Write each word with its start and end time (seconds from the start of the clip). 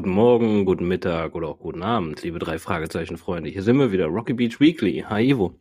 guten 0.00 0.14
Morgen, 0.14 0.64
guten 0.64 0.88
Mittag 0.88 1.34
oder 1.34 1.48
auch 1.48 1.58
guten 1.58 1.82
Abend, 1.82 2.22
liebe 2.22 2.38
drei 2.38 2.58
Fragezeichen-Freunde. 2.58 3.50
Hier 3.50 3.62
sind 3.62 3.76
wir 3.76 3.92
wieder, 3.92 4.06
Rocky 4.06 4.32
Beach 4.32 4.58
Weekly. 4.58 5.04
Hi 5.06 5.28
Ivo. 5.28 5.60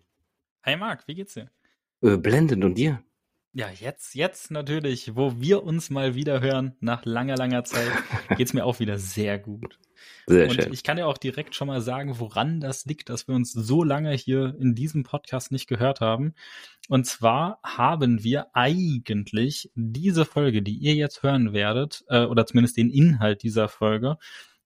Hi 0.63 0.78
Marc, 0.78 1.05
wie 1.10 1.15
geht's 1.15 1.33
dir? 1.33 1.51
Äh, 2.01 2.15
blendend 2.15 2.63
und 2.63 2.76
dir? 2.76 3.04
Ja, 3.60 3.67
jetzt, 3.78 4.15
jetzt 4.15 4.51
natürlich, 4.51 5.17
wo 5.17 5.41
wir 5.41 5.63
uns 5.65 5.89
mal 5.89 6.15
wieder 6.15 6.39
hören, 6.39 6.78
nach 6.79 7.03
langer, 7.03 7.35
langer 7.35 7.65
Zeit, 7.65 7.91
geht's 8.37 8.53
mir 8.53 8.63
auch 8.63 8.79
wieder 8.79 8.97
sehr 8.97 9.37
gut. 9.37 9.78
Sehr 10.28 10.47
und 10.47 10.53
schön. 10.53 10.71
ich 10.71 10.81
kann 10.81 10.97
ja 10.97 11.08
auch 11.08 11.17
direkt 11.17 11.55
schon 11.55 11.67
mal 11.67 11.81
sagen, 11.81 12.19
woran 12.19 12.62
das 12.62 12.85
liegt, 12.85 13.09
dass 13.09 13.27
wir 13.27 13.35
uns 13.35 13.51
so 13.51 13.83
lange 13.83 14.13
hier 14.13 14.55
in 14.58 14.76
diesem 14.76 15.03
Podcast 15.03 15.51
nicht 15.51 15.67
gehört 15.67 15.99
haben. 15.99 16.35
Und 16.88 17.05
zwar 17.05 17.59
haben 17.62 18.23
wir 18.23 18.48
eigentlich 18.53 19.72
diese 19.76 20.23
Folge, 20.23 20.62
die 20.62 20.78
ihr 20.78 20.95
jetzt 20.95 21.22
hören 21.22 21.52
werdet, 21.52 22.05
äh, 22.08 22.23
oder 22.23 22.45
zumindest 22.45 22.78
den 22.78 22.89
Inhalt 22.89 23.44
dieser 23.44 23.67
Folge, 23.67 24.20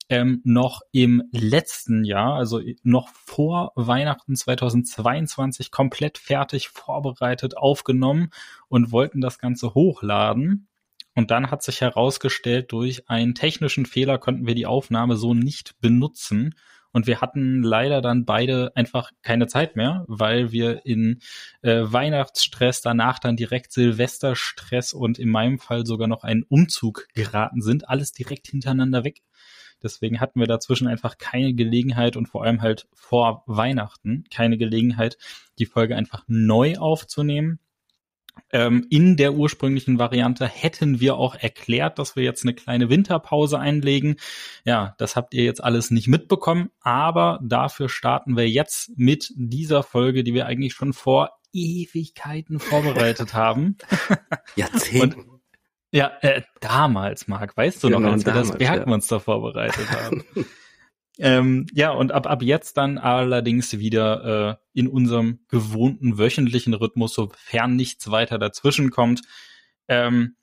ähm, 0.09 0.41
noch 0.43 0.81
im 0.91 1.23
letzten 1.31 2.03
Jahr, 2.03 2.35
also 2.35 2.61
noch 2.83 3.09
vor 3.09 3.71
Weihnachten 3.75 4.35
2022, 4.35 5.71
komplett 5.71 6.17
fertig 6.17 6.69
vorbereitet, 6.69 7.57
aufgenommen 7.57 8.29
und 8.67 8.91
wollten 8.91 9.21
das 9.21 9.39
Ganze 9.39 9.73
hochladen. 9.73 10.67
Und 11.15 11.31
dann 11.31 11.51
hat 11.51 11.63
sich 11.63 11.81
herausgestellt, 11.81 12.71
durch 12.71 13.09
einen 13.09 13.35
technischen 13.35 13.85
Fehler 13.85 14.17
konnten 14.17 14.47
wir 14.47 14.55
die 14.55 14.65
Aufnahme 14.65 15.15
so 15.15 15.33
nicht 15.33 15.79
benutzen. 15.79 16.55
Und 16.91 17.07
wir 17.07 17.21
hatten 17.21 17.63
leider 17.63 18.01
dann 18.01 18.23
beide 18.23 18.71
einfach 18.75 19.11
keine 19.23 19.47
Zeit 19.47 19.75
mehr, 19.75 20.05
weil 20.07 20.51
wir 20.51 20.85
in 20.85 21.21
äh, 21.63 21.81
Weihnachtsstress, 21.83 22.81
danach 22.81 23.17
dann 23.17 23.35
direkt 23.35 23.73
Silvesterstress 23.73 24.93
und 24.93 25.17
in 25.17 25.29
meinem 25.29 25.57
Fall 25.57 25.87
sogar 25.87 26.07
noch 26.07 26.23
einen 26.23 26.43
Umzug 26.43 27.07
geraten 27.15 27.61
sind. 27.61 27.89
Alles 27.89 28.11
direkt 28.11 28.47
hintereinander 28.47 29.03
weg. 29.03 29.21
Deswegen 29.83 30.19
hatten 30.19 30.39
wir 30.39 30.47
dazwischen 30.47 30.87
einfach 30.87 31.17
keine 31.17 31.53
Gelegenheit 31.53 32.15
und 32.15 32.27
vor 32.27 32.43
allem 32.43 32.61
halt 32.61 32.87
vor 32.93 33.43
Weihnachten 33.45 34.23
keine 34.33 34.57
Gelegenheit, 34.57 35.17
die 35.59 35.65
Folge 35.65 35.95
einfach 35.95 36.23
neu 36.27 36.77
aufzunehmen. 36.77 37.59
Ähm, 38.51 38.87
in 38.89 39.15
der 39.15 39.33
ursprünglichen 39.33 39.99
Variante 39.99 40.47
hätten 40.47 40.99
wir 40.99 41.17
auch 41.17 41.35
erklärt, 41.35 41.99
dass 41.99 42.15
wir 42.15 42.23
jetzt 42.23 42.43
eine 42.43 42.53
kleine 42.53 42.89
Winterpause 42.89 43.59
einlegen. 43.59 44.15
Ja, 44.65 44.95
das 44.97 45.15
habt 45.15 45.33
ihr 45.33 45.43
jetzt 45.43 45.63
alles 45.63 45.91
nicht 45.91 46.07
mitbekommen, 46.07 46.71
aber 46.81 47.39
dafür 47.43 47.89
starten 47.89 48.35
wir 48.35 48.49
jetzt 48.49 48.97
mit 48.97 49.31
dieser 49.35 49.83
Folge, 49.83 50.23
die 50.23 50.33
wir 50.33 50.45
eigentlich 50.45 50.73
schon 50.73 50.93
vor 50.93 51.31
Ewigkeiten 51.51 52.59
vorbereitet 52.59 53.33
haben. 53.33 53.77
Jahrzehnten. 54.55 55.42
Ja, 55.93 56.11
äh, 56.21 56.41
damals, 56.59 57.27
Marc, 57.27 57.55
weißt 57.55 57.83
du 57.83 57.87
Genau, 57.87 57.99
noch, 57.99 58.13
als 58.13 58.25
wir 58.25 58.33
damals, 58.33 58.49
das 58.49 58.57
Bergmonster 58.57 59.19
vorbereitet 59.19 59.91
haben. 59.91 60.23
ähm, 61.19 61.67
ja, 61.71 61.91
und 61.91 62.11
ab, 62.11 62.25
ab 62.25 62.41
jetzt 62.41 62.77
dann 62.77 62.97
allerdings 62.97 63.77
wieder 63.77 64.59
äh, 64.73 64.79
in 64.79 64.87
unserem 64.87 65.41
gewohnten 65.49 66.17
wöchentlichen 66.17 66.73
Rhythmus, 66.73 67.13
sofern 67.13 67.75
nichts 67.75 68.09
weiter 68.09 68.39
dazwischen 68.39 68.89
kommt. 68.89 69.21
Ähm, 69.87 70.35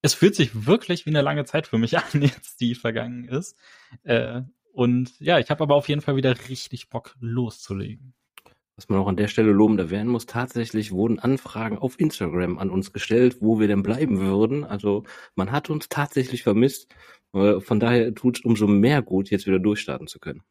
es 0.00 0.14
fühlt 0.14 0.36
sich 0.36 0.66
wirklich 0.66 1.06
wie 1.06 1.10
eine 1.10 1.22
lange 1.22 1.44
Zeit 1.44 1.66
für 1.66 1.78
mich 1.78 1.98
an, 1.98 2.22
jetzt 2.22 2.60
die 2.60 2.76
vergangen 2.76 3.24
ist. 3.24 3.56
Äh, 4.04 4.42
und 4.72 5.18
ja, 5.18 5.40
ich 5.40 5.50
habe 5.50 5.64
aber 5.64 5.74
auf 5.74 5.88
jeden 5.88 6.02
Fall 6.02 6.14
wieder 6.14 6.36
richtig 6.48 6.88
Bock 6.88 7.16
loszulegen. 7.18 8.14
Was 8.76 8.88
man 8.88 8.98
auch 8.98 9.06
an 9.06 9.16
der 9.16 9.28
Stelle 9.28 9.52
lobend 9.52 9.78
erwähnen 9.78 10.08
muss, 10.08 10.26
tatsächlich 10.26 10.90
wurden 10.90 11.20
Anfragen 11.20 11.78
auf 11.78 11.98
Instagram 12.00 12.58
an 12.58 12.70
uns 12.70 12.92
gestellt, 12.92 13.36
wo 13.40 13.60
wir 13.60 13.68
denn 13.68 13.84
bleiben 13.84 14.18
würden. 14.18 14.64
Also 14.64 15.04
man 15.36 15.52
hat 15.52 15.70
uns 15.70 15.88
tatsächlich 15.88 16.42
vermisst. 16.42 16.88
Äh, 17.32 17.60
Von 17.60 17.78
daher 17.78 18.14
tut 18.14 18.38
es 18.38 18.44
umso 18.44 18.66
mehr 18.66 19.00
gut, 19.02 19.30
jetzt 19.30 19.46
wieder 19.46 19.60
durchstarten 19.60 20.08
zu 20.08 20.18
können. 20.18 20.42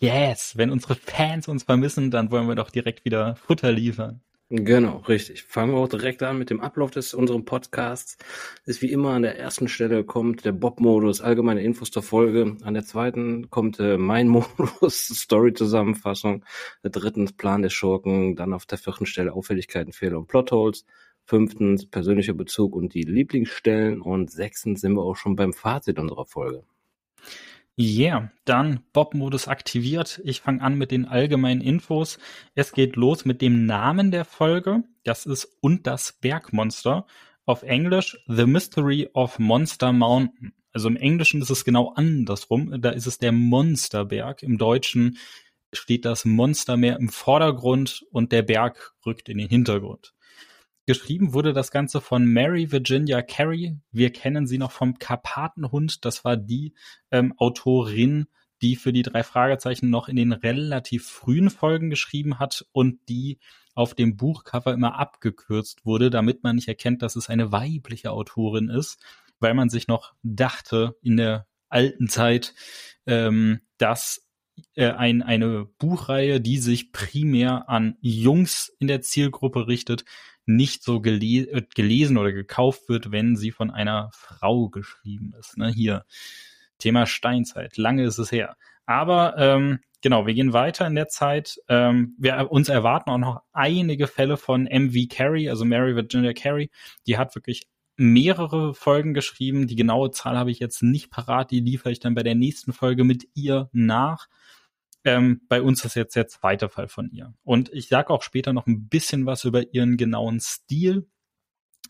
Yes, 0.00 0.56
wenn 0.56 0.70
unsere 0.70 0.94
Fans 0.94 1.48
uns 1.48 1.64
vermissen, 1.64 2.10
dann 2.10 2.30
wollen 2.30 2.48
wir 2.48 2.54
doch 2.54 2.70
direkt 2.70 3.04
wieder 3.04 3.36
Futter 3.36 3.72
liefern. 3.72 4.20
Genau, 4.50 4.96
richtig. 5.08 5.42
Fangen 5.42 5.74
wir 5.74 5.78
auch 5.78 5.88
direkt 5.88 6.22
an 6.22 6.38
mit 6.38 6.48
dem 6.48 6.60
Ablauf 6.62 6.90
des 6.90 7.12
unserem 7.12 7.44
Podcasts. 7.44 8.16
Ist 8.64 8.80
wie 8.80 8.90
immer 8.90 9.10
an 9.10 9.20
der 9.20 9.38
ersten 9.38 9.68
Stelle 9.68 10.04
kommt 10.04 10.46
der 10.46 10.52
Bob-Modus, 10.52 11.20
allgemeine 11.20 11.62
Infos 11.62 11.90
zur 11.90 12.02
Folge. 12.02 12.56
An 12.62 12.72
der 12.72 12.84
zweiten 12.84 13.50
kommt 13.50 13.78
äh, 13.78 13.98
mein 13.98 14.26
Modus, 14.28 15.08
Story-Zusammenfassung. 15.08 16.46
Der 16.82 16.90
dritten 16.90 17.26
Plan 17.36 17.60
der 17.60 17.68
Schurken. 17.68 18.36
Dann 18.36 18.54
auf 18.54 18.64
der 18.64 18.78
vierten 18.78 19.04
Stelle 19.04 19.34
Auffälligkeiten, 19.34 19.92
Fehler 19.92 20.16
und 20.16 20.28
Plotholes. 20.28 20.86
Fünftens 21.26 21.84
persönlicher 21.84 22.32
Bezug 22.32 22.74
und 22.74 22.94
die 22.94 23.02
Lieblingsstellen. 23.02 24.00
Und 24.00 24.30
sechstens 24.30 24.80
sind 24.80 24.94
wir 24.94 25.02
auch 25.02 25.16
schon 25.16 25.36
beim 25.36 25.52
Fazit 25.52 25.98
unserer 25.98 26.24
Folge. 26.24 26.64
Yeah, 27.78 28.32
dann 28.44 28.80
Bob-Modus 28.92 29.46
aktiviert. 29.46 30.20
Ich 30.24 30.40
fange 30.40 30.62
an 30.62 30.76
mit 30.76 30.90
den 30.90 31.04
allgemeinen 31.04 31.60
Infos. 31.60 32.18
Es 32.56 32.72
geht 32.72 32.96
los 32.96 33.24
mit 33.24 33.40
dem 33.40 33.66
Namen 33.66 34.10
der 34.10 34.24
Folge. 34.24 34.82
Das 35.04 35.26
ist 35.26 35.48
Und 35.60 35.86
das 35.86 36.12
Bergmonster. 36.20 37.06
Auf 37.46 37.62
Englisch 37.62 38.18
The 38.26 38.46
Mystery 38.46 39.10
of 39.14 39.38
Monster 39.38 39.92
Mountain. 39.92 40.54
Also 40.72 40.88
im 40.88 40.96
Englischen 40.96 41.40
ist 41.40 41.50
es 41.50 41.64
genau 41.64 41.92
andersrum. 41.94 42.80
Da 42.80 42.90
ist 42.90 43.06
es 43.06 43.18
der 43.18 43.30
Monsterberg. 43.30 44.42
Im 44.42 44.58
Deutschen 44.58 45.16
steht 45.72 46.04
das 46.04 46.24
Monstermeer 46.24 46.98
im 46.98 47.08
Vordergrund 47.08 48.04
und 48.10 48.32
der 48.32 48.42
Berg 48.42 48.94
rückt 49.06 49.28
in 49.28 49.38
den 49.38 49.48
Hintergrund. 49.48 50.14
Geschrieben 50.88 51.34
wurde 51.34 51.52
das 51.52 51.70
Ganze 51.70 52.00
von 52.00 52.24
Mary 52.24 52.72
Virginia 52.72 53.20
Carey. 53.20 53.76
Wir 53.92 54.10
kennen 54.10 54.46
sie 54.46 54.56
noch 54.56 54.72
vom 54.72 54.98
Karpatenhund. 54.98 56.06
Das 56.06 56.24
war 56.24 56.38
die 56.38 56.72
ähm, 57.10 57.34
Autorin, 57.36 58.26
die 58.62 58.74
für 58.74 58.94
die 58.94 59.02
drei 59.02 59.22
Fragezeichen 59.22 59.90
noch 59.90 60.08
in 60.08 60.16
den 60.16 60.32
relativ 60.32 61.06
frühen 61.06 61.50
Folgen 61.50 61.90
geschrieben 61.90 62.38
hat 62.38 62.64
und 62.72 63.06
die 63.10 63.38
auf 63.74 63.92
dem 63.92 64.16
Buchcover 64.16 64.72
immer 64.72 64.98
abgekürzt 64.98 65.84
wurde, 65.84 66.08
damit 66.08 66.42
man 66.42 66.56
nicht 66.56 66.68
erkennt, 66.68 67.02
dass 67.02 67.16
es 67.16 67.28
eine 67.28 67.52
weibliche 67.52 68.10
Autorin 68.10 68.70
ist, 68.70 68.98
weil 69.40 69.52
man 69.52 69.68
sich 69.68 69.88
noch 69.88 70.14
dachte 70.22 70.96
in 71.02 71.18
der 71.18 71.46
alten 71.68 72.08
Zeit, 72.08 72.54
ähm, 73.04 73.60
dass 73.76 74.26
äh, 74.74 74.86
ein, 74.86 75.22
eine 75.22 75.66
Buchreihe, 75.66 76.40
die 76.40 76.56
sich 76.56 76.92
primär 76.92 77.68
an 77.68 77.98
Jungs 78.00 78.74
in 78.78 78.88
der 78.88 79.02
Zielgruppe 79.02 79.66
richtet, 79.66 80.06
nicht 80.48 80.82
so 80.82 81.00
gele 81.00 81.50
äh, 81.50 81.62
gelesen 81.74 82.16
oder 82.16 82.32
gekauft 82.32 82.88
wird, 82.88 83.12
wenn 83.12 83.36
sie 83.36 83.50
von 83.50 83.70
einer 83.70 84.10
Frau 84.12 84.68
geschrieben 84.68 85.34
ist. 85.38 85.58
Ne? 85.58 85.68
Hier, 85.68 86.04
Thema 86.78 87.06
Steinzeit, 87.06 87.76
lange 87.76 88.04
ist 88.04 88.18
es 88.18 88.32
her. 88.32 88.56
Aber 88.86 89.34
ähm, 89.36 89.80
genau, 90.00 90.26
wir 90.26 90.34
gehen 90.34 90.54
weiter 90.54 90.86
in 90.86 90.94
der 90.94 91.08
Zeit. 91.08 91.58
Ähm, 91.68 92.14
wir 92.18 92.50
uns 92.50 92.70
erwarten 92.70 93.10
auch 93.10 93.18
noch 93.18 93.42
einige 93.52 94.06
Fälle 94.06 94.38
von 94.38 94.64
MV 94.64 95.08
Carey, 95.10 95.50
also 95.50 95.64
Mary 95.64 95.94
Virginia 95.94 96.32
Carey. 96.32 96.70
Die 97.06 97.18
hat 97.18 97.34
wirklich 97.34 97.68
mehrere 97.96 98.74
Folgen 98.74 99.12
geschrieben. 99.12 99.66
Die 99.66 99.76
genaue 99.76 100.12
Zahl 100.12 100.38
habe 100.38 100.50
ich 100.50 100.60
jetzt 100.60 100.82
nicht 100.82 101.10
parat. 101.10 101.50
Die 101.50 101.60
liefere 101.60 101.90
ich 101.90 102.00
dann 102.00 102.14
bei 102.14 102.22
der 102.22 102.36
nächsten 102.36 102.72
Folge 102.72 103.04
mit 103.04 103.28
ihr 103.34 103.68
nach. 103.72 104.28
Ähm, 105.04 105.42
bei 105.48 105.62
uns 105.62 105.84
ist 105.84 105.94
jetzt 105.94 106.16
der 106.16 106.28
zweite 106.28 106.68
Fall 106.68 106.88
von 106.88 107.10
ihr. 107.10 107.34
Und 107.44 107.72
ich 107.72 107.88
sage 107.88 108.10
auch 108.10 108.22
später 108.22 108.52
noch 108.52 108.66
ein 108.66 108.88
bisschen 108.88 109.26
was 109.26 109.44
über 109.44 109.72
ihren 109.72 109.96
genauen 109.96 110.40
Stil, 110.40 111.08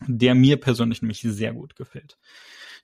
der 0.07 0.35
mir 0.35 0.57
persönlich 0.57 1.01
nämlich 1.01 1.21
sehr 1.21 1.53
gut 1.53 1.75
gefällt. 1.75 2.17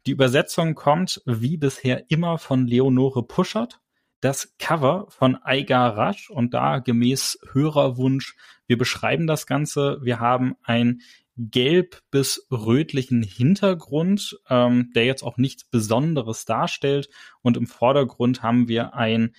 Die 0.05 0.11
Übersetzung 0.11 0.75
kommt 0.75 1.21
wie 1.25 1.57
bisher 1.57 2.09
immer 2.09 2.37
von 2.37 2.67
Leonore 2.67 3.23
Puschert. 3.23 3.81
Das 4.21 4.55
Cover 4.57 5.07
von 5.09 5.37
Aigar 5.43 5.97
Rasch 5.97 6.29
und 6.29 6.53
da 6.53 6.79
gemäß 6.79 7.39
Hörerwunsch, 7.51 8.35
wir 8.65 8.77
beschreiben 8.77 9.27
das 9.27 9.45
Ganze. 9.45 9.99
Wir 10.01 10.19
haben 10.19 10.55
ein 10.63 11.01
gelb 11.37 12.01
bis 12.11 12.47
rötlichen 12.49 13.21
Hintergrund, 13.21 14.39
ähm, 14.49 14.91
der 14.95 15.05
jetzt 15.05 15.23
auch 15.23 15.37
nichts 15.37 15.65
Besonderes 15.65 16.45
darstellt. 16.45 17.09
Und 17.41 17.57
im 17.57 17.67
Vordergrund 17.67 18.41
haben 18.41 18.67
wir 18.67 18.95
ein 18.95 19.35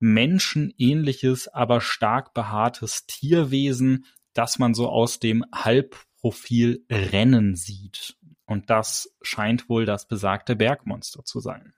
menschenähnliches, 0.00 1.48
aber 1.48 1.80
stark 1.80 2.34
behaartes 2.34 3.06
Tierwesen, 3.06 4.06
das 4.32 4.58
man 4.58 4.74
so 4.74 4.88
aus 4.88 5.18
dem 5.18 5.44
Halbprofil 5.52 6.84
rennen 6.90 7.56
sieht. 7.56 8.16
Und 8.46 8.70
das 8.70 9.14
scheint 9.22 9.68
wohl 9.68 9.84
das 9.84 10.08
besagte 10.08 10.56
Bergmonster 10.56 11.24
zu 11.24 11.40
sein. 11.40 11.74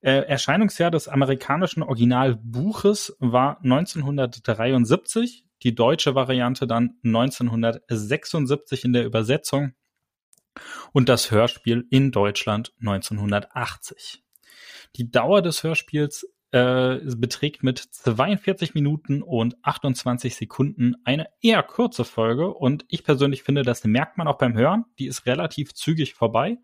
Äh, 0.00 0.26
Erscheinungsjahr 0.26 0.90
des 0.92 1.08
amerikanischen 1.08 1.82
Originalbuches 1.82 3.16
war 3.18 3.58
1973, 3.64 5.44
die 5.64 5.74
deutsche 5.74 6.14
Variante 6.14 6.68
dann 6.68 6.98
1976 7.02 8.84
in 8.84 8.92
der 8.92 9.04
Übersetzung 9.04 9.72
und 10.92 11.08
das 11.08 11.30
Hörspiel 11.30 11.84
in 11.90 12.12
Deutschland 12.12 12.72
1980. 12.78 14.22
Die 14.96 15.10
Dauer 15.10 15.42
des 15.42 15.64
Hörspiels 15.64 16.26
äh, 16.50 16.98
beträgt 17.16 17.62
mit 17.62 17.78
42 17.78 18.74
Minuten 18.74 19.22
und 19.22 19.56
28 19.62 20.36
Sekunden 20.36 20.94
eine 21.04 21.26
eher 21.40 21.62
kurze 21.62 22.04
Folge 22.04 22.52
und 22.52 22.84
ich 22.88 23.04
persönlich 23.04 23.42
finde, 23.42 23.62
das 23.62 23.84
merkt 23.84 24.16
man 24.16 24.28
auch 24.28 24.38
beim 24.38 24.56
Hören. 24.56 24.84
Die 24.98 25.06
ist 25.06 25.26
relativ 25.26 25.74
zügig 25.74 26.14
vorbei. 26.14 26.58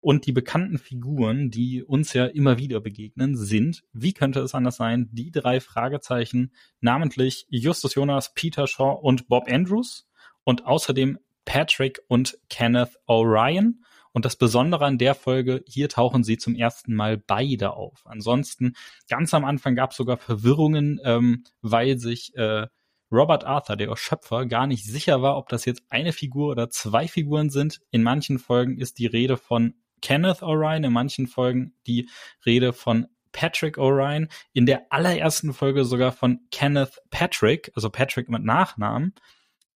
Und 0.00 0.26
die 0.26 0.32
bekannten 0.32 0.78
Figuren, 0.78 1.50
die 1.50 1.82
uns 1.82 2.12
ja 2.12 2.26
immer 2.26 2.58
wieder 2.58 2.80
begegnen, 2.80 3.36
sind, 3.36 3.82
wie 3.92 4.12
könnte 4.12 4.40
es 4.40 4.54
anders 4.54 4.76
sein, 4.76 5.08
die 5.10 5.32
drei 5.32 5.58
Fragezeichen, 5.60 6.52
namentlich 6.80 7.46
Justus 7.48 7.96
Jonas, 7.96 8.32
Peter 8.34 8.68
Shaw 8.68 9.00
und 9.00 9.26
Bob 9.26 9.50
Andrews 9.50 10.08
und 10.44 10.64
außerdem 10.64 11.18
Patrick 11.44 12.00
und 12.06 12.38
Kenneth 12.48 12.98
O'Ryan. 13.08 13.80
Und 14.16 14.24
das 14.24 14.36
Besondere 14.36 14.86
an 14.86 14.96
der 14.96 15.14
Folge, 15.14 15.62
hier 15.66 15.90
tauchen 15.90 16.24
sie 16.24 16.38
zum 16.38 16.54
ersten 16.54 16.94
Mal 16.94 17.18
beide 17.18 17.74
auf. 17.74 18.00
Ansonsten, 18.06 18.72
ganz 19.10 19.34
am 19.34 19.44
Anfang 19.44 19.74
gab 19.74 19.90
es 19.90 19.98
sogar 19.98 20.16
Verwirrungen, 20.16 20.98
ähm, 21.04 21.44
weil 21.60 21.98
sich 21.98 22.34
äh, 22.34 22.66
Robert 23.12 23.44
Arthur, 23.44 23.76
der 23.76 23.94
Schöpfer, 23.94 24.46
gar 24.46 24.66
nicht 24.66 24.86
sicher 24.86 25.20
war, 25.20 25.36
ob 25.36 25.50
das 25.50 25.66
jetzt 25.66 25.82
eine 25.90 26.14
Figur 26.14 26.52
oder 26.52 26.70
zwei 26.70 27.08
Figuren 27.08 27.50
sind. 27.50 27.82
In 27.90 28.02
manchen 28.02 28.38
Folgen 28.38 28.78
ist 28.78 28.98
die 28.98 29.04
Rede 29.04 29.36
von 29.36 29.74
Kenneth 30.00 30.42
O'Ryan, 30.42 30.86
in 30.86 30.94
manchen 30.94 31.26
Folgen 31.26 31.74
die 31.86 32.08
Rede 32.46 32.72
von 32.72 33.08
Patrick 33.32 33.76
O'Ryan, 33.76 34.30
in 34.54 34.64
der 34.64 34.86
allerersten 34.88 35.52
Folge 35.52 35.84
sogar 35.84 36.12
von 36.12 36.40
Kenneth 36.50 37.02
Patrick, 37.10 37.70
also 37.74 37.90
Patrick 37.90 38.30
mit 38.30 38.44
Nachnamen. 38.44 39.12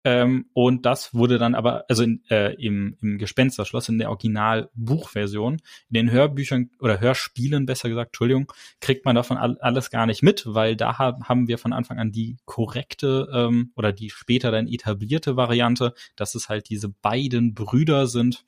Ähm, 0.06 0.46
und 0.52 0.86
das 0.86 1.14
wurde 1.14 1.36
dann 1.36 1.56
aber, 1.56 1.84
also 1.88 2.04
in, 2.04 2.22
äh, 2.30 2.54
im, 2.64 2.96
im 3.02 3.18
Gespensterschloss, 3.18 3.88
in 3.88 3.98
der 3.98 4.08
Original-Buchversion, 4.10 5.54
in 5.54 5.94
den 5.94 6.12
Hörbüchern 6.12 6.70
oder 6.78 7.00
Hörspielen, 7.00 7.66
besser 7.66 7.88
gesagt, 7.88 8.10
Entschuldigung, 8.10 8.52
kriegt 8.80 9.04
man 9.04 9.16
davon 9.16 9.36
all, 9.36 9.58
alles 9.58 9.90
gar 9.90 10.06
nicht 10.06 10.22
mit, 10.22 10.44
weil 10.46 10.76
da 10.76 10.98
haben 10.98 11.48
wir 11.48 11.58
von 11.58 11.72
Anfang 11.72 11.98
an 11.98 12.12
die 12.12 12.36
korrekte 12.44 13.28
ähm, 13.34 13.72
oder 13.74 13.92
die 13.92 14.10
später 14.10 14.52
dann 14.52 14.68
etablierte 14.68 15.36
Variante, 15.36 15.92
dass 16.14 16.36
es 16.36 16.48
halt 16.48 16.68
diese 16.68 16.88
beiden 16.88 17.54
Brüder 17.54 18.06
sind. 18.06 18.46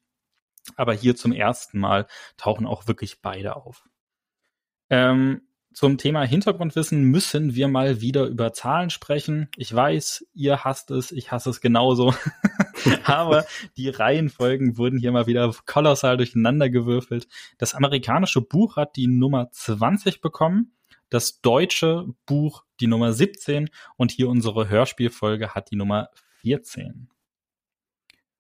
Aber 0.77 0.95
hier 0.95 1.17
zum 1.17 1.33
ersten 1.33 1.81
Mal 1.81 2.07
tauchen 2.37 2.67
auch 2.67 2.87
wirklich 2.87 3.21
beide 3.21 3.57
auf. 3.57 3.83
Ähm, 4.91 5.48
zum 5.79 5.97
Thema 5.97 6.25
Hintergrundwissen 6.25 7.05
müssen 7.05 7.55
wir 7.55 7.69
mal 7.69 8.01
wieder 8.01 8.27
über 8.27 8.53
Zahlen 8.53 8.91
sprechen. 8.91 9.49
Ich 9.57 9.73
weiß, 9.73 10.27
ihr 10.35 10.65
hasst 10.65 10.91
es, 10.91 11.13
ich 11.13 11.31
hasse 11.31 11.51
es 11.51 11.61
genauso. 11.61 12.13
Aber 13.05 13.47
die 13.77 13.89
Reihenfolgen 13.89 14.77
wurden 14.77 14.99
hier 14.99 15.13
mal 15.13 15.29
wieder 15.29 15.55
kolossal 15.67 16.17
durcheinander 16.17 16.69
gewürfelt. 16.69 17.29
Das 17.59 17.77
amerikanische 17.77 18.41
Buch 18.41 18.75
hat 18.75 18.97
die 18.97 19.07
Nummer 19.07 19.53
20 19.53 20.21
bekommen, 20.21 20.73
das 21.11 21.43
deutsche 21.43 22.07
Buch 22.27 22.65
die 22.81 22.89
Nummer 22.89 23.13
17 23.13 23.71
und 23.97 24.11
hier 24.11 24.29
unsere 24.29 24.69
Hörspielfolge 24.69 25.55
hat 25.55 25.71
die 25.71 25.77
Nummer 25.77 26.09
14. 26.41 27.09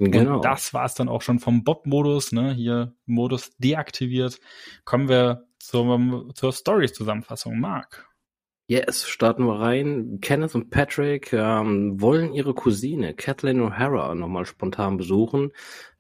Genau. 0.01 0.37
Und 0.37 0.45
das 0.45 0.75
war 0.75 0.87
es 0.87 0.95
dann 0.95 1.09
auch 1.09 1.23
schon 1.23 1.39
vom 1.39 1.63
Bob-Modus, 1.63 2.33
ne? 2.33 2.53
Hier 2.53 2.97
Modus 3.07 3.53
deaktiviert. 3.59 4.41
Kommen 4.85 5.09
wir 5.09 5.48
zur, 5.59 6.29
zur 6.35 6.53
Story-Zusammenfassung. 6.53 7.59
Marc. 7.59 8.09
Yes, 8.71 9.09
starten 9.09 9.45
wir 9.47 9.61
rein. 9.61 10.19
Kenneth 10.21 10.55
und 10.55 10.69
Patrick 10.69 11.33
ähm, 11.33 11.99
wollen 12.03 12.35
ihre 12.35 12.53
Cousine 12.53 13.15
Kathleen 13.15 13.63
O'Hara 13.63 14.15
nochmal 14.15 14.45
spontan 14.45 14.99
besuchen. 14.99 15.53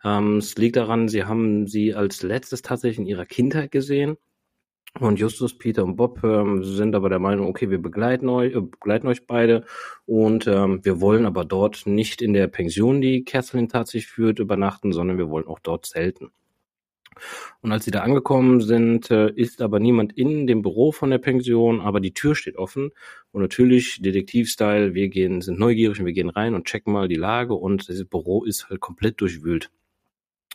Ähm, 0.04 0.36
es 0.36 0.54
liegt 0.56 0.76
daran, 0.76 1.08
sie 1.08 1.24
haben 1.24 1.66
sie 1.66 1.94
als 1.94 2.22
letztes 2.22 2.60
tatsächlich 2.60 2.98
in 2.98 3.06
ihrer 3.06 3.24
Kindheit 3.24 3.70
gesehen. 3.70 4.18
Und 5.00 5.18
Justus, 5.18 5.56
Peter 5.56 5.84
und 5.84 5.96
Bob 5.96 6.22
ähm, 6.24 6.64
sind 6.64 6.94
aber 6.94 7.08
der 7.08 7.20
Meinung, 7.20 7.46
okay, 7.46 7.70
wir 7.70 7.80
begleiten 7.80 8.28
euch, 8.28 8.54
äh, 8.54 8.60
begleiten 8.60 9.06
euch 9.06 9.26
beide 9.26 9.64
und 10.06 10.46
ähm, 10.46 10.84
wir 10.84 11.00
wollen 11.00 11.24
aber 11.24 11.44
dort 11.44 11.86
nicht 11.86 12.20
in 12.20 12.32
der 12.32 12.48
Pension, 12.48 13.00
die 13.00 13.24
Kathleen 13.24 13.68
tatsächlich 13.68 14.08
führt, 14.08 14.40
übernachten, 14.40 14.92
sondern 14.92 15.16
wir 15.18 15.30
wollen 15.30 15.46
auch 15.46 15.60
dort 15.60 15.86
zelten. 15.86 16.32
Und 17.60 17.72
als 17.72 17.84
sie 17.84 17.90
da 17.90 18.00
angekommen 18.00 18.60
sind, 18.60 19.10
äh, 19.10 19.30
ist 19.30 19.62
aber 19.62 19.80
niemand 19.80 20.16
in 20.16 20.46
dem 20.46 20.62
Büro 20.62 20.92
von 20.92 21.10
der 21.10 21.18
Pension, 21.18 21.80
aber 21.80 22.00
die 22.00 22.14
Tür 22.14 22.34
steht 22.34 22.56
offen. 22.56 22.90
Und 23.32 23.42
natürlich, 23.42 24.00
Detektivstyle, 24.00 24.94
wir 24.94 25.08
gehen, 25.08 25.40
sind 25.40 25.58
neugierig 25.58 26.00
und 26.00 26.06
wir 26.06 26.12
gehen 26.12 26.30
rein 26.30 26.54
und 26.54 26.66
checken 26.66 26.92
mal 26.92 27.08
die 27.08 27.16
Lage 27.16 27.54
und 27.54 27.88
das 27.88 28.04
Büro 28.04 28.44
ist 28.44 28.68
halt 28.68 28.80
komplett 28.80 29.20
durchwühlt. 29.20 29.70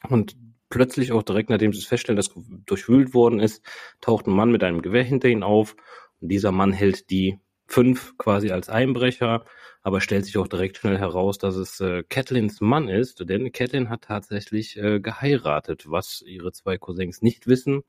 Und 0.10 0.36
plötzlich 0.69 1.12
auch 1.12 1.24
direkt, 1.24 1.50
nachdem 1.50 1.71
sie 1.71 1.80
es 1.80 1.86
feststellen, 1.86 2.18
dass 2.18 2.31
durchwühlt 2.66 3.13
worden 3.13 3.39
ist, 3.39 3.63
taucht 4.01 4.27
ein 4.27 4.33
Mann 4.33 4.51
mit 4.51 4.63
einem 4.63 4.81
Gewehr 4.81 5.04
hinter 5.04 5.30
ihnen 5.30 5.44
auf. 5.44 5.75
Und 6.19 6.30
dieser 6.30 6.51
Mann 6.51 6.71
hält 6.71 7.09
die 7.12 7.38
fünf 7.68 8.18
quasi 8.18 8.51
als 8.51 8.69
Einbrecher, 8.69 9.45
aber 9.83 10.00
stellt 10.00 10.25
sich 10.25 10.38
auch 10.38 10.47
direkt 10.47 10.77
schnell 10.77 10.97
heraus, 10.97 11.38
dass 11.38 11.56
es 11.56 11.80
äh, 11.81 12.03
Catlins 12.07 12.62
Mann 12.62 12.88
ist, 12.88 13.30
denn 13.30 13.51
Catlin 13.51 13.89
hat 13.89 14.03
tatsächlich 14.06 14.77
äh, 14.77 15.00
geheiratet, 15.01 15.83
was 15.88 16.24
ihre 16.25 16.53
zwei 16.53 16.77
Cousins 16.77 17.21
nicht 17.21 17.47
wissen. 17.47 17.83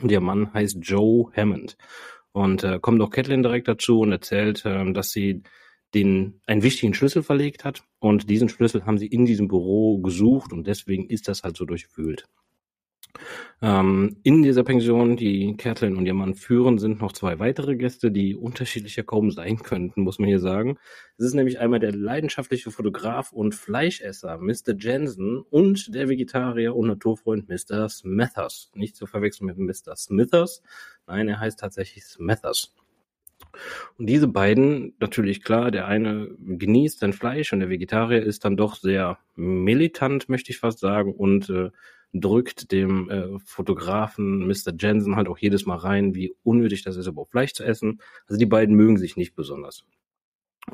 Und 0.00 0.10
ihr 0.10 0.20
Mann 0.20 0.52
heißt 0.52 0.78
Joe 0.80 1.30
Hammond. 1.36 1.76
Und 2.32 2.64
äh, 2.64 2.80
kommt 2.80 3.00
auch 3.00 3.10
Catlin 3.10 3.42
direkt 3.42 3.68
dazu 3.68 4.00
und 4.00 4.10
erzählt, 4.10 4.64
äh, 4.64 4.92
dass 4.92 5.12
sie 5.12 5.42
den 5.94 6.40
einen 6.46 6.62
wichtigen 6.62 6.94
Schlüssel 6.94 7.22
verlegt 7.22 7.64
hat 7.64 7.84
und 7.98 8.28
diesen 8.30 8.48
Schlüssel 8.48 8.86
haben 8.86 8.98
sie 8.98 9.06
in 9.06 9.26
diesem 9.26 9.48
Büro 9.48 9.98
gesucht 9.98 10.52
und 10.52 10.66
deswegen 10.66 11.06
ist 11.06 11.28
das 11.28 11.42
halt 11.42 11.56
so 11.56 11.66
durchwühlt. 11.66 12.26
Ähm, 13.60 14.16
in 14.22 14.42
dieser 14.42 14.64
Pension, 14.64 15.16
die 15.16 15.56
Kathleen 15.56 15.96
und 15.96 16.06
ihr 16.06 16.14
Mann 16.14 16.34
führen, 16.34 16.78
sind 16.78 17.00
noch 17.00 17.12
zwei 17.12 17.38
weitere 17.38 17.76
Gäste, 17.76 18.10
die 18.10 18.34
unterschiedlicher 18.34 19.02
kaum 19.04 19.30
sein 19.30 19.58
könnten, 19.58 20.02
muss 20.02 20.18
man 20.18 20.28
hier 20.28 20.40
sagen. 20.40 20.78
Es 21.16 21.26
ist 21.26 21.34
nämlich 21.34 21.60
einmal 21.60 21.78
der 21.78 21.92
leidenschaftliche 21.92 22.70
Fotograf 22.70 23.32
und 23.32 23.54
Fleischesser 23.54 24.38
Mr. 24.38 24.74
Jensen 24.78 25.38
und 25.38 25.94
der 25.94 26.08
Vegetarier 26.08 26.74
und 26.74 26.88
Naturfreund 26.88 27.48
Mr. 27.48 27.88
Smethers. 27.88 28.70
Nicht 28.74 28.96
zu 28.96 29.06
verwechseln 29.06 29.46
mit 29.46 29.58
Mr. 29.58 29.94
Smithers. 29.96 30.62
Nein, 31.06 31.28
er 31.28 31.38
heißt 31.38 31.60
tatsächlich 31.60 32.04
Smethers. 32.04 32.74
Und 33.98 34.06
diese 34.06 34.28
beiden, 34.28 34.94
natürlich 34.98 35.42
klar, 35.42 35.70
der 35.70 35.86
eine 35.86 36.30
genießt 36.38 37.00
sein 37.00 37.12
Fleisch 37.12 37.52
und 37.52 37.60
der 37.60 37.68
Vegetarier 37.68 38.22
ist 38.22 38.44
dann 38.44 38.56
doch 38.56 38.76
sehr 38.76 39.18
militant, 39.34 40.28
möchte 40.28 40.50
ich 40.50 40.58
fast 40.58 40.78
sagen, 40.78 41.14
und 41.14 41.50
äh, 41.50 41.70
drückt 42.12 42.72
dem 42.72 43.08
äh, 43.10 43.38
Fotografen 43.44 44.46
Mr. 44.46 44.72
Jensen 44.78 45.16
halt 45.16 45.28
auch 45.28 45.38
jedes 45.38 45.66
Mal 45.66 45.76
rein, 45.76 46.14
wie 46.14 46.34
unnötig 46.42 46.82
das 46.82 46.96
ist, 46.96 47.06
überhaupt 47.06 47.32
Fleisch 47.32 47.52
zu 47.52 47.64
essen. 47.64 48.00
Also 48.26 48.38
die 48.38 48.46
beiden 48.46 48.76
mögen 48.76 48.98
sich 48.98 49.16
nicht 49.16 49.34
besonders. 49.34 49.84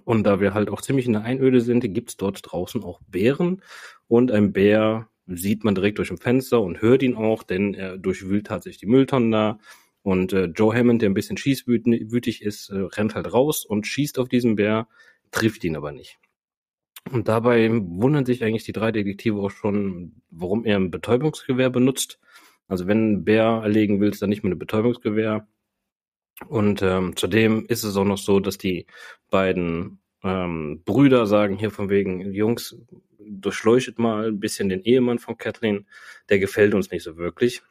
Und 0.04 0.24
da 0.24 0.40
wir 0.40 0.52
halt 0.54 0.68
auch 0.68 0.82
ziemlich 0.82 1.06
in 1.06 1.14
der 1.14 1.22
Einöde 1.22 1.60
sind, 1.60 1.80
gibt's 1.94 2.16
dort 2.16 2.40
draußen 2.42 2.82
auch 2.84 3.00
Bären. 3.06 3.62
Und 4.06 4.30
ein 4.30 4.52
Bär 4.52 5.08
sieht 5.26 5.64
man 5.64 5.74
direkt 5.74 5.98
durch 5.98 6.10
ein 6.10 6.18
Fenster 6.18 6.60
und 6.60 6.82
hört 6.82 7.02
ihn 7.02 7.14
auch, 7.14 7.42
denn 7.42 7.74
er 7.74 7.98
durchwühlt 7.98 8.46
tatsächlich 8.46 8.80
die 8.80 8.86
Mülltonnen 8.86 9.30
da. 9.30 9.58
Und 10.02 10.32
äh, 10.32 10.46
Joe 10.46 10.74
Hammond, 10.74 11.02
der 11.02 11.10
ein 11.10 11.14
bisschen 11.14 11.36
schießwütig 11.36 12.42
ist, 12.42 12.70
äh, 12.70 12.78
rennt 12.78 13.14
halt 13.14 13.32
raus 13.32 13.64
und 13.64 13.86
schießt 13.86 14.18
auf 14.18 14.28
diesen 14.28 14.56
Bär, 14.56 14.88
trifft 15.30 15.64
ihn 15.64 15.76
aber 15.76 15.92
nicht. 15.92 16.18
Und 17.10 17.28
dabei 17.28 17.70
wundern 17.70 18.26
sich 18.26 18.44
eigentlich 18.44 18.64
die 18.64 18.72
drei 18.72 18.92
Detektive 18.92 19.38
auch 19.38 19.50
schon, 19.50 20.20
warum 20.30 20.64
er 20.64 20.76
ein 20.76 20.90
Betäubungsgewehr 20.90 21.70
benutzt. 21.70 22.18
Also 22.66 22.86
wenn 22.86 23.12
ein 23.12 23.24
Bär 23.24 23.60
erlegen 23.62 24.00
willst, 24.00 24.20
dann 24.20 24.28
nicht 24.30 24.42
mit 24.42 24.52
einem 24.52 24.58
Betäubungsgewehr. 24.58 25.46
Und 26.46 26.82
ähm, 26.82 27.16
zudem 27.16 27.66
ist 27.66 27.82
es 27.82 27.96
auch 27.96 28.04
noch 28.04 28.18
so, 28.18 28.40
dass 28.40 28.58
die 28.58 28.86
beiden 29.30 30.00
ähm, 30.22 30.82
Brüder 30.84 31.26
sagen 31.26 31.56
hier 31.56 31.70
von 31.70 31.88
wegen, 31.88 32.32
Jungs, 32.32 32.76
durchleuchtet 33.18 33.98
mal 33.98 34.28
ein 34.28 34.40
bisschen 34.40 34.68
den 34.68 34.82
Ehemann 34.82 35.18
von 35.18 35.36
Kathleen, 35.36 35.86
der 36.28 36.38
gefällt 36.38 36.74
uns 36.74 36.90
nicht 36.90 37.02
so 37.02 37.16
wirklich. 37.16 37.62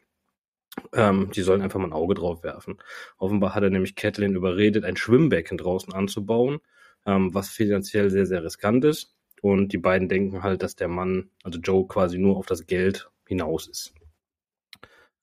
Ähm, 0.94 1.32
die 1.32 1.42
sollen 1.42 1.62
einfach 1.62 1.80
mal 1.80 1.88
ein 1.88 1.94
Auge 1.94 2.14
drauf 2.14 2.44
werfen. 2.44 2.78
Offenbar 3.18 3.56
hat 3.56 3.64
er 3.64 3.70
nämlich 3.70 3.96
Kathleen 3.96 4.36
überredet, 4.36 4.84
ein 4.84 4.98
Schwimmbecken 4.98 5.58
draußen 5.58 5.94
anzubauen, 5.94 6.60
ähm, 7.06 7.34
was 7.34 7.50
finanziell 7.50 8.10
sehr, 8.10 8.26
sehr 8.26 8.44
riskant 8.44 8.86
ist. 8.86 9.17
Und 9.42 9.74
die 9.74 9.78
beiden 9.78 10.10
denken 10.10 10.44
halt, 10.44 10.64
dass 10.64 10.76
der 10.76 10.88
Mann, 10.88 11.30
also 11.44 11.60
Joe, 11.60 11.88
quasi 11.88 12.18
nur 12.18 12.38
auf 12.38 12.46
das 12.46 12.66
Geld 12.66 13.10
hinaus 13.28 13.68
ist. 13.68 13.94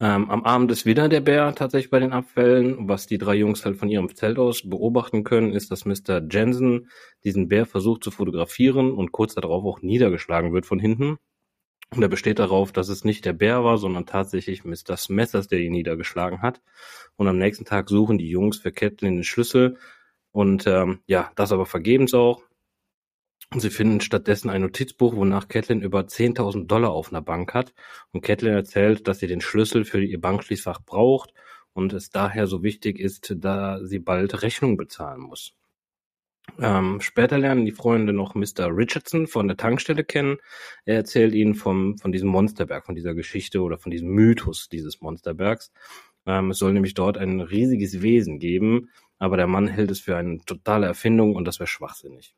Ähm, 0.00 0.28
am 0.30 0.44
Abend 0.44 0.71
ist 0.73 0.87
wieder 0.87 1.09
der 1.09 1.21
Bär 1.21 1.54
tatsächlich 1.54 1.90
bei 1.90 2.00
den 2.00 2.12
Abfällen. 2.12 2.88
Was 2.88 3.06
die 3.06 3.18
drei 3.18 3.35
Jungs 3.37 3.64
halt 3.64 3.76
von 3.76 3.88
ihrem 3.88 4.14
Zelt 4.14 4.38
aus 4.38 4.68
beobachten 4.68 5.25
können, 5.25 5.52
ist, 5.52 5.71
dass 5.71 5.85
Mr. 5.85 6.21
Jensen 6.30 6.90
diesen 7.23 7.49
Bär 7.49 7.64
versucht 7.64 8.02
zu 8.04 8.11
fotografieren 8.11 8.92
und 8.92 9.12
kurz 9.12 9.35
darauf 9.35 9.64
auch 9.64 9.83
niedergeschlagen 9.83 10.52
wird 10.52 10.66
von 10.66 10.80
hinten. 10.80 11.18
Und 11.90 12.02
er 12.02 12.09
besteht 12.09 12.40
darauf, 12.40 12.73
dass 12.73 12.88
es 12.88 13.04
nicht 13.04 13.25
der 13.25 13.35
Bär 13.35 13.62
war, 13.62 13.78
sondern 13.78 14.04
tatsächlich 14.04 14.64
Mr. 14.64 14.97
Smethers, 14.97 15.47
der 15.49 15.61
ihn 15.61 15.73
niedergeschlagen 15.73 16.42
hat. 16.42 16.61
Und 17.16 17.28
am 17.28 17.38
nächsten 17.38 17.64
Tag 17.64 17.88
suchen 17.88 18.18
die 18.18 18.28
Jungs 18.28 18.59
für 18.59 18.73
Catelyn 18.73 19.16
den 19.16 19.25
Schlüssel. 19.25 19.76
Und 20.33 20.66
ähm, 20.66 21.00
ja, 21.06 21.30
das 21.37 21.52
aber 21.52 21.66
vergebens 21.66 22.12
auch. 22.14 22.42
Sie 23.56 23.70
finden 23.70 24.00
stattdessen 24.00 24.50
ein 24.50 24.62
Notizbuch, 24.62 25.14
wonach 25.14 25.48
Catelyn 25.48 25.82
über 25.82 26.00
10.000 26.00 26.66
Dollar 26.66 26.90
auf 26.90 27.10
einer 27.10 27.22
Bank 27.22 27.54
hat. 27.54 27.72
Und 28.12 28.22
Catelyn 28.22 28.54
erzählt, 28.54 29.06
dass 29.06 29.20
sie 29.20 29.26
den 29.26 29.40
Schlüssel 29.40 29.84
für 29.84 30.02
ihr 30.02 30.20
Bankschließfach 30.20 30.80
braucht 30.84 31.32
und 31.72 31.92
es 31.92 32.10
daher 32.10 32.46
so 32.46 32.62
wichtig 32.62 32.98
ist, 32.98 33.34
da 33.38 33.84
sie 33.84 33.98
bald 33.98 34.42
Rechnung 34.42 34.76
bezahlen 34.76 35.20
muss. 35.20 35.54
Ähm, 36.60 37.00
später 37.00 37.38
lernen 37.38 37.64
die 37.64 37.72
Freunde 37.72 38.12
noch 38.12 38.34
Mr. 38.34 38.68
Richardson 38.68 39.26
von 39.26 39.48
der 39.48 39.56
Tankstelle 39.56 40.04
kennen. 40.04 40.36
Er 40.84 40.96
erzählt 40.96 41.34
ihnen 41.34 41.54
vom, 41.54 41.98
von 41.98 42.12
diesem 42.12 42.28
Monsterberg, 42.28 42.86
von 42.86 42.94
dieser 42.94 43.14
Geschichte 43.14 43.60
oder 43.62 43.78
von 43.78 43.90
diesem 43.90 44.08
Mythos 44.08 44.68
dieses 44.68 45.00
Monsterbergs. 45.00 45.72
Ähm, 46.26 46.50
es 46.50 46.58
soll 46.58 46.72
nämlich 46.72 46.94
dort 46.94 47.18
ein 47.18 47.40
riesiges 47.40 48.02
Wesen 48.02 48.38
geben, 48.38 48.90
aber 49.18 49.36
der 49.36 49.46
Mann 49.46 49.66
hält 49.68 49.90
es 49.90 50.00
für 50.00 50.16
eine 50.16 50.38
totale 50.44 50.86
Erfindung 50.86 51.34
und 51.34 51.44
das 51.46 51.58
wäre 51.58 51.66
schwachsinnig. 51.66 52.34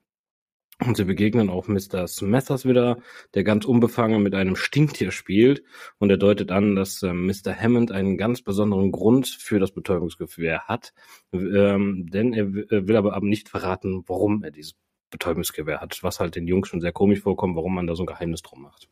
Und 0.85 0.97
sie 0.97 1.05
begegnen 1.05 1.49
auch 1.49 1.69
Mr. 1.69 2.07
Smethers 2.07 2.67
wieder, 2.67 2.99
der 3.33 3.45
ganz 3.45 3.65
unbefangen 3.65 4.23
mit 4.23 4.35
einem 4.35 4.57
Stinktier 4.57 5.11
spielt. 5.11 5.63
Und 5.99 6.11
er 6.11 6.19
deutet 6.19 6.51
an, 6.51 6.77
dass 6.77 7.03
äh, 7.03 7.15
Mr. 7.15 7.55
Hammond 7.59 7.93
einen 7.93 8.19
ganz 8.19 8.43
besonderen 8.43 8.93
Grund 8.93 9.27
für 9.27 9.59
das 9.59 9.73
Betäubungsgewehr 9.73 10.65
hat. 10.67 10.93
Ähm, 11.33 12.07
denn 12.11 12.35
er 12.35 12.53
will 12.53 12.97
aber, 12.97 13.19
nicht 13.21 13.49
verraten, 13.49 14.05
warum 14.07 14.43
er 14.45 14.51
dieses 14.51 14.75
Betäubungsgewehr 15.11 15.81
hat. 15.81 15.99
Was 16.03 16.21
halt 16.21 16.37
den 16.37 16.47
Jungs 16.47 16.69
schon 16.69 16.83
sehr 16.83 16.93
komisch 16.93 17.21
vorkommt, 17.21 17.57
warum 17.57 17.75
man 17.75 17.87
da 17.87 17.95
so 17.95 18.03
ein 18.03 18.07
Geheimnis 18.07 18.43
drum 18.43 18.63
macht. 18.63 18.91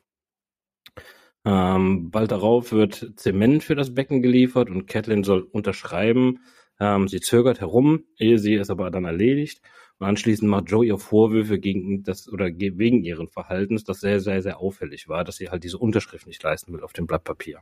Ähm, 1.44 2.10
bald 2.10 2.30
darauf 2.30 2.72
wird 2.72 3.12
Zement 3.16 3.62
für 3.62 3.74
das 3.74 3.94
Becken 3.94 4.22
geliefert 4.22 4.70
und 4.70 4.86
Catelyn 4.86 5.24
soll 5.24 5.42
unterschreiben. 5.42 6.40
Ähm, 6.80 7.08
sie 7.08 7.20
zögert 7.20 7.60
herum, 7.60 8.04
ehe 8.16 8.38
sie 8.38 8.54
es 8.54 8.70
aber 8.70 8.90
dann 8.90 9.04
erledigt. 9.04 9.60
Und 9.98 10.06
anschließend 10.06 10.50
macht 10.50 10.70
Joe 10.70 10.84
ihr 10.84 10.98
Vorwürfe 10.98 11.58
gegen 11.58 12.02
das 12.02 12.28
oder 12.28 12.46
wegen 12.46 13.04
ihren 13.04 13.28
Verhaltens, 13.28 13.84
das 13.84 14.00
sehr, 14.00 14.20
sehr, 14.20 14.42
sehr 14.42 14.58
auffällig 14.58 15.08
war, 15.08 15.24
dass 15.24 15.36
sie 15.36 15.50
halt 15.50 15.64
diese 15.64 15.78
Unterschrift 15.78 16.26
nicht 16.26 16.42
leisten 16.42 16.72
will 16.72 16.82
auf 16.82 16.92
dem 16.92 17.06
Blatt 17.06 17.24
Papier. 17.24 17.60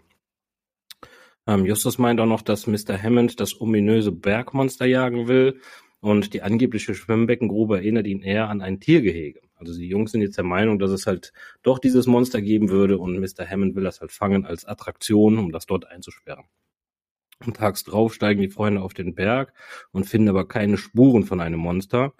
Ähm, 1.46 1.66
Justus 1.66 1.98
meint 1.98 2.20
auch 2.20 2.26
noch, 2.26 2.42
dass 2.42 2.66
Mr. 2.66 3.00
Hammond 3.00 3.40
das 3.40 3.60
ominöse 3.60 4.12
Bergmonster 4.12 4.86
jagen 4.86 5.28
will 5.28 5.60
und 6.00 6.34
die 6.34 6.42
angebliche 6.42 6.94
Schwimmbeckengrube 6.94 7.76
erinnert 7.76 8.06
ihn 8.06 8.22
eher 8.22 8.48
an 8.48 8.60
ein 8.60 8.80
Tiergehege. 8.80 9.40
Also 9.54 9.78
die 9.78 9.88
Jungs 9.88 10.12
sind 10.12 10.22
jetzt 10.22 10.36
der 10.36 10.44
Meinung, 10.44 10.78
dass 10.78 10.90
es 10.90 11.06
halt 11.06 11.32
doch 11.62 11.78
dieses 11.78 12.06
Monster 12.06 12.40
geben 12.40 12.70
würde 12.70 12.98
und 12.98 13.18
Mr. 13.18 13.48
Hammond 13.48 13.76
will 13.76 13.84
das 13.84 14.00
halt 14.00 14.10
fangen 14.10 14.44
als 14.44 14.64
Attraktion, 14.64 15.38
um 15.38 15.52
das 15.52 15.66
dort 15.66 15.86
einzusperren. 15.86 16.44
Tags 17.54 17.84
drauf 17.84 18.14
steigen 18.14 18.40
die 18.40 18.48
Freunde 18.48 18.80
auf 18.80 18.94
den 18.94 19.14
Berg 19.14 19.52
und 19.90 20.04
finden 20.04 20.28
aber 20.28 20.46
keine 20.46 20.78
Spuren 20.78 21.24
von 21.24 21.40
einem 21.40 21.58
Monster. 21.58 22.14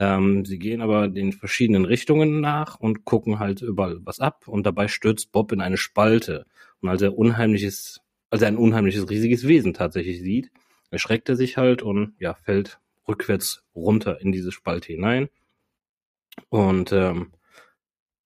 Ähm, 0.00 0.44
sie 0.44 0.58
gehen 0.58 0.80
aber 0.80 1.08
den 1.08 1.32
verschiedenen 1.32 1.84
Richtungen 1.84 2.40
nach 2.40 2.78
und 2.78 3.04
gucken 3.04 3.38
halt 3.40 3.62
überall 3.62 3.98
was 4.04 4.20
ab 4.20 4.46
und 4.46 4.64
dabei 4.64 4.88
stürzt 4.88 5.32
Bob 5.32 5.50
in 5.52 5.60
eine 5.60 5.76
Spalte. 5.76 6.46
Und 6.80 6.88
als 6.88 7.02
er 7.02 7.18
unheimliches, 7.18 8.00
als 8.30 8.42
er 8.42 8.48
ein 8.48 8.56
unheimliches 8.56 9.10
riesiges 9.10 9.46
Wesen 9.48 9.74
tatsächlich 9.74 10.20
sieht, 10.20 10.50
erschreckt 10.90 11.28
er 11.28 11.36
sich 11.36 11.56
halt 11.56 11.82
und 11.82 12.14
ja, 12.20 12.34
fällt 12.34 12.78
rückwärts 13.08 13.64
runter 13.74 14.20
in 14.20 14.32
diese 14.32 14.52
Spalte 14.52 14.92
hinein. 14.92 15.28
Und 16.48 16.92
ähm, 16.92 17.32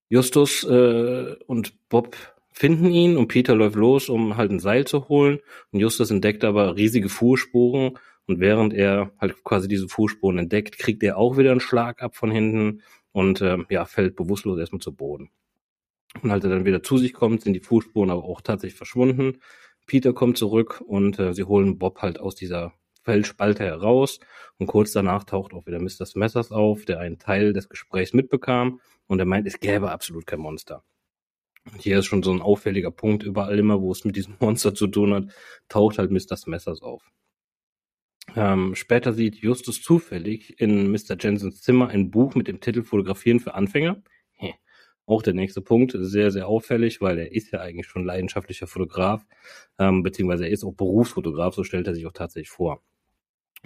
Justus 0.09 0.65
äh, 0.65 1.37
und 1.47 1.89
Bob 1.89 2.17
finden 2.53 2.91
ihn 2.91 3.17
und 3.17 3.29
Peter 3.29 3.55
läuft 3.55 3.77
los, 3.77 4.09
um 4.09 4.37
halt 4.37 4.51
ein 4.51 4.61
Seil 4.61 4.87
zu 4.87 5.09
holen. 5.09 5.41
Und 5.71 5.81
Justus 5.81 6.11
entdeckt 6.11 6.45
aber 6.45 6.77
riesige 6.77 7.09
Fußspuren 7.09 7.99
und 8.27 8.41
während 8.41 8.73
er 8.73 9.13
halt 9.19 9.43
quasi 9.45 9.69
diese 9.69 9.89
Fußspuren 9.89 10.39
entdeckt, 10.39 10.79
kriegt 10.79 11.03
er 11.03 11.17
auch 11.17 11.37
wieder 11.37 11.51
einen 11.51 11.61
Schlag 11.61 12.03
ab 12.03 12.17
von 12.17 12.31
hinten 12.31 12.83
und 13.13 13.41
äh, 13.41 13.59
ja, 13.69 13.85
fällt 13.85 14.17
bewusstlos 14.17 14.59
erstmal 14.59 14.81
zu 14.81 14.95
Boden. 14.95 15.31
Und 16.23 16.31
als 16.31 16.45
er 16.45 16.51
dann 16.51 16.65
wieder 16.65 16.83
zu 16.83 16.99
sich 16.99 17.15
kommt, 17.15 17.43
sind 17.43 17.55
die 17.55 17.61
Fußspuren 17.61 18.11
aber 18.11 18.25
auch 18.25 18.41
tatsächlich 18.41 18.77
verschwunden. 18.77 19.41
Peter 19.87 20.13
kommt 20.13 20.39
zurück 20.39 20.83
und 20.87 21.19
äh, 21.19 21.35
sie 21.35 21.45
holen 21.45 21.79
Bob 21.79 22.01
halt 22.03 22.21
aus 22.21 22.35
dieser 22.35 22.75
Felsspalte 23.03 23.65
heraus 23.65 24.21
und 24.59 24.67
kurz 24.67 24.93
danach 24.93 25.25
taucht 25.25 25.53
auch 25.55 25.67
wieder 25.67 25.81
Mr. 25.81 26.07
Smethers 26.07 26.53
auf, 26.53 26.85
der 26.85 27.01
einen 27.01 27.19
Teil 27.19 27.53
des 27.53 27.69
Gesprächs 27.69 28.13
mitbekam 28.13 28.81
und 29.07 29.19
er 29.19 29.25
meint, 29.25 29.47
es 29.47 29.59
gäbe 29.59 29.91
absolut 29.91 30.27
kein 30.27 30.39
Monster. 30.39 30.85
Hier 31.79 31.99
ist 31.99 32.07
schon 32.07 32.23
so 32.23 32.33
ein 32.33 32.43
auffälliger 32.43 32.91
Punkt 32.91 33.23
überall 33.23 33.59
immer, 33.59 33.81
wo 33.81 33.93
es 33.93 34.05
mit 34.05 34.17
diesem 34.17 34.37
Monster 34.41 34.75
zu 34.75 34.87
tun 34.87 35.15
hat, 35.15 35.25
taucht 35.69 35.99
halt 35.99 36.11
Mr. 36.11 36.37
Smethers 36.37 36.83
auf. 36.83 37.03
Ähm, 38.37 38.75
später 38.75 39.13
sieht 39.13 39.37
Justus 39.37 39.83
zufällig 39.83 40.61
in 40.61 40.91
Mr. 40.91 41.17
Jensens 41.19 41.61
Zimmer 41.61 41.89
ein 41.89 42.11
Buch 42.11 42.35
mit 42.35 42.49
dem 42.49 42.61
Titel 42.61 42.83
Fotografieren 42.83 43.41
für 43.41 43.55
Anfänger. 43.55 44.03
Auch 45.05 45.23
der 45.23 45.35
nächste 45.35 45.61
Punkt, 45.61 45.95
sehr, 45.99 46.31
sehr 46.31 46.47
auffällig, 46.47 47.01
weil 47.01 47.19
er 47.19 47.33
ist 47.33 47.51
ja 47.51 47.61
eigentlich 47.61 47.87
schon 47.87 48.05
leidenschaftlicher 48.05 48.69
Fotograf, 48.69 49.27
ähm, 49.79 50.03
beziehungsweise 50.03 50.45
er 50.45 50.51
ist 50.53 50.65
auch 50.65 50.73
Berufsfotograf, 50.73 51.55
so 51.55 51.65
stellt 51.65 51.89
er 51.89 51.95
sich 51.95 52.07
auch 52.07 52.13
tatsächlich 52.13 52.51
vor. 52.51 52.83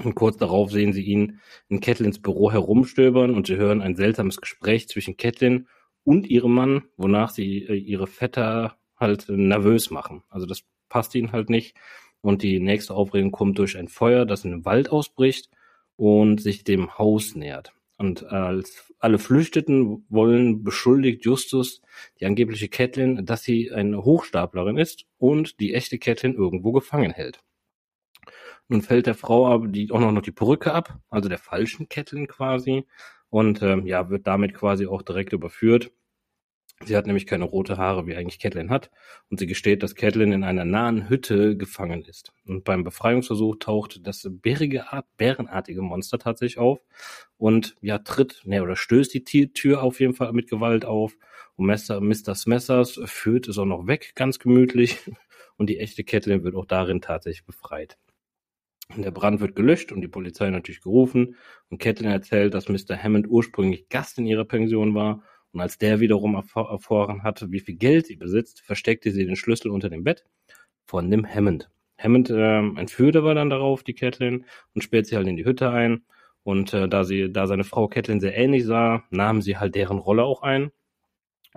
Und 0.02 0.14
kurz 0.14 0.36
darauf 0.38 0.70
sehen 0.70 0.92
sie 0.92 1.02
ihn 1.02 1.40
in 1.68 1.80
Catlins 1.80 2.20
Büro 2.20 2.50
herumstöbern 2.50 3.34
und 3.34 3.46
sie 3.46 3.56
hören 3.56 3.82
ein 3.82 3.96
seltsames 3.96 4.40
Gespräch 4.40 4.88
zwischen 4.88 5.16
Catlin 5.16 5.68
und 6.06 6.28
ihrem 6.28 6.54
Mann, 6.54 6.84
wonach 6.96 7.30
sie 7.30 7.64
äh, 7.64 7.75
ihre 7.75 8.06
Vetter 8.06 8.76
halt 8.96 9.28
nervös 9.28 9.90
machen. 9.90 10.22
Also 10.30 10.46
das 10.46 10.62
passt 10.88 11.14
ihnen 11.16 11.32
halt 11.32 11.50
nicht. 11.50 11.76
Und 12.22 12.42
die 12.42 12.60
nächste 12.60 12.94
Aufregung 12.94 13.32
kommt 13.32 13.58
durch 13.58 13.76
ein 13.76 13.88
Feuer, 13.88 14.25
das 14.25 14.44
in 14.44 14.52
den 14.52 14.64
Wald 14.64 14.88
ausbricht 14.88 15.50
und 15.96 16.40
sich 16.40 16.64
dem 16.64 16.96
Haus 16.96 17.34
nähert. 17.34 17.72
Und 17.98 18.25
als 18.25 18.92
alle 18.98 19.18
Flüchteten 19.18 20.04
wollen, 20.08 20.62
beschuldigt 20.62 21.25
Justus 21.25 21.82
die 22.20 22.26
angebliche 22.26 22.68
Catelyn, 22.68 23.26
dass 23.26 23.42
sie 23.42 23.72
eine 23.72 24.04
Hochstaplerin 24.04 24.76
ist 24.76 25.06
und 25.18 25.58
die 25.60 25.75
echte 25.75 25.98
Catelyn 25.98 26.34
irgendwo 26.34 26.72
gefangen 26.72 27.10
hält. 27.10 27.42
Nun 28.68 28.82
fällt 28.82 29.06
der 29.06 29.14
Frau 29.14 29.48
aber 29.48 29.66
die, 29.68 29.90
auch 29.90 30.00
noch 30.00 30.22
die 30.22 30.32
Perücke 30.32 30.72
ab, 30.72 31.00
also 31.08 31.28
der 31.28 31.38
falschen 31.38 31.88
Catelyn 31.88 32.26
quasi, 32.26 32.84
und 33.30 33.62
ähm, 33.62 33.87
ja, 33.87 34.11
wird 34.11 34.26
damit 34.26 34.54
quasi 34.54 34.87
auch 34.87 35.02
direkt 35.02 35.33
überführt. 35.33 35.90
Sie 36.85 36.95
hat 36.95 37.06
nämlich 37.06 37.26
keine 37.26 37.45
rote 37.45 37.78
Haare, 37.78 38.06
wie 38.06 38.16
eigentlich 38.16 38.38
Catelyn 38.38 38.68
hat, 38.68 38.90
und 39.30 39.40
sie 39.40 39.47
gesteht, 39.47 39.83
dass 39.83 39.95
Catelyn 39.95 40.33
in 40.33 40.45
einer 40.45 40.66
nahen 40.66 41.09
Hütte 41.09 41.56
gefangen 41.56 42.04
ist. 42.04 42.35
Und 42.45 42.64
beim 42.64 42.85
Befreiungsversuch 42.85 43.56
taucht 43.59 44.06
das 44.06 44.28
bärige 44.30 44.92
Art, 44.92 45.06
bärenartige 45.16 45.80
Monster 45.80 46.18
tatsächlich 46.18 46.59
auf 46.59 46.80
und 47.38 47.76
ja, 47.80 47.99
tritt, 47.99 48.42
ne, 48.45 48.62
oder 48.62 48.76
stößt 48.76 49.14
die 49.14 49.25
Tür 49.54 49.83
auf 49.83 50.00
jeden 50.00 50.12
Fall 50.12 50.33
mit 50.35 50.50
Gewalt 50.50 50.85
auf. 50.85 51.16
Und 51.56 51.66
Mr. 51.66 52.00
Mr. 52.00 52.35
Smessers 52.35 53.00
führt 53.06 53.49
es 53.49 53.56
auch 53.56 53.64
noch 53.64 53.87
weg, 53.87 54.12
ganz 54.14 54.38
gemütlich. 54.38 54.99
Und 55.59 55.71
die 55.71 55.78
echte 55.78 56.04
Catelyn 56.04 56.45
wird 56.45 56.54
auch 56.54 56.66
darin 56.66 57.00
tatsächlich 57.00 57.47
befreit. 57.47 57.97
Der 58.95 59.11
Brand 59.11 59.40
wird 59.40 59.57
gelöscht 59.57 59.93
und 59.93 60.00
die 60.00 60.09
Polizei 60.09 60.49
natürlich 60.50 60.81
gerufen. 60.81 61.37
Und 61.69 61.78
Catelyn 61.78 62.12
erzählt, 62.12 62.55
dass 62.55 62.69
Mr. 62.69 62.97
Hammond 62.97 63.28
ursprünglich 63.28 63.88
Gast 63.88 64.19
in 64.19 64.26
ihrer 64.26 64.45
Pension 64.45 64.95
war. 64.95 65.23
Und 65.52 65.61
als 65.61 65.78
der 65.78 66.00
wiederum 66.00 66.35
erfahren 66.35 67.23
hatte, 67.23 67.50
wie 67.50 67.61
viel 67.61 67.76
Geld 67.76 68.07
sie 68.07 68.16
besitzt, 68.16 68.61
versteckte 68.61 69.11
sie 69.11 69.26
den 69.26 69.37
Schlüssel 69.37 69.71
unter 69.71 69.88
dem 69.88 70.05
Bett 70.05 70.25
von 70.85 71.11
dem 71.11 71.26
Hammond. 71.26 71.71
Hammond 71.99 72.31
äh, 72.31 72.59
entführte 72.59 73.19
aber 73.19 73.35
dann 73.35 73.50
darauf 73.50 73.83
die 73.83 73.95
Catelyn 73.95 74.45
und 74.75 74.83
sperrt 74.83 75.07
sie 75.07 75.16
halt 75.16 75.26
in 75.26 75.37
die 75.37 75.45
Hütte 75.45 75.71
ein. 75.71 76.05
Und 76.43 76.73
äh, 76.75 76.88
da 76.88 77.05
sie, 77.05 77.33
da 77.33 77.47
seine 77.47 77.64
Frau 77.64 77.88
Catelyn 77.88 78.21
sehr 78.21 78.37
ähnlich 78.37 78.64
sah, 78.64 79.02
nahmen 79.11 79.43
sie 79.43 79.57
halt 79.57 79.75
deren 79.75 79.99
Rolle 79.99 80.25
auch 80.25 80.43
ein. 80.43 80.71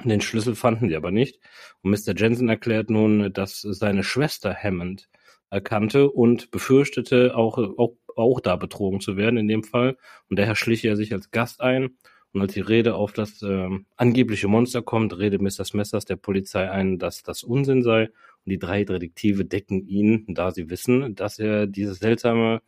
Den 0.04 0.22
Schlüssel 0.22 0.56
fanden 0.56 0.90
sie 0.90 0.96
aber 0.96 1.12
nicht. 1.12 1.40
Und 1.82 1.92
Mr. 1.92 2.16
Jensen 2.16 2.50
erklärt 2.50 2.90
nun, 2.90 3.34
dass 3.34 3.62
seine 3.62 4.04
Schwester 4.04 4.56
Hammond 4.56 5.10
erkannte 5.50 6.10
und 6.10 6.52
befürchtete, 6.52 7.36
auch, 7.36 7.58
auch, 7.58 7.96
auch 8.16 8.40
da 8.40 8.56
betrogen 8.56 9.00
zu 9.00 9.18
werden 9.18 9.38
in 9.38 9.48
dem 9.48 9.64
Fall. 9.64 9.98
Und 10.30 10.40
daher 10.40 10.56
schlich 10.56 10.86
er 10.86 10.96
sich 10.96 11.14
als 11.14 11.32
Gast 11.32 11.62
ein. 11.62 11.98
Und 12.32 12.42
als 12.42 12.54
die 12.54 12.60
Rede 12.60 12.94
auf 12.94 13.14
das 13.14 13.42
ähm, 13.42 13.88
angebliche 13.96 14.48
Monster 14.48 14.84
kommt, 14.84 15.18
redet 15.18 15.42
Mr. 15.42 15.66
Smessers 15.66 16.06
der 16.06 16.16
Polizei 16.16 16.70
ein, 16.70 17.00
dass 17.00 17.24
das 17.24 17.44
Unsinn 17.44 17.82
sei. 17.82 18.04
Und 18.04 18.52
die 18.52 18.60
drei 18.60 18.84
Detektive 18.84 19.46
decken 19.46 19.88
ihn, 19.88 20.26
da 20.28 20.52
sie 20.52 20.70
wissen, 20.70 21.16
dass 21.16 21.40
er 21.40 21.66
dieses 21.66 22.00
seltsame, 22.00 22.62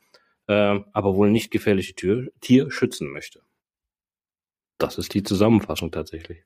äh, 0.48 0.80
aber 0.94 1.16
wohl 1.16 1.30
nicht 1.30 1.52
gefährliche 1.52 1.94
Tür, 1.94 2.32
Tier 2.42 2.72
schützen 2.72 3.12
möchte. 3.12 3.42
Das 4.80 4.98
ist 4.98 5.14
die 5.14 5.22
Zusammenfassung 5.22 5.92
tatsächlich. 5.92 6.44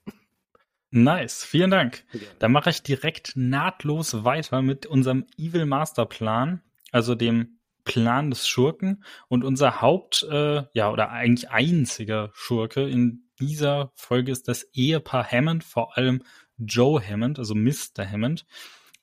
Nice, 0.95 1.43
vielen 1.43 1.71
Dank. 1.71 2.05
Dann 2.39 2.53
mache 2.53 2.69
ich 2.69 2.81
direkt 2.81 3.33
nahtlos 3.35 4.23
weiter 4.23 4.61
mit 4.61 4.85
unserem 4.85 5.25
Evil 5.37 5.65
Masterplan, 5.65 6.61
also 6.89 7.15
dem 7.15 7.59
Plan 7.83 8.29
des 8.29 8.47
Schurken. 8.47 9.03
Und 9.27 9.43
unser 9.43 9.81
Haupt, 9.81 10.25
äh, 10.31 10.63
ja, 10.71 10.89
oder 10.89 11.09
eigentlich 11.11 11.49
einziger 11.49 12.31
Schurke 12.33 12.87
in 12.87 13.25
dieser 13.41 13.91
Folge 13.95 14.31
ist 14.31 14.47
das 14.47 14.69
Ehepaar 14.71 15.29
Hammond, 15.29 15.65
vor 15.65 15.97
allem 15.97 16.23
Joe 16.57 17.05
Hammond, 17.05 17.39
also 17.39 17.55
Mr. 17.55 18.09
Hammond. 18.09 18.45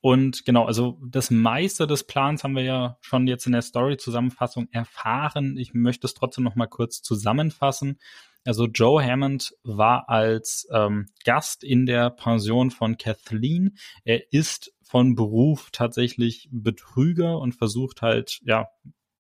Und 0.00 0.46
genau, 0.46 0.64
also 0.64 0.99
das 1.06 1.30
meiste 1.30 1.87
des 1.87 2.04
Plans 2.04 2.42
haben 2.42 2.56
wir 2.56 2.64
ja 2.64 2.96
schon 3.02 3.26
jetzt 3.26 3.44
in 3.44 3.52
der 3.52 3.61
Story-Zusammenfassung 3.61 4.66
erfahren. 4.72 5.58
Ich 5.58 5.75
möchte 5.75 6.06
es 6.06 6.14
trotzdem 6.14 6.44
noch 6.44 6.56
mal 6.56 6.68
kurz 6.68 7.02
zusammenfassen. 7.02 7.99
Also 8.44 8.66
Joe 8.66 9.04
Hammond 9.04 9.54
war 9.62 10.08
als 10.08 10.66
ähm, 10.72 11.06
Gast 11.25 11.62
in 11.62 11.87
der 11.87 12.11
Pension 12.11 12.70
von 12.70 12.96
Kathleen. 12.96 13.76
Er 14.04 14.32
ist 14.32 14.72
von 14.82 15.14
Beruf 15.14 15.70
tatsächlich 15.70 16.49
Betrüger 16.50 17.38
und 17.38 17.54
versucht 17.54 18.02
halt, 18.02 18.40
ja, 18.42 18.68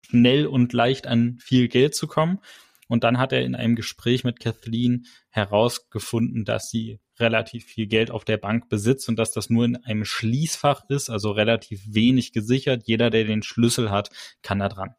schnell 0.04 0.46
und 0.46 0.72
leicht 0.72 1.06
an 1.06 1.38
viel 1.40 1.68
Geld 1.68 1.94
zu 1.94 2.06
kommen. 2.06 2.40
Und 2.88 3.04
dann 3.04 3.16
hat 3.16 3.32
er 3.32 3.42
in 3.42 3.54
einem 3.54 3.74
Gespräch 3.74 4.22
mit 4.24 4.38
Kathleen 4.40 5.06
herausgefunden, 5.30 6.44
dass 6.44 6.68
sie 6.68 7.00
relativ 7.18 7.64
viel 7.64 7.86
Geld 7.86 8.10
auf 8.10 8.24
der 8.24 8.36
Bank 8.36 8.68
besitzt 8.68 9.08
und 9.08 9.16
dass 9.16 9.30
das 9.30 9.48
nur 9.48 9.64
in 9.64 9.76
einem 9.76 10.04
Schließfach 10.04 10.82
ist, 10.90 11.08
also 11.08 11.30
relativ 11.30 11.82
wenig 11.86 12.32
gesichert. 12.32 12.82
Jeder, 12.84 13.08
der 13.08 13.24
den 13.24 13.42
Schlüssel 13.42 13.90
hat, 13.90 14.10
kann 14.42 14.58
da 14.58 14.68
dran. 14.68 14.94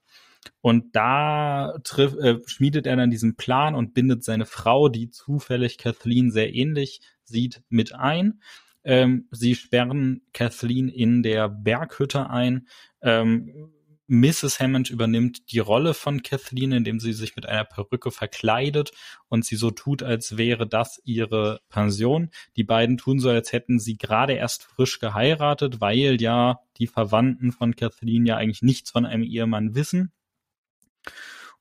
Und 0.62 0.96
da 0.96 1.78
triff, 1.84 2.16
äh, 2.16 2.40
schmiedet 2.46 2.88
er 2.88 2.96
dann 2.96 3.12
diesen 3.12 3.36
Plan 3.36 3.76
und 3.76 3.94
bindet 3.94 4.24
seine 4.24 4.46
Frau, 4.46 4.90
die 4.90 5.10
zufällig 5.10 5.78
Kathleen 5.78 6.32
sehr 6.32 6.54
ähnlich 6.54 7.02
sieht, 7.24 7.62
mit 7.70 7.94
ein. 7.94 8.42
Ähm, 8.84 9.28
sie 9.32 9.56
sperren 9.56 10.22
Kathleen 10.34 10.90
in 10.90 11.24
der 11.24 11.50
Berghütte 11.50 12.30
ein. 12.30 12.68
Ähm, 13.02 13.72
Mrs. 14.08 14.60
Hammond 14.60 14.90
übernimmt 14.90 15.52
die 15.52 15.60
Rolle 15.60 15.94
von 15.94 16.22
Kathleen, 16.24 16.74
indem 16.74 17.00
sie 17.00 17.14
sich 17.14 17.36
mit 17.36 17.46
einer 17.48 17.64
Perücke 17.64 18.12
verkleidet 18.12 18.92
und 19.30 19.46
sie 19.46 19.56
so 19.56 19.72
tut, 19.72 20.04
als 20.04 20.38
wäre 20.38 20.68
das 20.68 21.02
ihre 21.06 21.62
Pension. 21.70 22.30
Die 22.58 22.66
beiden 22.66 22.98
tun 22.98 23.20
so, 23.20 23.30
als 23.30 23.54
hätten 23.54 23.80
sie 23.80 23.98
gerade 23.98 24.34
erst 24.34 24.64
frisch 24.64 25.00
geheiratet, 25.00 25.80
weil 25.80 26.22
ja 26.22 26.60
die 26.78 26.88
Verwandten 26.88 27.54
von 27.54 27.76
Kathleen 27.76 28.26
ja 28.26 28.36
eigentlich 28.36 28.62
nichts 28.62 28.92
von 28.92 29.06
einem 29.06 29.24
Ehemann 29.24 29.74
wissen. 29.74 30.12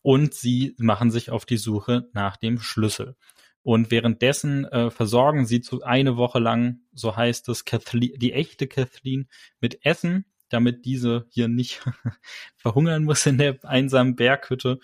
Und 0.02 0.34
sie 0.34 0.74
machen 0.78 1.10
sich 1.10 1.30
auf 1.30 1.46
die 1.46 1.56
Suche 1.56 2.08
nach 2.12 2.36
dem 2.36 2.58
Schlüssel. 2.58 3.16
Und 3.62 3.92
währenddessen 3.92 4.64
äh, 4.64 4.90
versorgen 4.90 5.46
sie 5.46 5.60
zu 5.60 5.82
eine 5.82 6.16
Woche 6.16 6.40
lang, 6.40 6.80
so 6.92 7.16
heißt 7.16 7.48
es, 7.48 7.64
Kathleen, 7.64 8.18
die 8.18 8.32
echte 8.32 8.66
Kathleen 8.66 9.28
mit 9.60 9.84
Essen, 9.86 10.24
damit 10.48 10.84
diese 10.84 11.26
hier 11.30 11.48
nicht 11.48 11.80
verhungern 12.56 13.04
muss 13.04 13.24
in 13.26 13.38
der 13.38 13.64
einsamen 13.64 14.16
Berghütte. 14.16 14.80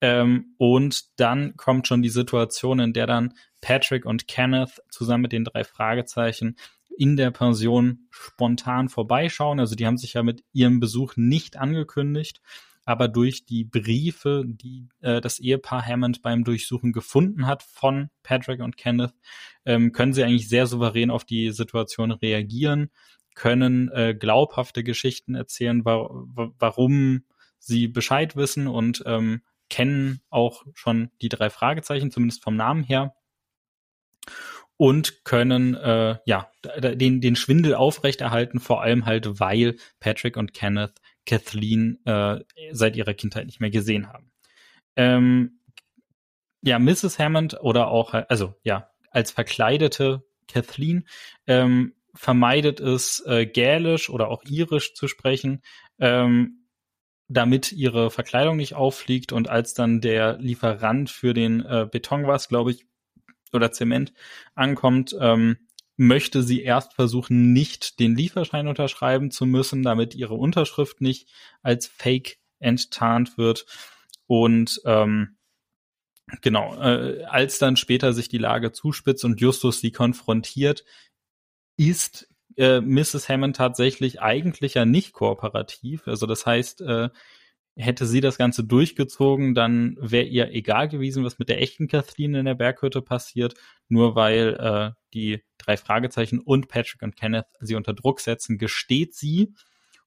Ähm, 0.00 0.54
und 0.58 1.18
dann 1.18 1.56
kommt 1.56 1.88
schon 1.88 2.02
die 2.02 2.10
Situation, 2.10 2.78
in 2.80 2.92
der 2.92 3.06
dann 3.06 3.34
Patrick 3.62 4.04
und 4.04 4.28
Kenneth 4.28 4.82
zusammen 4.90 5.22
mit 5.22 5.32
den 5.32 5.44
drei 5.44 5.64
Fragezeichen 5.64 6.56
in 6.98 7.16
der 7.16 7.30
Pension 7.30 8.08
spontan 8.10 8.88
vorbeischauen. 8.88 9.58
Also 9.58 9.74
die 9.74 9.86
haben 9.86 9.98
sich 9.98 10.14
ja 10.14 10.22
mit 10.22 10.44
ihrem 10.52 10.80
Besuch 10.80 11.14
nicht 11.16 11.56
angekündigt 11.56 12.40
aber 12.88 13.06
durch 13.06 13.44
die 13.44 13.64
Briefe, 13.64 14.44
die 14.46 14.88
äh, 15.02 15.20
das 15.20 15.40
Ehepaar 15.40 15.84
Hammond 15.84 16.22
beim 16.22 16.42
Durchsuchen 16.42 16.94
gefunden 16.94 17.46
hat 17.46 17.62
von 17.62 18.08
Patrick 18.22 18.62
und 18.62 18.78
Kenneth, 18.78 19.12
ähm, 19.66 19.92
können 19.92 20.14
sie 20.14 20.24
eigentlich 20.24 20.48
sehr 20.48 20.66
souverän 20.66 21.10
auf 21.10 21.26
die 21.26 21.50
Situation 21.50 22.12
reagieren, 22.12 22.90
können 23.34 23.90
äh, 23.92 24.14
glaubhafte 24.18 24.82
Geschichten 24.84 25.34
erzählen, 25.34 25.84
wa 25.84 26.08
warum 26.58 27.24
sie 27.58 27.88
Bescheid 27.88 28.36
wissen 28.36 28.66
und 28.66 29.02
ähm, 29.04 29.42
kennen 29.68 30.22
auch 30.30 30.64
schon 30.72 31.10
die 31.20 31.28
drei 31.28 31.50
Fragezeichen, 31.50 32.10
zumindest 32.10 32.42
vom 32.42 32.56
Namen 32.56 32.84
her 32.84 33.14
und 34.78 35.26
können 35.26 35.74
äh, 35.74 36.16
ja 36.24 36.50
den 36.64 37.20
den 37.20 37.36
Schwindel 37.36 37.74
aufrechterhalten, 37.74 38.60
vor 38.60 38.80
allem 38.80 39.04
halt 39.04 39.40
weil 39.40 39.76
Patrick 40.00 40.38
und 40.38 40.54
Kenneth 40.54 41.02
Kathleen 41.28 41.98
äh, 42.06 42.40
seit 42.72 42.96
ihrer 42.96 43.12
Kindheit 43.12 43.46
nicht 43.46 43.60
mehr 43.60 43.70
gesehen 43.70 44.08
haben. 44.08 44.32
Ähm, 44.96 45.60
ja, 46.62 46.78
Mrs. 46.78 47.18
Hammond 47.18 47.60
oder 47.60 47.88
auch, 47.88 48.14
also 48.14 48.54
ja, 48.64 48.90
als 49.10 49.30
verkleidete 49.30 50.24
Kathleen 50.48 51.06
ähm, 51.46 51.94
vermeidet 52.14 52.80
es, 52.80 53.22
äh, 53.26 53.46
Gälisch 53.46 54.08
oder 54.08 54.28
auch 54.28 54.42
Irisch 54.44 54.94
zu 54.94 55.06
sprechen, 55.06 55.62
ähm, 56.00 56.66
damit 57.28 57.72
ihre 57.72 58.10
Verkleidung 58.10 58.56
nicht 58.56 58.74
auffliegt. 58.74 59.32
Und 59.32 59.50
als 59.50 59.74
dann 59.74 60.00
der 60.00 60.38
Lieferant 60.38 61.10
für 61.10 61.34
den 61.34 61.60
äh, 61.60 61.86
Beton 61.90 62.26
was, 62.26 62.48
glaube 62.48 62.70
ich, 62.70 62.86
oder 63.52 63.70
Zement 63.70 64.14
ankommt, 64.54 65.14
ähm, 65.20 65.67
möchte 65.98 66.42
sie 66.42 66.62
erst 66.62 66.94
versuchen, 66.94 67.52
nicht 67.52 67.98
den 67.98 68.14
Lieferschein 68.14 68.68
unterschreiben 68.68 69.30
zu 69.30 69.44
müssen, 69.44 69.82
damit 69.82 70.14
ihre 70.14 70.34
Unterschrift 70.34 71.00
nicht 71.00 71.28
als 71.62 71.86
Fake 71.88 72.38
enttarnt 72.60 73.36
wird. 73.36 73.66
Und 74.26 74.80
ähm, 74.84 75.36
genau, 76.40 76.80
äh, 76.80 77.24
als 77.24 77.58
dann 77.58 77.76
später 77.76 78.12
sich 78.12 78.28
die 78.28 78.38
Lage 78.38 78.72
zuspitzt 78.72 79.24
und 79.24 79.40
Justus 79.40 79.80
sie 79.80 79.90
konfrontiert, 79.90 80.84
ist 81.76 82.28
äh, 82.56 82.80
Mrs. 82.80 83.28
Hammond 83.28 83.56
tatsächlich 83.56 84.20
eigentlich 84.22 84.74
ja 84.74 84.84
nicht 84.84 85.12
kooperativ. 85.12 86.06
Also 86.06 86.26
das 86.26 86.46
heißt, 86.46 86.80
äh, 86.82 87.08
hätte 87.78 88.06
sie 88.06 88.20
das 88.20 88.38
Ganze 88.38 88.64
durchgezogen, 88.64 89.54
dann 89.54 89.96
wäre 90.00 90.26
ihr 90.26 90.50
egal 90.52 90.88
gewesen, 90.88 91.24
was 91.24 91.38
mit 91.38 91.48
der 91.48 91.62
echten 91.62 91.86
Kathleen 91.86 92.34
in 92.34 92.44
der 92.44 92.56
Berghütte 92.56 93.02
passiert, 93.02 93.54
nur 93.88 94.16
weil 94.16 94.56
äh, 94.58 94.90
die 95.14 95.42
drei 95.58 95.76
Fragezeichen 95.76 96.40
und 96.40 96.68
Patrick 96.68 97.02
und 97.02 97.16
Kenneth 97.16 97.46
sie 97.60 97.76
unter 97.76 97.94
Druck 97.94 98.20
setzen, 98.20 98.58
gesteht 98.58 99.14
sie. 99.14 99.54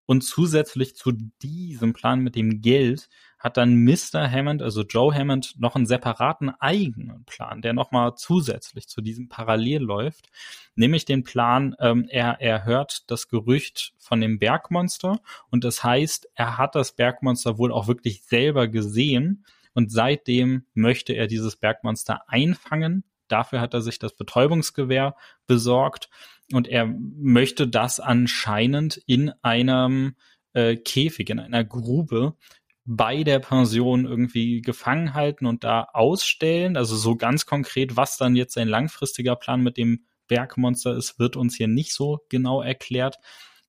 Und 0.05 0.23
zusätzlich 0.23 0.95
zu 0.95 1.13
diesem 1.41 1.93
Plan 1.93 2.19
mit 2.19 2.35
dem 2.35 2.61
Geld 2.61 3.07
hat 3.41 3.57
dann 3.57 3.83
Mr. 3.83 4.29
Hammond, 4.29 4.61
also 4.61 4.83
Joe 4.83 5.13
Hammond, 5.13 5.59
noch 5.59 5.75
einen 5.75 5.87
separaten 5.87 6.51
eigenen 6.59 7.25
Plan, 7.25 7.63
der 7.63 7.73
nochmal 7.73 8.13
zusätzlich 8.15 8.87
zu 8.87 9.01
diesem 9.01 9.29
parallel 9.29 9.81
läuft. 9.81 10.29
Nämlich 10.75 11.05
den 11.05 11.23
Plan, 11.23 11.75
ähm, 11.79 12.05
er, 12.07 12.39
er 12.39 12.65
hört 12.65 13.09
das 13.09 13.27
Gerücht 13.27 13.93
von 13.97 14.21
dem 14.21 14.37
Bergmonster 14.37 15.21
und 15.49 15.63
das 15.63 15.83
heißt, 15.83 16.29
er 16.35 16.59
hat 16.59 16.75
das 16.75 16.95
Bergmonster 16.95 17.57
wohl 17.57 17.71
auch 17.71 17.87
wirklich 17.87 18.23
selber 18.23 18.67
gesehen 18.67 19.43
und 19.73 19.91
seitdem 19.91 20.67
möchte 20.75 21.13
er 21.13 21.25
dieses 21.25 21.55
Bergmonster 21.55 22.29
einfangen. 22.29 23.03
Dafür 23.27 23.59
hat 23.59 23.73
er 23.73 23.81
sich 23.81 23.97
das 23.97 24.15
Betäubungsgewehr 24.15 25.15
besorgt 25.47 26.09
und 26.53 26.67
er 26.67 26.85
möchte 26.85 27.67
das 27.67 27.99
anscheinend 27.99 28.97
in 29.07 29.31
einem 29.41 30.15
äh, 30.53 30.75
Käfig, 30.75 31.29
in 31.29 31.39
einer 31.39 31.63
Grube 31.63 32.35
bei 32.85 33.23
der 33.23 33.39
Pension 33.39 34.05
irgendwie 34.05 34.61
gefangen 34.61 35.13
halten 35.13 35.45
und 35.45 35.63
da 35.63 35.87
ausstellen. 35.93 36.77
Also 36.77 36.95
so 36.95 37.15
ganz 37.15 37.45
konkret, 37.45 37.95
was 37.95 38.17
dann 38.17 38.35
jetzt 38.35 38.53
sein 38.53 38.67
langfristiger 38.67 39.35
Plan 39.35 39.61
mit 39.61 39.77
dem 39.77 40.05
Bergmonster 40.27 40.95
ist, 40.95 41.19
wird 41.19 41.35
uns 41.35 41.55
hier 41.55 41.67
nicht 41.67 41.93
so 41.93 42.19
genau 42.29 42.61
erklärt. 42.61 43.17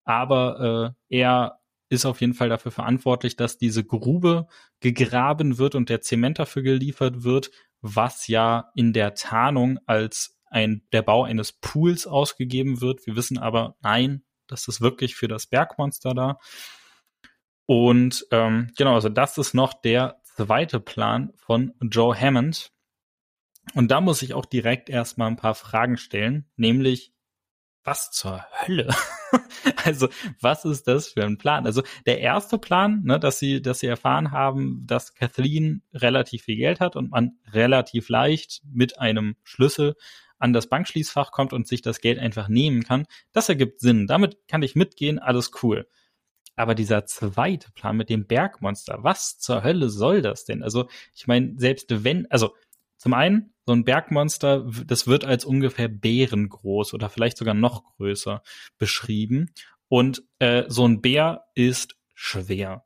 Aber 0.04 0.94
äh, 1.10 1.16
er 1.18 1.58
ist 1.88 2.06
auf 2.06 2.20
jeden 2.20 2.34
Fall 2.34 2.48
dafür 2.48 2.72
verantwortlich, 2.72 3.36
dass 3.36 3.58
diese 3.58 3.84
Grube 3.84 4.46
gegraben 4.80 5.58
wird 5.58 5.74
und 5.74 5.90
der 5.90 6.00
Zement 6.00 6.38
dafür 6.38 6.62
geliefert 6.62 7.22
wird, 7.22 7.50
was 7.82 8.28
ja 8.28 8.70
in 8.74 8.92
der 8.92 9.14
Tarnung 9.14 9.78
als 9.86 10.38
ein, 10.46 10.82
der 10.92 11.02
Bau 11.02 11.24
eines 11.24 11.52
Pools 11.52 12.06
ausgegeben 12.06 12.80
wird. 12.80 13.06
Wir 13.06 13.16
wissen 13.16 13.38
aber, 13.38 13.76
nein, 13.82 14.22
das 14.46 14.68
ist 14.68 14.80
wirklich 14.80 15.16
für 15.16 15.28
das 15.28 15.46
Bergmonster 15.46 16.14
da. 16.14 16.38
Und 17.72 18.26
ähm, 18.30 18.70
genau, 18.76 18.96
also 18.96 19.08
das 19.08 19.38
ist 19.38 19.54
noch 19.54 19.72
der 19.72 20.20
zweite 20.24 20.78
Plan 20.78 21.32
von 21.36 21.72
Joe 21.80 22.14
Hammond. 22.14 22.70
Und 23.72 23.90
da 23.90 24.02
muss 24.02 24.20
ich 24.20 24.34
auch 24.34 24.44
direkt 24.44 24.90
erstmal 24.90 25.28
ein 25.28 25.36
paar 25.36 25.54
Fragen 25.54 25.96
stellen, 25.96 26.44
nämlich, 26.56 27.14
was 27.82 28.10
zur 28.10 28.44
Hölle? 28.60 28.94
also, 29.86 30.10
was 30.38 30.66
ist 30.66 30.86
das 30.86 31.08
für 31.08 31.24
ein 31.24 31.38
Plan? 31.38 31.64
Also, 31.64 31.82
der 32.04 32.20
erste 32.20 32.58
Plan, 32.58 33.04
ne, 33.04 33.18
dass 33.18 33.38
sie, 33.38 33.62
dass 33.62 33.78
sie 33.78 33.86
erfahren 33.86 34.32
haben, 34.32 34.82
dass 34.86 35.14
Kathleen 35.14 35.82
relativ 35.94 36.42
viel 36.42 36.56
Geld 36.56 36.78
hat 36.78 36.94
und 36.94 37.10
man 37.10 37.38
relativ 37.54 38.10
leicht 38.10 38.60
mit 38.70 38.98
einem 38.98 39.34
Schlüssel 39.44 39.94
an 40.38 40.52
das 40.52 40.68
Bankschließfach 40.68 41.30
kommt 41.30 41.54
und 41.54 41.66
sich 41.66 41.80
das 41.80 42.02
Geld 42.02 42.18
einfach 42.18 42.48
nehmen 42.48 42.82
kann, 42.82 43.06
das 43.32 43.48
ergibt 43.48 43.80
Sinn. 43.80 44.06
Damit 44.06 44.46
kann 44.46 44.60
ich 44.60 44.74
mitgehen, 44.74 45.18
alles 45.18 45.52
cool. 45.62 45.88
Aber 46.56 46.74
dieser 46.74 47.06
zweite 47.06 47.70
Plan 47.72 47.96
mit 47.96 48.10
dem 48.10 48.26
Bergmonster, 48.26 48.98
was 49.02 49.38
zur 49.38 49.64
Hölle 49.64 49.88
soll 49.88 50.22
das 50.22 50.44
denn? 50.44 50.62
Also, 50.62 50.88
ich 51.14 51.26
meine, 51.26 51.54
selbst 51.56 52.04
wenn, 52.04 52.30
also 52.30 52.54
zum 52.98 53.14
einen, 53.14 53.52
so 53.66 53.72
ein 53.72 53.84
Bergmonster, 53.84 54.70
das 54.86 55.06
wird 55.06 55.24
als 55.24 55.44
ungefähr 55.44 55.88
bärengroß 55.88 56.94
oder 56.94 57.08
vielleicht 57.08 57.36
sogar 57.36 57.54
noch 57.54 57.84
größer 57.96 58.42
beschrieben. 58.78 59.50
Und 59.88 60.22
äh, 60.38 60.64
so 60.68 60.86
ein 60.86 61.00
Bär 61.00 61.44
ist 61.54 61.96
schwer, 62.14 62.84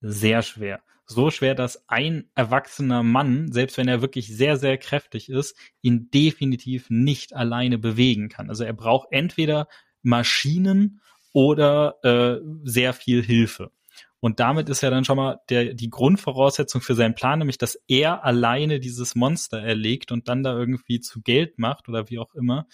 sehr 0.00 0.42
schwer. 0.42 0.80
So 1.06 1.30
schwer, 1.30 1.54
dass 1.54 1.88
ein 1.88 2.30
erwachsener 2.34 3.02
Mann, 3.02 3.50
selbst 3.52 3.78
wenn 3.78 3.88
er 3.88 4.02
wirklich 4.02 4.34
sehr, 4.34 4.58
sehr 4.58 4.76
kräftig 4.76 5.30
ist, 5.30 5.56
ihn 5.80 6.10
definitiv 6.10 6.90
nicht 6.90 7.34
alleine 7.34 7.78
bewegen 7.78 8.28
kann. 8.28 8.50
Also 8.50 8.64
er 8.64 8.74
braucht 8.74 9.08
entweder 9.10 9.68
Maschinen 10.02 11.00
oder 11.38 11.94
äh, 12.02 12.40
sehr 12.64 12.92
viel 12.92 13.22
Hilfe. 13.22 13.70
Und 14.18 14.40
damit 14.40 14.68
ist 14.68 14.80
ja 14.80 14.90
dann 14.90 15.04
schon 15.04 15.16
mal 15.18 15.38
der, 15.50 15.72
die 15.72 15.88
Grundvoraussetzung 15.88 16.80
für 16.80 16.96
seinen 16.96 17.14
Plan, 17.14 17.38
nämlich 17.38 17.58
dass 17.58 17.78
er 17.86 18.24
alleine 18.24 18.80
dieses 18.80 19.14
Monster 19.14 19.60
erlegt 19.62 20.10
und 20.10 20.26
dann 20.26 20.42
da 20.42 20.58
irgendwie 20.58 20.98
zu 20.98 21.22
Geld 21.22 21.56
macht 21.60 21.88
oder 21.88 22.10
wie 22.10 22.18
auch 22.18 22.34
immer, 22.34 22.66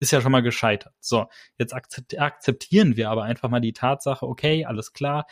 ist 0.00 0.10
ja 0.10 0.20
schon 0.20 0.32
mal 0.32 0.42
gescheitert. 0.42 0.94
So, 0.98 1.26
jetzt 1.58 1.72
akzeptieren 1.72 2.96
wir 2.96 3.08
aber 3.08 3.22
einfach 3.22 3.50
mal 3.50 3.60
die 3.60 3.72
Tatsache, 3.72 4.26
okay, 4.26 4.64
alles 4.64 4.92
klar, 4.92 5.24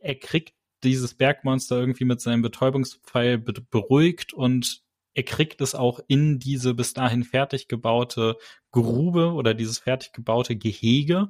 er 0.00 0.16
kriegt 0.16 0.54
dieses 0.82 1.14
Bergmonster 1.14 1.78
irgendwie 1.78 2.04
mit 2.04 2.20
seinem 2.20 2.42
Betäubungspfeil 2.42 3.38
be 3.38 3.52
beruhigt 3.70 4.32
und 4.32 4.82
er 5.14 5.22
kriegt 5.22 5.60
es 5.60 5.76
auch 5.76 6.00
in 6.08 6.40
diese 6.40 6.74
bis 6.74 6.94
dahin 6.94 7.22
fertig 7.22 7.68
gebaute 7.68 8.38
Grube 8.72 9.34
oder 9.34 9.54
dieses 9.54 9.78
fertig 9.78 10.12
gebaute 10.12 10.56
Gehege. 10.56 11.28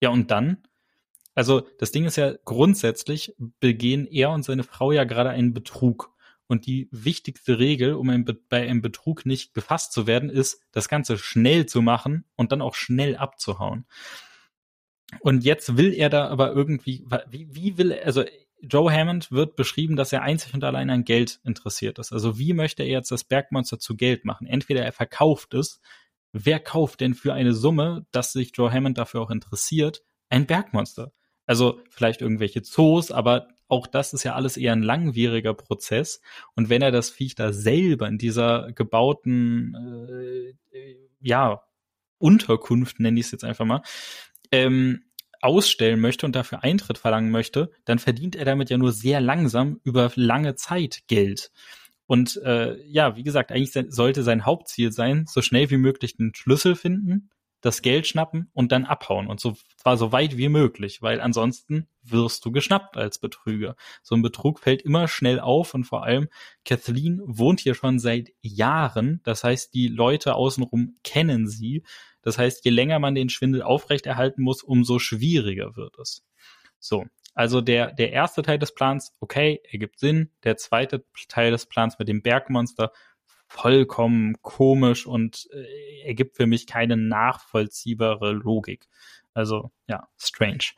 Ja, 0.00 0.10
und 0.10 0.30
dann? 0.30 0.58
Also 1.34 1.66
das 1.78 1.90
Ding 1.90 2.04
ist 2.04 2.16
ja 2.16 2.34
grundsätzlich 2.44 3.34
begehen 3.60 4.06
er 4.06 4.30
und 4.30 4.44
seine 4.44 4.62
Frau 4.62 4.92
ja 4.92 5.04
gerade 5.04 5.30
einen 5.30 5.52
Betrug. 5.52 6.12
Und 6.46 6.66
die 6.66 6.88
wichtigste 6.92 7.58
Regel, 7.58 7.94
um 7.94 8.10
ein 8.10 8.24
bei 8.48 8.68
einem 8.68 8.82
Betrug 8.82 9.24
nicht 9.24 9.54
gefasst 9.54 9.92
zu 9.92 10.06
werden, 10.06 10.28
ist, 10.28 10.60
das 10.72 10.88
Ganze 10.88 11.16
schnell 11.16 11.66
zu 11.66 11.80
machen 11.80 12.24
und 12.36 12.52
dann 12.52 12.60
auch 12.60 12.74
schnell 12.74 13.16
abzuhauen. 13.16 13.86
Und 15.20 15.44
jetzt 15.44 15.76
will 15.76 15.92
er 15.94 16.10
da 16.10 16.28
aber 16.28 16.52
irgendwie, 16.52 17.04
wie, 17.30 17.48
wie 17.50 17.78
will 17.78 17.92
er, 17.92 18.06
also 18.06 18.24
Joe 18.60 18.92
Hammond 18.92 19.30
wird 19.30 19.56
beschrieben, 19.56 19.96
dass 19.96 20.12
er 20.12 20.22
einzig 20.22 20.54
und 20.54 20.64
allein 20.64 20.90
an 20.90 21.04
Geld 21.04 21.40
interessiert 21.44 21.98
ist. 21.98 22.12
Also 22.12 22.38
wie 22.38 22.52
möchte 22.52 22.82
er 22.82 22.88
jetzt 22.88 23.10
das 23.10 23.24
Bergmonster 23.24 23.78
zu 23.78 23.96
Geld 23.96 24.24
machen? 24.24 24.46
Entweder 24.46 24.84
er 24.84 24.92
verkauft 24.92 25.54
es. 25.54 25.80
Wer 26.36 26.58
kauft 26.58 27.00
denn 27.00 27.14
für 27.14 27.32
eine 27.32 27.52
Summe, 27.52 28.06
dass 28.10 28.32
sich 28.32 28.50
Joe 28.54 28.72
Hammond 28.72 28.98
dafür 28.98 29.20
auch 29.20 29.30
interessiert, 29.30 30.02
ein 30.30 30.46
Bergmonster? 30.46 31.12
Also 31.46 31.80
vielleicht 31.90 32.22
irgendwelche 32.22 32.62
Zoos, 32.62 33.12
aber 33.12 33.46
auch 33.68 33.86
das 33.86 34.12
ist 34.12 34.24
ja 34.24 34.34
alles 34.34 34.56
eher 34.56 34.72
ein 34.72 34.82
langwieriger 34.82 35.54
Prozess. 35.54 36.20
Und 36.56 36.70
wenn 36.70 36.82
er 36.82 36.90
das 36.90 37.08
Viech 37.10 37.36
da 37.36 37.52
selber 37.52 38.08
in 38.08 38.18
dieser 38.18 38.72
gebauten, 38.72 40.56
äh, 40.72 40.96
ja, 41.20 41.62
Unterkunft, 42.18 42.98
nenne 42.98 43.20
ich 43.20 43.26
es 43.26 43.32
jetzt 43.32 43.44
einfach 43.44 43.64
mal, 43.64 43.82
ähm, 44.50 45.04
ausstellen 45.40 46.00
möchte 46.00 46.26
und 46.26 46.34
dafür 46.34 46.64
Eintritt 46.64 46.98
verlangen 46.98 47.30
möchte, 47.30 47.70
dann 47.84 48.00
verdient 48.00 48.34
er 48.34 48.44
damit 48.44 48.70
ja 48.70 48.78
nur 48.78 48.92
sehr 48.92 49.20
langsam 49.20 49.78
über 49.84 50.10
lange 50.16 50.56
Zeit 50.56 51.02
Geld. 51.06 51.52
Und 52.06 52.40
äh, 52.44 52.76
ja, 52.86 53.16
wie 53.16 53.22
gesagt, 53.22 53.50
eigentlich 53.50 53.72
sollte 53.88 54.22
sein 54.22 54.44
Hauptziel 54.44 54.92
sein, 54.92 55.26
so 55.26 55.42
schnell 55.42 55.70
wie 55.70 55.78
möglich 55.78 56.16
den 56.16 56.34
Schlüssel 56.34 56.74
finden, 56.76 57.30
das 57.64 57.80
Geld 57.80 58.06
schnappen 58.06 58.50
und 58.52 58.72
dann 58.72 58.84
abhauen. 58.84 59.26
Und 59.26 59.40
so 59.40 59.56
zwar 59.78 59.96
so 59.96 60.12
weit 60.12 60.36
wie 60.36 60.50
möglich, 60.50 61.00
weil 61.00 61.20
ansonsten 61.20 61.88
wirst 62.02 62.44
du 62.44 62.52
geschnappt 62.52 62.98
als 62.98 63.18
Betrüger. 63.18 63.74
So 64.02 64.14
ein 64.14 64.20
Betrug 64.20 64.60
fällt 64.60 64.82
immer 64.82 65.08
schnell 65.08 65.40
auf 65.40 65.72
und 65.72 65.84
vor 65.84 66.04
allem 66.04 66.28
Kathleen 66.66 67.22
wohnt 67.24 67.60
hier 67.60 67.74
schon 67.74 67.98
seit 67.98 68.28
Jahren. 68.42 69.20
Das 69.24 69.44
heißt, 69.44 69.72
die 69.72 69.88
Leute 69.88 70.34
außenrum 70.34 70.98
kennen 71.04 71.48
sie. 71.48 71.84
Das 72.20 72.36
heißt, 72.36 72.66
je 72.66 72.70
länger 72.70 72.98
man 72.98 73.14
den 73.14 73.30
Schwindel 73.30 73.62
aufrechterhalten 73.62 74.42
muss, 74.42 74.62
umso 74.62 74.98
schwieriger 74.98 75.74
wird 75.74 75.98
es. 75.98 76.22
So. 76.78 77.06
Also 77.34 77.60
der, 77.60 77.92
der 77.92 78.12
erste 78.12 78.42
Teil 78.42 78.58
des 78.58 78.74
Plans, 78.74 79.12
okay, 79.20 79.60
ergibt 79.70 79.98
Sinn. 79.98 80.30
Der 80.44 80.56
zweite 80.56 81.04
Teil 81.28 81.50
des 81.50 81.66
Plans 81.66 81.98
mit 81.98 82.08
dem 82.08 82.22
Bergmonster, 82.22 82.92
vollkommen 83.48 84.36
komisch 84.42 85.06
und 85.06 85.48
äh, 85.52 86.06
ergibt 86.06 86.36
für 86.36 86.46
mich 86.46 86.66
keine 86.66 86.96
nachvollziehbare 86.96 88.32
Logik. 88.32 88.88
Also 89.32 89.70
ja, 89.88 90.08
strange. 90.18 90.72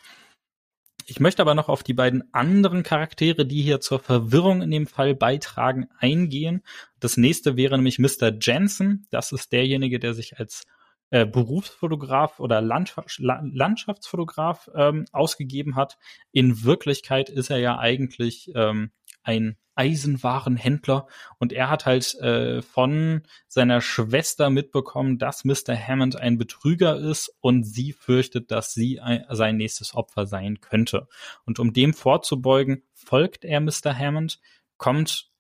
Ich 1.09 1.21
möchte 1.21 1.41
aber 1.41 1.55
noch 1.55 1.69
auf 1.69 1.85
die 1.85 1.95
beiden 1.95 2.35
anderen 2.35 2.83
Charaktere, 2.83 3.47
die 3.47 3.63
hier 3.63 3.81
zur 3.81 4.01
Verwirrung 4.01 4.61
in 4.61 4.73
dem 4.73 4.89
Fall 4.89 5.15
beitragen, 5.15 5.87
eingehen. 5.99 6.63
Das 6.99 7.17
nächste 7.17 7.57
wäre 7.57 7.77
nämlich 7.77 8.01
Mr. 8.01 8.33
Jensen. 8.41 9.07
Das 9.11 9.31
ist 9.31 9.53
derjenige, 9.53 10.01
der 10.01 10.15
sich 10.15 10.39
als 10.39 10.65
äh, 11.11 11.27
Berufsfotograf 11.27 12.41
oder 12.41 12.61
Landschaftsfotograf 12.61 14.69
ähm, 14.75 15.05
ausgegeben 15.13 15.77
hat. 15.77 15.99
In 16.33 16.65
Wirklichkeit 16.65 17.29
ist 17.29 17.51
er 17.51 17.59
ja 17.59 17.79
eigentlich 17.79 18.51
ähm, 18.55 18.91
ein 19.23 19.57
Eisenwarenhändler 19.77 21.07
und 21.39 21.53
er 21.53 21.69
hat 21.69 21.87
halt 21.87 22.15
äh, 22.17 22.63
von 22.63 23.23
seiner 23.47 23.81
Schwester 23.81 24.51
mitbekommen, 24.51 25.19
dass 25.19 25.45
Mr. 25.45 25.77
Hammond 25.77 26.17
ein 26.17 26.39
Betrüger 26.39 26.97
ist 26.97 27.33
und 27.41 27.65
sie 27.65 27.93
fürchtet, 27.93 28.51
dass 28.51 28.73
sie 28.73 29.01
ein, 29.01 29.25
sein 29.31 29.59
nächstes 29.59 29.95
Opfer 29.95 30.27
sein 30.27 30.61
könnte. 30.61 31.07
Und 31.45 31.59
um 31.59 31.73
dem 31.73 31.93
vorzubeugen, 31.93 32.83
folgt 32.95 33.45
er 33.45 33.61
Mr. 33.61 33.97
Hammond, 33.97 34.41
kommt 34.79 35.31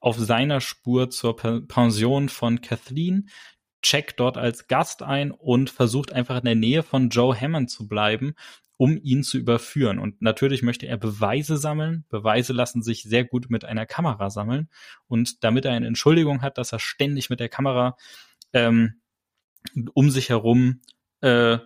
auf 0.00 0.18
seiner 0.18 0.60
Spur 0.60 1.10
zur 1.10 1.36
Pension 1.36 2.28
von 2.28 2.60
Kathleen, 2.60 3.28
checkt 3.82 4.20
dort 4.20 4.36
als 4.36 4.68
Gast 4.68 5.02
ein 5.02 5.30
und 5.30 5.70
versucht 5.70 6.12
einfach 6.12 6.38
in 6.38 6.44
der 6.44 6.54
Nähe 6.54 6.82
von 6.82 7.08
Joe 7.08 7.38
Hammond 7.38 7.70
zu 7.70 7.88
bleiben, 7.88 8.34
um 8.76 8.98
ihn 9.02 9.22
zu 9.22 9.38
überführen. 9.38 9.98
Und 9.98 10.20
natürlich 10.20 10.62
möchte 10.62 10.86
er 10.86 10.96
Beweise 10.96 11.56
sammeln. 11.56 12.04
Beweise 12.08 12.52
lassen 12.52 12.82
sich 12.82 13.04
sehr 13.04 13.24
gut 13.24 13.48
mit 13.48 13.64
einer 13.64 13.86
Kamera 13.86 14.30
sammeln. 14.30 14.68
Und 15.06 15.44
damit 15.44 15.64
er 15.64 15.72
eine 15.72 15.86
Entschuldigung 15.86 16.42
hat, 16.42 16.58
dass 16.58 16.72
er 16.72 16.78
ständig 16.78 17.30
mit 17.30 17.40
der 17.40 17.48
Kamera 17.48 17.96
ähm, 18.52 19.00
um 19.94 20.10
sich 20.10 20.28
herum 20.28 20.80
äh, 21.20 21.58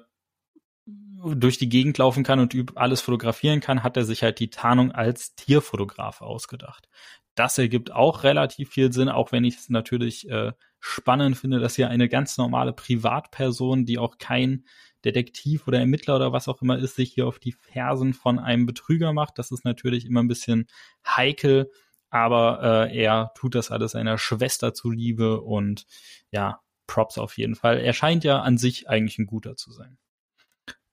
durch 0.86 1.58
die 1.58 1.68
Gegend 1.68 1.98
laufen 1.98 2.24
kann 2.24 2.40
und 2.40 2.76
alles 2.76 3.00
fotografieren 3.00 3.60
kann, 3.60 3.82
hat 3.82 3.96
er 3.96 4.04
sich 4.04 4.22
halt 4.22 4.38
die 4.38 4.50
Tarnung 4.50 4.92
als 4.92 5.34
Tierfotograf 5.34 6.22
ausgedacht. 6.22 6.88
Das 7.34 7.58
ergibt 7.58 7.92
auch 7.92 8.24
relativ 8.24 8.70
viel 8.70 8.92
Sinn, 8.92 9.08
auch 9.08 9.32
wenn 9.32 9.44
ich 9.44 9.56
es 9.56 9.68
natürlich 9.68 10.28
äh, 10.30 10.52
spannend 10.80 11.36
finde, 11.36 11.60
dass 11.60 11.76
hier 11.76 11.88
eine 11.88 12.08
ganz 12.08 12.38
normale 12.38 12.72
Privatperson, 12.72 13.84
die 13.84 13.98
auch 13.98 14.18
kein 14.18 14.64
Detektiv 15.04 15.66
oder 15.66 15.78
Ermittler 15.78 16.16
oder 16.16 16.32
was 16.32 16.48
auch 16.48 16.60
immer 16.60 16.78
ist, 16.78 16.96
sich 16.96 17.12
hier 17.12 17.26
auf 17.26 17.38
die 17.38 17.52
Fersen 17.52 18.12
von 18.12 18.38
einem 18.38 18.66
Betrüger 18.66 19.12
macht. 19.12 19.38
Das 19.38 19.50
ist 19.50 19.64
natürlich 19.64 20.06
immer 20.06 20.22
ein 20.22 20.28
bisschen 20.28 20.66
heikel, 21.06 21.70
aber 22.10 22.88
äh, 22.90 22.98
er 22.98 23.32
tut 23.34 23.54
das 23.54 23.70
alles 23.70 23.92
seiner 23.92 24.18
Schwester 24.18 24.74
zuliebe 24.74 25.40
und 25.40 25.86
ja, 26.30 26.60
Props 26.86 27.18
auf 27.18 27.38
jeden 27.38 27.54
Fall. 27.54 27.78
Er 27.78 27.92
scheint 27.92 28.24
ja 28.24 28.40
an 28.40 28.58
sich 28.58 28.88
eigentlich 28.88 29.18
ein 29.18 29.26
guter 29.26 29.56
zu 29.56 29.70
sein. 29.70 29.96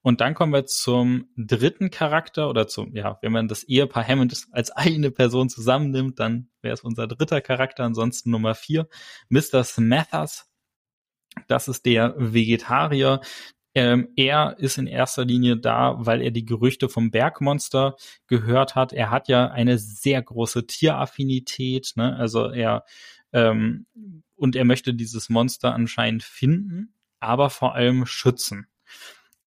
Und 0.02 0.22
dann 0.22 0.34
kommen 0.34 0.54
wir 0.54 0.66
zum 0.66 1.30
dritten 1.36 1.90
Charakter 1.90 2.50
oder 2.50 2.68
zum, 2.68 2.96
ja, 2.96 3.18
wenn 3.22 3.32
man 3.32 3.48
das 3.48 3.64
Ehepaar 3.64 4.08
Hammond 4.08 4.48
als 4.52 4.72
eine 4.72 5.12
Person 5.12 5.50
zusammennimmt, 5.50 6.20
dann 6.20 6.50
wäre 6.62 6.74
es 6.74 6.82
unser 6.82 7.08
dritter 7.08 7.42
Charakter, 7.42 7.84
ansonsten 7.84 8.32
Nummer 8.32 8.56
vier, 8.56 8.88
Mr. 9.30 9.64
Smathers. 9.64 10.50
Das 11.48 11.68
ist 11.68 11.86
der 11.86 12.16
Vegetarier, 12.18 13.22
ähm, 13.78 14.10
er 14.16 14.56
ist 14.58 14.80
in 14.80 14.88
erster 14.88 15.24
Linie 15.24 15.56
da, 15.56 15.98
weil 16.00 16.24
er 16.24 16.32
die 16.32 16.46
Gerüchte 16.46 16.90
vom 16.90 17.12
Bergmonster 17.12 17.96
gehört 18.26 18.74
hat. 18.74 18.92
Er 18.92 19.12
hat 19.12 19.28
ja 19.28 19.52
eine 19.52 19.78
sehr 19.78 20.20
große 20.20 20.66
Tieraffinität, 20.66 21.92
ne? 21.96 22.16
Also 22.16 22.50
er 22.50 22.86
ähm, 23.34 23.86
und 24.36 24.56
er 24.56 24.66
möchte 24.66 24.96
dieses 24.96 25.30
Monster 25.30 25.76
anscheinend 25.76 26.24
finden, 26.24 26.96
aber 27.20 27.52
vor 27.52 27.76
allem 27.76 28.08
schützen. 28.08 28.66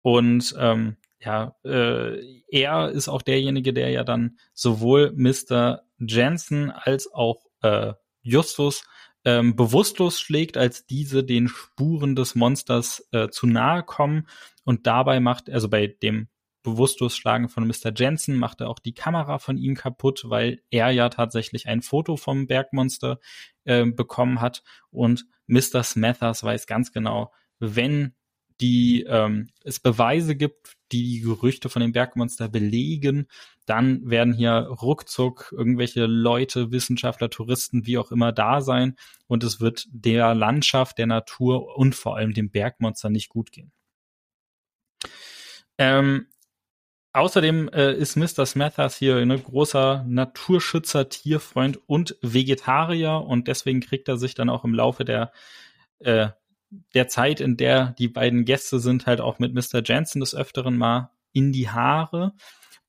Und 0.02 0.54
ähm, 0.58 0.96
ja, 1.20 1.54
äh, 1.64 2.42
er 2.50 2.90
ist 2.90 3.08
auch 3.08 3.22
derjenige, 3.22 3.72
der 3.72 3.90
ja 3.90 4.04
dann 4.04 4.38
sowohl 4.54 5.12
Mr. 5.14 5.82
Jensen 5.98 6.70
als 6.70 7.12
auch 7.12 7.44
äh, 7.62 7.92
Justus 8.22 8.84
ähm, 9.24 9.54
bewusstlos 9.54 10.18
schlägt, 10.18 10.56
als 10.56 10.86
diese 10.86 11.22
den 11.22 11.48
Spuren 11.48 12.16
des 12.16 12.34
Monsters 12.34 13.06
äh, 13.12 13.28
zu 13.28 13.46
nahe 13.46 13.82
kommen. 13.82 14.26
Und 14.64 14.86
dabei 14.86 15.20
macht, 15.20 15.50
also 15.50 15.68
bei 15.68 15.86
dem 15.88 16.28
Bewusstlosschlagen 16.62 17.48
von 17.48 17.66
Mr. 17.66 17.92
Jensen 17.94 18.36
macht 18.36 18.60
er 18.60 18.68
auch 18.68 18.78
die 18.78 18.94
Kamera 18.94 19.38
von 19.38 19.56
ihm 19.56 19.74
kaputt, 19.74 20.24
weil 20.26 20.62
er 20.70 20.90
ja 20.90 21.08
tatsächlich 21.08 21.66
ein 21.66 21.82
Foto 21.82 22.16
vom 22.16 22.46
Bergmonster 22.46 23.18
äh, 23.64 23.84
bekommen 23.84 24.40
hat. 24.40 24.62
Und 24.90 25.26
Mr. 25.46 25.82
Smathers 25.82 26.44
weiß 26.44 26.66
ganz 26.66 26.92
genau, 26.92 27.32
wenn 27.58 28.14
die 28.61 29.05
ähm, 29.09 29.49
es 29.64 29.81
Beweise 29.81 30.37
gibt, 30.37 30.77
die 30.92 31.05
die 31.05 31.20
Gerüchte 31.20 31.68
von 31.68 31.81
dem 31.81 31.92
Bergmonster 31.92 32.49
belegen, 32.49 33.29
dann 33.66 34.09
werden 34.11 34.35
hier 34.35 34.53
ruckzuck 34.53 35.55
irgendwelche 35.57 36.07
Leute, 36.07 36.73
Wissenschaftler, 36.73 37.31
Touristen, 37.31 37.87
wie 37.87 37.99
auch 37.99 38.11
immer 38.11 38.33
da 38.33 38.61
sein 38.61 38.96
und 39.27 39.44
es 39.44 39.61
wird 39.61 39.87
der 39.90 40.35
Landschaft, 40.35 40.99
der 40.99 41.07
Natur 41.07 41.77
und 41.77 41.94
vor 41.94 42.16
allem 42.16 42.35
dem 42.35 42.51
Bergmonster 42.51 43.11
nicht 43.11 43.29
gut 43.29 43.53
gehen. 43.53 43.73
Ähm, 45.79 46.27
Außerdem 47.12 47.68
äh, 47.70 47.92
ist 47.94 48.16
Mr. 48.16 48.46
Smathers 48.46 48.96
hier 48.96 49.16
ein 49.16 49.42
großer 49.42 50.05
Naturschützer, 50.07 51.09
Tierfreund 51.09 51.81
und 51.88 52.16
Vegetarier 52.23 53.25
und 53.27 53.49
deswegen 53.49 53.81
kriegt 53.81 54.07
er 54.09 54.16
sich 54.16 54.35
dann 54.37 54.49
auch 54.49 54.62
im 54.64 54.75
Laufe 54.75 55.05
der 55.05 55.33
äh, 55.99 56.29
der 56.94 57.09
Zeit, 57.09 57.40
in 57.40 57.56
der 57.56 57.94
die 57.98 58.09
beiden 58.09 58.44
Gäste 58.44 58.80
sind, 58.80 59.06
halt 59.06 59.20
auch 59.20 59.38
mit 59.38 59.54
Mr. 59.54 59.83
Jensen 59.85 60.20
des 60.20 60.35
Öfteren 60.35 60.76
mal 60.76 61.11
in 61.33 61.52
die 61.52 61.68
Haare. 61.68 62.33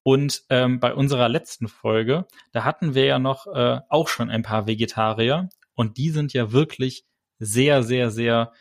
Und 0.03 0.43
ähm, 0.49 0.79
bei 0.79 0.93
unserer 0.93 1.29
letzten 1.29 1.67
Folge, 1.67 2.25
da 2.51 2.63
hatten 2.63 2.95
wir 2.95 3.05
ja 3.05 3.19
noch 3.19 3.47
äh, 3.47 3.79
auch 3.89 4.07
schon 4.07 4.29
ein 4.29 4.41
paar 4.41 4.65
Vegetarier 4.65 5.49
und 5.75 5.97
die 5.97 6.09
sind 6.09 6.33
ja 6.33 6.51
wirklich 6.51 7.05
sehr, 7.37 7.83
sehr, 7.83 8.09
sehr 8.09 8.51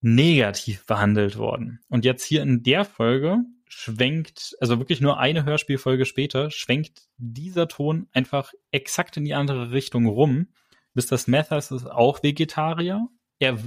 negativ 0.00 0.84
behandelt 0.86 1.36
worden. 1.36 1.80
Und 1.88 2.04
jetzt 2.04 2.24
hier 2.24 2.42
in 2.42 2.62
der 2.62 2.84
Folge 2.84 3.38
schwenkt, 3.68 4.56
also 4.60 4.78
wirklich 4.78 5.00
nur 5.00 5.18
eine 5.18 5.44
Hörspielfolge 5.44 6.04
später, 6.06 6.50
schwenkt 6.50 7.02
dieser 7.16 7.68
Ton 7.68 8.08
einfach 8.12 8.52
exakt 8.70 9.16
in 9.16 9.24
die 9.24 9.34
andere 9.34 9.72
Richtung 9.72 10.06
rum. 10.06 10.48
Mr. 10.94 11.18
Smathers 11.18 11.70
ist 11.70 11.86
auch 11.86 12.22
Vegetarier. 12.22 13.08
Er, 13.38 13.58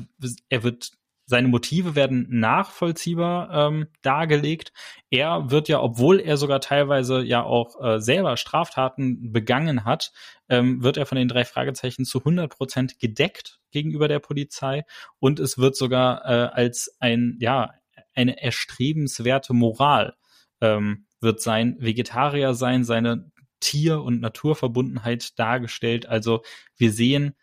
er 0.50 0.64
wird 0.64 0.92
seine 1.30 1.48
Motive 1.48 1.96
werden 1.96 2.26
nachvollziehbar 2.32 3.52
ähm, 3.54 3.88
dargelegt. 4.02 4.74
Er 5.12 5.52
wird 5.52 5.68
ja, 5.68 5.80
obwohl 5.80 6.20
er 6.20 6.38
sogar 6.38 6.60
teilweise 6.60 7.22
ja 7.22 7.44
auch 7.44 7.80
äh, 7.80 8.02
selber 8.02 8.36
Straftaten 8.36 9.32
begangen 9.32 9.86
hat, 9.86 10.12
ähm, 10.50 10.82
wird 10.82 10.98
er 10.98 11.06
von 11.06 11.20
den 11.20 11.28
drei 11.28 11.46
Fragezeichen 11.46 12.04
zu 12.04 12.18
100 12.18 12.50
Prozent 12.50 12.98
gedeckt 12.98 13.60
gegenüber 13.70 14.08
der 14.08 14.18
Polizei 14.18 14.86
und 15.20 15.40
es 15.40 15.60
wird 15.60 15.76
sogar 15.76 16.26
äh, 16.26 16.50
als 16.52 16.96
ein, 17.00 17.38
ja, 17.40 17.76
eine 18.16 18.42
erstrebenswerte 18.42 19.54
Moral 19.54 20.16
ähm, 20.62 21.06
wird 21.22 21.42
sein 21.42 21.78
Vegetarier 21.80 22.56
sein, 22.56 22.84
seine 22.84 23.32
Tier- 23.60 24.02
und 24.02 24.20
Naturverbundenheit 24.20 25.38
dargestellt. 25.38 26.08
Also 26.08 26.42
wir 26.76 26.92
sehen, 26.92 27.36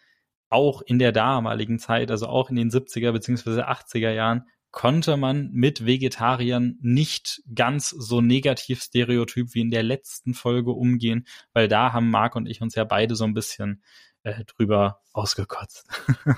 auch 0.48 0.82
in 0.82 0.98
der 0.98 1.12
damaligen 1.12 1.78
Zeit, 1.78 2.10
also 2.10 2.26
auch 2.26 2.50
in 2.50 2.56
den 2.56 2.70
70er 2.70 3.12
beziehungsweise 3.12 3.68
80er 3.68 4.10
Jahren, 4.10 4.46
konnte 4.70 5.16
man 5.16 5.50
mit 5.52 5.86
Vegetariern 5.86 6.78
nicht 6.82 7.42
ganz 7.54 7.88
so 7.88 8.20
negativ 8.20 8.82
stereotyp 8.82 9.54
wie 9.54 9.62
in 9.62 9.70
der 9.70 9.82
letzten 9.82 10.34
Folge 10.34 10.72
umgehen, 10.72 11.26
weil 11.54 11.66
da 11.66 11.94
haben 11.94 12.10
Marc 12.10 12.36
und 12.36 12.46
ich 12.46 12.60
uns 12.60 12.74
ja 12.74 12.84
beide 12.84 13.16
so 13.16 13.24
ein 13.24 13.32
bisschen 13.32 13.82
äh, 14.22 14.44
drüber 14.44 15.00
ausgekotzt. 15.14 15.88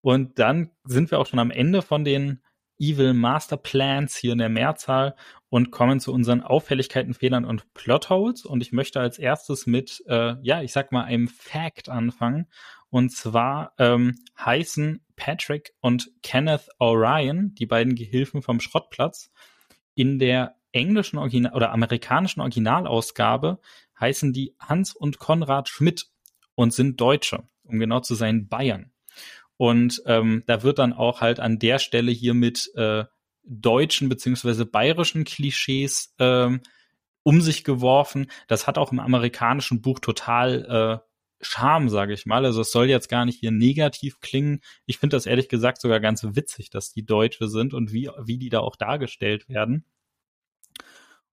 und 0.00 0.38
dann 0.38 0.70
sind 0.84 1.10
wir 1.10 1.18
auch 1.18 1.26
schon 1.26 1.38
am 1.38 1.50
Ende 1.50 1.82
von 1.82 2.04
den 2.04 2.42
Evil 2.78 3.12
Master 3.12 3.56
Plans 3.56 4.16
hier 4.16 4.32
in 4.32 4.38
der 4.38 4.48
Mehrzahl 4.48 5.14
und 5.54 5.70
kommen 5.70 6.00
zu 6.00 6.12
unseren 6.12 6.40
Auffälligkeiten, 6.40 7.14
Fehlern 7.14 7.44
und 7.44 7.72
Plotholes. 7.74 8.44
Und 8.44 8.60
ich 8.60 8.72
möchte 8.72 8.98
als 8.98 9.20
erstes 9.20 9.68
mit, 9.68 10.02
äh, 10.08 10.34
ja, 10.42 10.62
ich 10.62 10.72
sag 10.72 10.90
mal, 10.90 11.04
einem 11.04 11.28
Fact 11.28 11.88
anfangen. 11.88 12.48
Und 12.90 13.12
zwar 13.12 13.72
ähm, 13.78 14.16
heißen 14.36 15.06
Patrick 15.14 15.72
und 15.78 16.10
Kenneth 16.24 16.70
Orion, 16.80 17.54
die 17.54 17.66
beiden 17.66 17.94
Gehilfen 17.94 18.42
vom 18.42 18.58
Schrottplatz, 18.58 19.30
in 19.94 20.18
der 20.18 20.56
englischen 20.72 21.20
Original 21.20 21.54
oder 21.54 21.70
amerikanischen 21.70 22.40
Originalausgabe 22.40 23.60
heißen 24.00 24.32
die 24.32 24.56
Hans 24.58 24.92
und 24.92 25.20
Konrad 25.20 25.68
Schmidt 25.68 26.08
und 26.56 26.74
sind 26.74 27.00
Deutsche, 27.00 27.44
um 27.62 27.78
genau 27.78 28.00
zu 28.00 28.16
sein 28.16 28.48
Bayern. 28.48 28.90
Und 29.56 30.02
ähm, 30.06 30.42
da 30.48 30.64
wird 30.64 30.80
dann 30.80 30.92
auch 30.92 31.20
halt 31.20 31.38
an 31.38 31.60
der 31.60 31.78
Stelle 31.78 32.10
hier 32.10 32.34
mit 32.34 32.72
äh, 32.74 33.04
deutschen 33.46 34.08
beziehungsweise 34.08 34.66
bayerischen 34.66 35.24
Klischees 35.24 36.14
ähm, 36.18 36.60
um 37.22 37.40
sich 37.40 37.64
geworfen. 37.64 38.30
Das 38.48 38.66
hat 38.66 38.78
auch 38.78 38.92
im 38.92 39.00
amerikanischen 39.00 39.82
Buch 39.82 39.98
total 39.98 41.00
äh, 41.02 41.08
Charme, 41.40 41.88
sage 41.88 42.12
ich 42.14 42.26
mal. 42.26 42.44
Also 42.44 42.62
es 42.62 42.72
soll 42.72 42.88
jetzt 42.88 43.08
gar 43.08 43.24
nicht 43.24 43.40
hier 43.40 43.50
negativ 43.50 44.20
klingen. 44.20 44.60
Ich 44.86 44.98
finde 44.98 45.16
das 45.16 45.26
ehrlich 45.26 45.48
gesagt 45.48 45.80
sogar 45.80 46.00
ganz 46.00 46.22
witzig, 46.22 46.70
dass 46.70 46.92
die 46.92 47.04
Deutsche 47.04 47.48
sind 47.48 47.74
und 47.74 47.92
wie, 47.92 48.10
wie 48.24 48.38
die 48.38 48.48
da 48.48 48.60
auch 48.60 48.76
dargestellt 48.76 49.48
werden. 49.48 49.84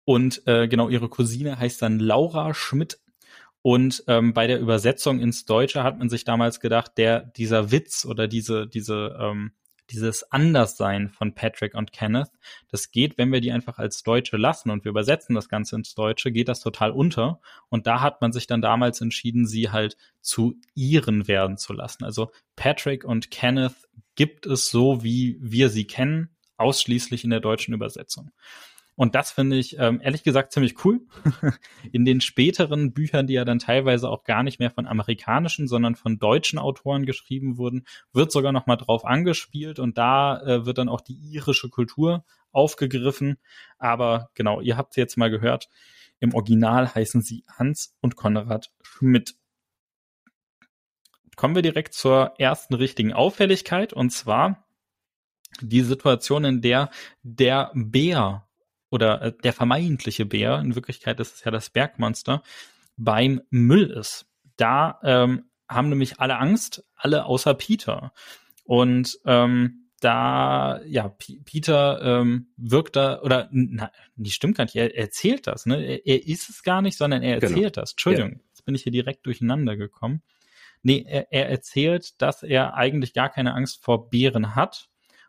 Und 0.05 0.47
äh, 0.47 0.69
genau, 0.69 0.89
ihre 0.89 1.09
Cousine 1.09 1.59
heißt 1.59 1.81
dann 1.81 1.99
Laura 1.99 2.53
Schmidt 2.53 2.99
und 3.63 4.05
ähm, 4.09 4.35
bei 4.35 4.47
der 4.47 4.61
Übersetzung 4.61 5.21
ins 5.21 5.47
Deutsche 5.47 5.83
hat 5.83 5.99
man 5.99 6.11
sich 6.11 6.25
damals 6.25 6.61
gedacht, 6.61 6.93
der 6.99 7.21
dieser 7.21 7.71
Witz 7.71 8.05
oder 8.05 8.29
diese 8.29 8.67
diese 8.67 9.17
ähm, 9.19 9.53
dieses 9.91 10.31
Anderssein 10.33 11.09
von 11.09 11.35
Patrick 11.35 11.75
und 11.75 11.93
Kenneth, 11.93 12.31
das 12.71 12.91
geht, 12.91 13.19
wenn 13.19 13.33
wir 13.33 13.41
die 13.41 13.53
einfach 13.53 13.79
als 13.79 14.03
Deutsche 14.03 14.37
lassen 14.37 14.71
und 14.71 14.85
wir 14.85 14.91
übersetzen 14.91 15.35
das 15.35 15.49
Ganze 15.49 15.77
ins 15.77 15.95
Deutsche, 15.95 16.33
geht 16.33 16.49
das 16.49 16.61
total 16.61 16.91
unter. 16.91 17.41
Und 17.69 17.87
da 17.87 18.01
hat 18.01 18.21
man 18.21 18.33
sich 18.33 18.47
dann 18.47 18.63
damals 18.63 19.01
entschieden, 19.01 19.47
sie 19.47 19.71
halt 19.71 19.97
zu 20.21 20.57
ihren 20.75 21.29
werden 21.29 21.57
zu 21.57 21.73
lassen. 21.73 22.05
Also 22.05 22.31
Patrick 22.57 23.05
und 23.05 23.31
Kenneth 23.31 23.75
gibt 24.15 24.47
es 24.47 24.71
so, 24.71 25.03
wie 25.03 25.37
wir 25.41 25.69
sie 25.69 25.87
kennen, 25.87 26.31
ausschließlich 26.57 27.25
in 27.25 27.31
der 27.31 27.41
deutschen 27.41 27.75
Übersetzung. 27.75 28.31
Und 28.97 29.15
das 29.15 29.33
finde 29.33 29.57
ich 29.57 29.77
ähm, 29.79 30.01
ehrlich 30.03 30.23
gesagt 30.23 30.53
ziemlich 30.53 30.85
cool. 30.85 31.01
In 31.93 32.05
den 32.05 32.21
späteren 32.21 32.93
Büchern, 32.93 33.27
die 33.27 33.35
ja 33.35 33.45
dann 33.45 33.59
teilweise 33.59 34.09
auch 34.09 34.25
gar 34.25 34.43
nicht 34.43 34.61
mehr 34.61 34.71
von 34.71 34.87
amerikanischen, 34.87 35.67
sondern 35.67 35.97
von 35.97 36.19
deutschen 36.19 36.59
Autoren 36.59 37.05
geschrieben 37.05 37.59
wurden, 37.59 37.85
wird 38.13 38.31
sogar 38.31 38.53
noch 38.53 38.67
mal 38.67 38.77
drauf 38.77 39.05
angespielt 39.05 39.79
und 39.79 39.99
da 39.99 40.41
äh, 40.43 40.67
wird 40.67 40.79
dann 40.79 40.89
auch 40.89 41.01
die 41.01 41.19
irische 41.33 41.69
Kultur 41.69 42.25
aufgegriffen. 42.53 43.39
Aber 43.79 44.31
genau, 44.35 44.61
ihr 44.61 44.77
habt 44.77 44.97
jetzt 44.97 45.17
mal 45.17 45.31
gehört, 45.31 45.69
im 46.21 46.33
Original 46.35 46.95
heißen 46.95 47.21
sie 47.21 47.45
Hans 47.49 47.97
und 48.01 48.15
Konrad 48.15 48.71
Schmidt. 48.83 49.35
Kommen 51.37 51.57
wir 51.57 51.63
direkt 51.63 51.95
zur 51.95 52.35
ersten 52.39 52.75
richtigen 52.75 53.13
Auffälligkeit 53.13 53.93
und 53.93 54.11
zwar 54.11 54.65
die 55.61 55.83
Situation, 55.83 56.45
in 56.45 56.63
der 56.63 56.91
der 57.23 57.73
Bär 57.75 58.47
oder 58.95 59.21
äh, 59.21 59.33
der 59.43 59.53
vermeintliche 59.53 60.25
Bär, 60.25 60.61
in 60.61 60.75
Wirklichkeit 60.77 61.21
ist 61.21 61.35
es 61.35 61.45
ja 61.45 61.51
das 61.51 61.69
Bergmonster, 61.69 62.43
beim 62.97 63.43
Müll 63.51 63.91
ist. 63.91 64.27
Da 64.57 65.01
ähm, 65.03 65.45
haben 65.69 65.89
nämlich 65.89 66.21
alle 66.21 66.39
Angst, 66.39 66.85
alle 66.95 67.27
außer 67.27 67.55
Peter. 67.55 68.13
Und 68.63 69.19
ähm, 69.27 69.89
da, 70.01 70.81
ja, 70.87 71.09
P 71.09 71.41
Peter 71.45 72.01
ähm, 72.03 72.49
wirkt 72.57 72.95
da, 72.97 73.21
oder, 73.23 73.49
na, 73.51 73.91
die 74.17 74.31
stimmt 74.31 74.57
gar 74.57 74.65
nicht, 74.65 74.77
er, 74.77 74.97
erzählt 74.97 75.47
das, 75.47 75.67
ne? 75.67 75.83
Er, 75.83 76.07
er, 76.07 76.27
ist 76.27 76.51
es 76.51 76.63
gar 76.63 76.83
nicht, 76.83 76.97
sondern 76.97 77.23
er 77.23 77.41
genau. 77.41 77.53
erzählt 77.53 77.75
genau. 77.75 77.83
das. 77.83 77.93
Entschuldigung, 77.93 78.33
ja. 78.33 78.39
jetzt 78.49 78.65
bin 78.65 78.75
ich 78.75 78.83
hier 78.83 78.93
direkt 78.93 79.27
durcheinander 79.27 79.77
gekommen. 79.77 80.23
Nee, 80.83 81.05
er, 81.09 81.33
er 81.33 81.49
erzählt, 81.49 82.21
dass 82.23 82.43
er 82.43 82.75
eigentlich 82.75 83.15
gar 83.15 83.31
keine 83.31 83.55
Angst 83.55 83.83
vor 83.83 84.11
Bären 84.11 84.55
hat. 84.55 84.89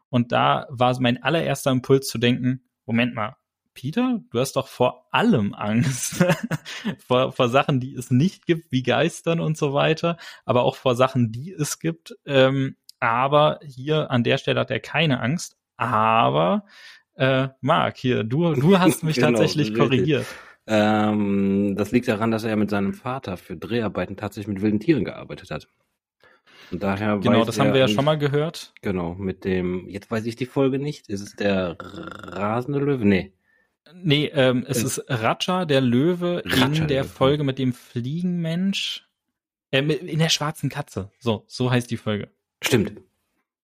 Und 0.09 0.31
da 0.31 0.67
war 0.69 0.99
mein 0.99 1.23
allererster 1.23 1.71
Impuls 1.71 2.07
zu 2.07 2.17
denken, 2.17 2.61
Moment 2.85 3.15
mal, 3.15 3.37
Peter, 3.75 4.21
du 4.31 4.39
hast 4.39 4.55
doch 4.55 4.67
vor 4.67 5.05
allem 5.11 5.53
Angst. 5.53 6.25
vor, 7.05 7.31
vor 7.31 7.49
Sachen, 7.49 7.79
die 7.79 7.93
es 7.93 8.09
nicht 8.09 8.47
gibt, 8.47 8.71
wie 8.71 8.81
Geistern 8.81 9.39
und 9.39 9.57
so 9.57 9.73
weiter, 9.73 10.17
aber 10.45 10.63
auch 10.63 10.77
vor 10.77 10.95
Sachen, 10.95 11.31
die 11.31 11.53
es 11.53 11.79
gibt. 11.79 12.15
Ähm, 12.25 12.77
aber 12.99 13.59
hier 13.63 14.09
an 14.09 14.23
der 14.23 14.37
Stelle 14.39 14.61
hat 14.61 14.71
er 14.71 14.79
keine 14.79 15.19
Angst. 15.19 15.57
Aber 15.77 16.65
äh, 17.15 17.49
Marc, 17.61 17.97
hier, 17.97 18.23
du, 18.23 18.55
du 18.55 18.79
hast 18.79 19.03
mich 19.03 19.17
genau, 19.17 19.29
tatsächlich 19.29 19.75
korrigiert. 19.75 20.25
Ähm, 20.67 21.75
das 21.77 21.91
liegt 21.91 22.07
daran, 22.07 22.31
dass 22.31 22.43
er 22.43 22.55
mit 22.55 22.69
seinem 22.69 22.93
Vater 22.93 23.37
für 23.37 23.55
Dreharbeiten 23.55 24.17
tatsächlich 24.17 24.55
mit 24.55 24.63
wilden 24.63 24.79
Tieren 24.79 25.05
gearbeitet 25.05 25.51
hat. 25.51 25.67
Und 26.71 26.81
daher 26.81 27.19
genau, 27.19 27.45
das 27.45 27.59
haben 27.59 27.73
wir 27.73 27.79
ja 27.79 27.87
schon 27.87 28.05
mal 28.05 28.17
gehört. 28.17 28.73
Genau, 28.81 29.13
mit 29.13 29.45
dem, 29.45 29.87
jetzt 29.87 30.09
weiß 30.09 30.25
ich 30.25 30.35
die 30.35 30.47
Folge 30.47 30.79
nicht, 30.79 31.09
ist 31.09 31.21
es 31.21 31.35
der 31.35 31.77
rasende 31.79 32.79
Löwe? 32.79 33.05
Nee. 33.05 33.33
Nee, 33.93 34.31
ähm, 34.33 34.65
es 34.67 34.81
äh, 34.81 34.85
ist 34.85 35.03
Raja, 35.07 35.65
der 35.65 35.81
Löwe, 35.81 36.43
Raja, 36.45 36.81
in 36.81 36.87
der 36.87 37.03
Folge 37.03 37.43
mit 37.43 37.59
dem 37.59 37.73
Fliegenmensch. 37.73 39.07
Äh, 39.71 39.81
in 39.81 40.19
der 40.19 40.29
schwarzen 40.29 40.69
Katze. 40.69 41.11
So, 41.19 41.43
so 41.47 41.71
heißt 41.71 41.89
die 41.91 41.97
Folge. 41.97 42.29
Stimmt. 42.61 42.93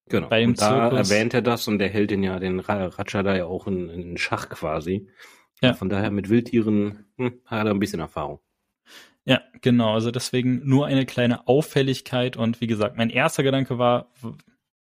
Genau. 0.10 0.28
Bei 0.28 0.42
dem 0.42 0.52
und 0.52 0.62
da 0.62 0.90
Zirkus. 0.90 1.10
erwähnt 1.10 1.34
er 1.34 1.42
das 1.42 1.68
und 1.68 1.80
der 1.80 1.90
hält 1.90 2.12
den 2.12 2.22
ja, 2.22 2.38
den 2.40 2.60
Raja 2.60 2.90
da 3.24 3.36
ja 3.36 3.46
auch 3.46 3.68
in, 3.68 3.90
in 3.90 4.18
Schach 4.18 4.50
quasi. 4.50 5.08
Ja. 5.62 5.76
von 5.76 5.90
daher 5.90 6.10
mit 6.10 6.28
Wildtieren 6.30 7.06
hm, 7.18 7.40
hat 7.46 7.68
er 7.68 7.72
ein 7.72 7.80
bisschen 7.80 8.00
Erfahrung. 8.00 8.40
Ja, 9.26 9.42
genau. 9.62 9.94
Also 9.94 10.10
deswegen 10.10 10.68
nur 10.68 10.88
eine 10.88 11.06
kleine 11.06 11.48
Auffälligkeit 11.48 12.36
und 12.36 12.62
wie 12.62 12.68
gesagt, 12.68 12.98
mein 12.98 13.12
erster 13.12 13.44
Gedanke 13.44 13.78
war, 13.78 14.12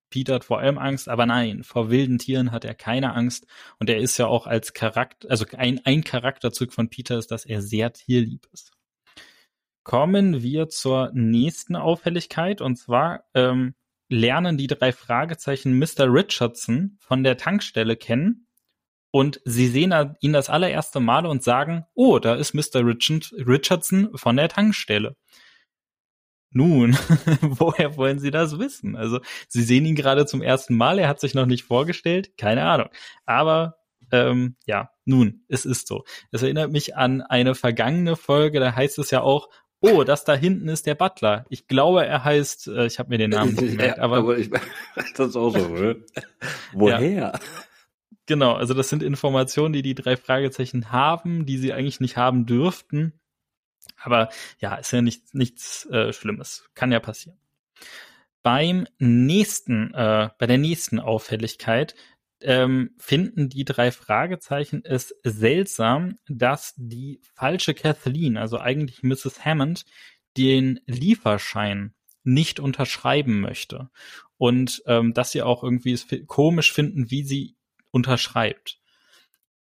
Peter 0.09 0.35
hat 0.35 0.45
vor 0.45 0.59
allem 0.59 0.77
Angst, 0.77 1.09
aber 1.09 1.25
nein, 1.25 1.63
vor 1.63 1.89
wilden 1.89 2.17
Tieren 2.17 2.51
hat 2.51 2.65
er 2.65 2.75
keine 2.75 3.13
Angst. 3.13 3.45
Und 3.79 3.89
er 3.89 3.97
ist 3.97 4.17
ja 4.17 4.27
auch 4.27 4.47
als 4.47 4.73
Charakter, 4.73 5.29
also 5.29 5.45
ein, 5.57 5.81
ein 5.85 6.03
Charakterzug 6.03 6.73
von 6.73 6.89
Peter 6.89 7.17
ist, 7.17 7.31
dass 7.31 7.45
er 7.45 7.61
sehr 7.61 7.93
tierlieb 7.93 8.47
ist. 8.51 8.71
Kommen 9.83 10.43
wir 10.43 10.69
zur 10.69 11.11
nächsten 11.13 11.75
Auffälligkeit 11.75 12.61
und 12.61 12.75
zwar 12.75 13.23
ähm, 13.33 13.73
lernen 14.09 14.57
die 14.57 14.67
drei 14.67 14.91
Fragezeichen 14.91 15.77
Mr. 15.77 16.11
Richardson 16.11 16.97
von 16.99 17.23
der 17.23 17.37
Tankstelle 17.37 17.95
kennen 17.95 18.47
und 19.11 19.41
sie 19.45 19.67
sehen 19.67 19.93
ihn 20.19 20.33
das 20.33 20.49
allererste 20.49 20.99
Mal 20.99 21.25
und 21.25 21.43
sagen, 21.43 21.85
oh, 21.95 22.19
da 22.19 22.35
ist 22.35 22.53
Mr. 22.53 22.85
Richardson 22.85 24.09
von 24.15 24.35
der 24.35 24.49
Tankstelle. 24.49 25.15
Nun, 26.51 26.97
woher 27.41 27.95
wollen 27.97 28.19
Sie 28.19 28.31
das 28.31 28.57
wissen? 28.57 28.95
Also, 28.95 29.19
Sie 29.47 29.61
sehen 29.61 29.85
ihn 29.85 29.95
gerade 29.95 30.25
zum 30.25 30.41
ersten 30.41 30.75
Mal, 30.75 30.99
er 30.99 31.07
hat 31.07 31.19
sich 31.19 31.33
noch 31.33 31.45
nicht 31.45 31.63
vorgestellt, 31.63 32.37
keine 32.37 32.63
Ahnung. 32.63 32.89
Aber 33.25 33.77
ähm, 34.11 34.55
ja, 34.65 34.89
nun, 35.05 35.43
es 35.47 35.65
ist 35.65 35.87
so. 35.87 36.03
Es 36.31 36.41
erinnert 36.41 36.71
mich 36.71 36.95
an 36.95 37.21
eine 37.21 37.55
vergangene 37.55 38.15
Folge, 38.15 38.59
da 38.59 38.75
heißt 38.75 38.99
es 38.99 39.11
ja 39.11 39.21
auch, 39.21 39.49
oh, 39.81 40.03
das 40.03 40.25
da 40.25 40.35
hinten 40.35 40.67
ist 40.69 40.85
der 40.85 40.95
Butler. 40.95 41.45
Ich 41.49 41.67
glaube, 41.67 42.05
er 42.05 42.23
heißt, 42.23 42.67
äh, 42.67 42.85
ich 42.85 42.99
habe 42.99 43.09
mir 43.09 43.17
den 43.17 43.31
Namen 43.31 43.53
nicht 43.55 43.71
gemerkt, 43.71 43.99
aber, 43.99 44.17
aber 44.17 44.37
ich, 44.37 44.49
das 45.15 45.29
ist 45.29 45.35
auch 45.35 45.51
so, 45.51 45.67
ne? 45.67 46.03
woher? 46.73 46.99
Ja. 47.01 47.39
Genau, 48.25 48.53
also 48.53 48.75
das 48.75 48.89
sind 48.89 49.01
Informationen, 49.01 49.73
die 49.73 49.81
die 49.81 49.95
drei 49.95 50.15
Fragezeichen 50.15 50.91
haben, 50.91 51.45
die 51.45 51.57
sie 51.57 51.73
eigentlich 51.73 51.99
nicht 51.99 52.15
haben 52.15 52.45
dürften. 52.45 53.13
Aber 54.01 54.29
ja, 54.59 54.75
ist 54.75 54.91
ja 54.91 55.01
nichts, 55.01 55.33
nichts 55.33 55.85
äh, 55.87 56.13
Schlimmes. 56.13 56.69
Kann 56.73 56.91
ja 56.91 56.99
passieren. 56.99 57.39
Beim 58.41 58.87
nächsten, 58.97 59.93
äh, 59.93 60.29
bei 60.37 60.47
der 60.47 60.57
nächsten 60.57 60.99
Auffälligkeit 60.99 61.95
ähm, 62.41 62.91
finden 62.97 63.49
die 63.49 63.65
drei 63.65 63.91
Fragezeichen 63.91 64.83
es 64.85 65.13
seltsam, 65.23 66.17
dass 66.27 66.73
die 66.77 67.19
falsche 67.35 67.73
Kathleen, 67.73 68.37
also 68.37 68.59
eigentlich 68.59 69.03
Mrs. 69.03 69.43
Hammond, 69.43 69.85
den 70.37 70.79
Lieferschein 70.85 71.93
nicht 72.23 72.59
unterschreiben 72.59 73.41
möchte. 73.41 73.89
Und 74.37 74.81
ähm, 74.85 75.13
dass 75.13 75.31
sie 75.31 75.41
auch 75.41 75.63
irgendwie 75.63 75.91
es 75.91 76.07
komisch 76.27 76.71
finden, 76.71 77.11
wie 77.11 77.23
sie 77.23 77.57
unterschreibt. 77.91 78.79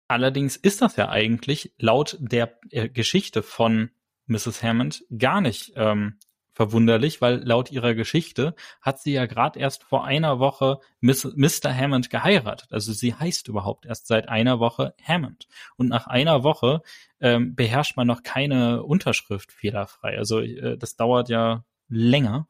Allerdings 0.08 0.56
ist 0.56 0.82
das 0.82 0.96
ja 0.96 1.08
eigentlich 1.08 1.72
laut 1.78 2.16
der 2.20 2.58
äh, 2.70 2.88
Geschichte 2.88 3.42
von 3.42 3.90
Mrs. 4.28 4.62
Hammond 4.62 5.04
gar 5.16 5.40
nicht 5.40 5.72
ähm, 5.76 6.18
verwunderlich, 6.58 7.20
weil 7.20 7.36
laut 7.44 7.70
ihrer 7.70 7.94
Geschichte 7.94 8.56
hat 8.80 9.00
sie 9.00 9.12
ja 9.12 9.26
gerade 9.26 9.60
erst 9.60 9.84
vor 9.84 10.04
einer 10.04 10.40
Woche 10.40 10.80
Miss, 11.00 11.24
Mr. 11.24 11.72
Hammond 11.72 12.10
geheiratet. 12.10 12.72
Also 12.72 12.92
sie 12.92 13.14
heißt 13.14 13.46
überhaupt 13.46 13.86
erst 13.86 14.08
seit 14.08 14.28
einer 14.28 14.58
Woche 14.58 14.92
Hammond. 15.00 15.46
Und 15.76 15.88
nach 15.88 16.08
einer 16.08 16.42
Woche 16.42 16.82
ähm, 17.20 17.54
beherrscht 17.54 17.96
man 17.96 18.08
noch 18.08 18.24
keine 18.24 18.82
Unterschrift 18.82 19.52
fehlerfrei. 19.52 20.18
Also 20.18 20.40
äh, 20.40 20.76
das 20.76 20.96
dauert 20.96 21.28
ja 21.28 21.64
länger. 21.88 22.48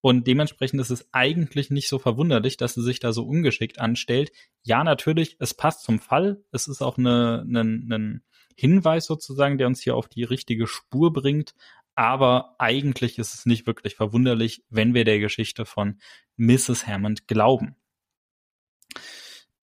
Und 0.00 0.28
dementsprechend 0.28 0.80
ist 0.80 0.90
es 0.90 1.08
eigentlich 1.12 1.70
nicht 1.70 1.88
so 1.88 1.98
verwunderlich, 1.98 2.56
dass 2.56 2.74
sie 2.74 2.82
sich 2.82 3.00
da 3.00 3.12
so 3.12 3.26
ungeschickt 3.26 3.80
anstellt. 3.80 4.30
Ja, 4.62 4.84
natürlich, 4.84 5.36
es 5.40 5.54
passt 5.54 5.82
zum 5.82 5.98
Fall. 5.98 6.44
Es 6.52 6.68
ist 6.68 6.80
auch 6.80 6.98
eine, 6.98 7.44
eine, 7.44 7.62
ein 7.62 8.22
Hinweis 8.56 9.06
sozusagen, 9.06 9.58
der 9.58 9.66
uns 9.66 9.82
hier 9.82 9.94
auf 9.94 10.08
die 10.08 10.24
richtige 10.24 10.66
Spur 10.66 11.12
bringt. 11.12 11.54
Aber 11.94 12.56
eigentlich 12.58 13.18
ist 13.18 13.34
es 13.34 13.46
nicht 13.46 13.66
wirklich 13.66 13.94
verwunderlich, 13.94 14.64
wenn 14.68 14.94
wir 14.94 15.04
der 15.04 15.18
Geschichte 15.18 15.64
von 15.64 15.98
Mrs. 16.36 16.86
Hammond 16.86 17.28
glauben. 17.28 17.76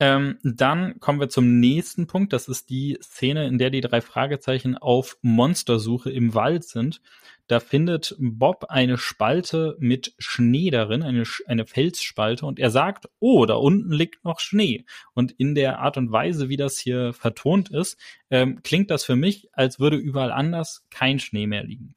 Ähm, 0.06 0.38
dann 0.44 1.00
kommen 1.00 1.22
wir 1.22 1.30
zum 1.30 1.62
nächsten 1.62 2.08
Punkt. 2.08 2.34
Das 2.34 2.50
ist 2.50 2.70
die 2.70 2.98
Szene, 3.02 3.48
in 3.48 3.58
der 3.58 3.70
die 3.70 3.80
drei 3.80 4.02
Fragezeichen 4.02 4.78
auf 4.78 5.18
Monstersuche 5.22 6.12
im 6.12 6.36
Wald 6.36 6.66
sind. 6.66 7.00
Da 7.48 7.62
findet 7.62 8.14
Bob 8.20 8.66
eine 8.68 8.98
Spalte 8.98 9.78
mit 9.80 10.14
Schnee 10.18 10.72
darin, 10.72 11.04
eine, 11.04 11.24
eine 11.48 11.66
Felsspalte, 11.66 12.46
und 12.46 12.60
er 12.60 12.70
sagt, 12.70 13.08
oh, 13.20 13.46
da 13.46 13.54
unten 13.54 13.94
liegt 13.94 14.26
noch 14.26 14.42
Schnee. 14.42 14.84
Und 15.14 15.32
in 15.32 15.56
der 15.56 15.80
Art 15.80 15.96
und 15.96 16.12
Weise, 16.12 16.50
wie 16.50 16.58
das 16.58 16.78
hier 16.78 17.14
vertont 17.14 17.70
ist, 17.70 17.98
ähm, 18.30 18.60
klingt 18.62 18.92
das 18.92 19.06
für 19.06 19.16
mich, 19.16 19.48
als 19.54 19.80
würde 19.80 19.96
überall 19.96 20.34
anders 20.34 20.86
kein 20.90 21.18
Schnee 21.18 21.48
mehr 21.48 21.64
liegen. 21.64 21.96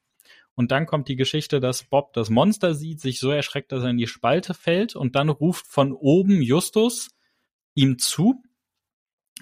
Und 0.55 0.71
dann 0.71 0.87
kommt 0.87 1.09
die 1.09 1.17
Geschichte, 1.17 1.59
dass 1.59 1.83
Bob 1.83 2.13
das 2.13 2.31
Monster 2.31 2.73
sieht, 2.73 3.01
sich 3.01 3.19
so 3.19 3.31
erschreckt, 3.31 3.73
dass 3.73 3.83
er 3.83 3.91
in 3.91 3.99
die 3.99 4.07
Spalte 4.07 4.55
fällt 4.55 4.95
und 4.95 5.17
dann 5.17 5.29
ruft 5.29 5.67
von 5.67 5.93
oben 5.93 6.41
Justus 6.41 7.11
ihm 7.77 8.01
zu 8.01 8.43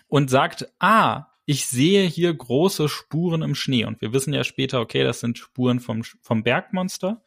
und 0.08 0.28
sagt, 0.28 0.70
ah, 0.78 1.28
ich 1.46 1.66
sehe 1.66 2.06
hier 2.06 2.34
große 2.34 2.88
Spuren 2.88 3.42
im 3.42 3.54
Schnee. 3.54 3.84
Und 3.84 4.00
wir 4.00 4.12
wissen 4.12 4.34
ja 4.34 4.44
später, 4.44 4.80
okay, 4.80 5.04
das 5.04 5.20
sind 5.20 5.38
Spuren 5.38 5.80
vom, 5.80 6.02
vom 6.20 6.42
Bergmonster. 6.42 7.22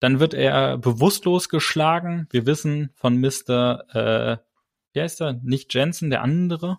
Dann 0.00 0.20
wird 0.20 0.34
er 0.34 0.76
bewusstlos 0.76 1.48
geschlagen. 1.48 2.26
Wir 2.30 2.44
wissen 2.46 2.90
von 2.94 3.18
Mr. 3.18 3.84
Äh, 3.94 4.36
wie 4.92 5.00
heißt 5.00 5.20
er? 5.20 5.34
Nicht 5.42 5.72
Jensen, 5.74 6.10
der 6.10 6.22
andere? 6.22 6.78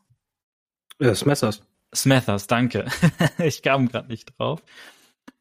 Ja, 1.00 1.14
Smethers. 1.14 1.64
Smethers, 1.94 2.48
danke. 2.48 2.86
ich 3.38 3.62
kam 3.62 3.88
gerade 3.88 4.08
nicht 4.08 4.38
drauf. 4.38 4.64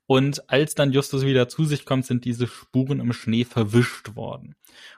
Und 0.06 0.50
als 0.50 0.74
dann 0.74 0.92
Justus 0.92 1.24
wieder 1.24 1.48
zu 1.48 1.64
sich 1.64 1.86
kommt, 1.86 2.04
sind 2.04 2.26
diese 2.26 2.46
Spuren 2.46 3.00
im 3.00 3.14
Schnee 3.14 3.44
verwischt 3.44 4.16
worden. 4.16 4.54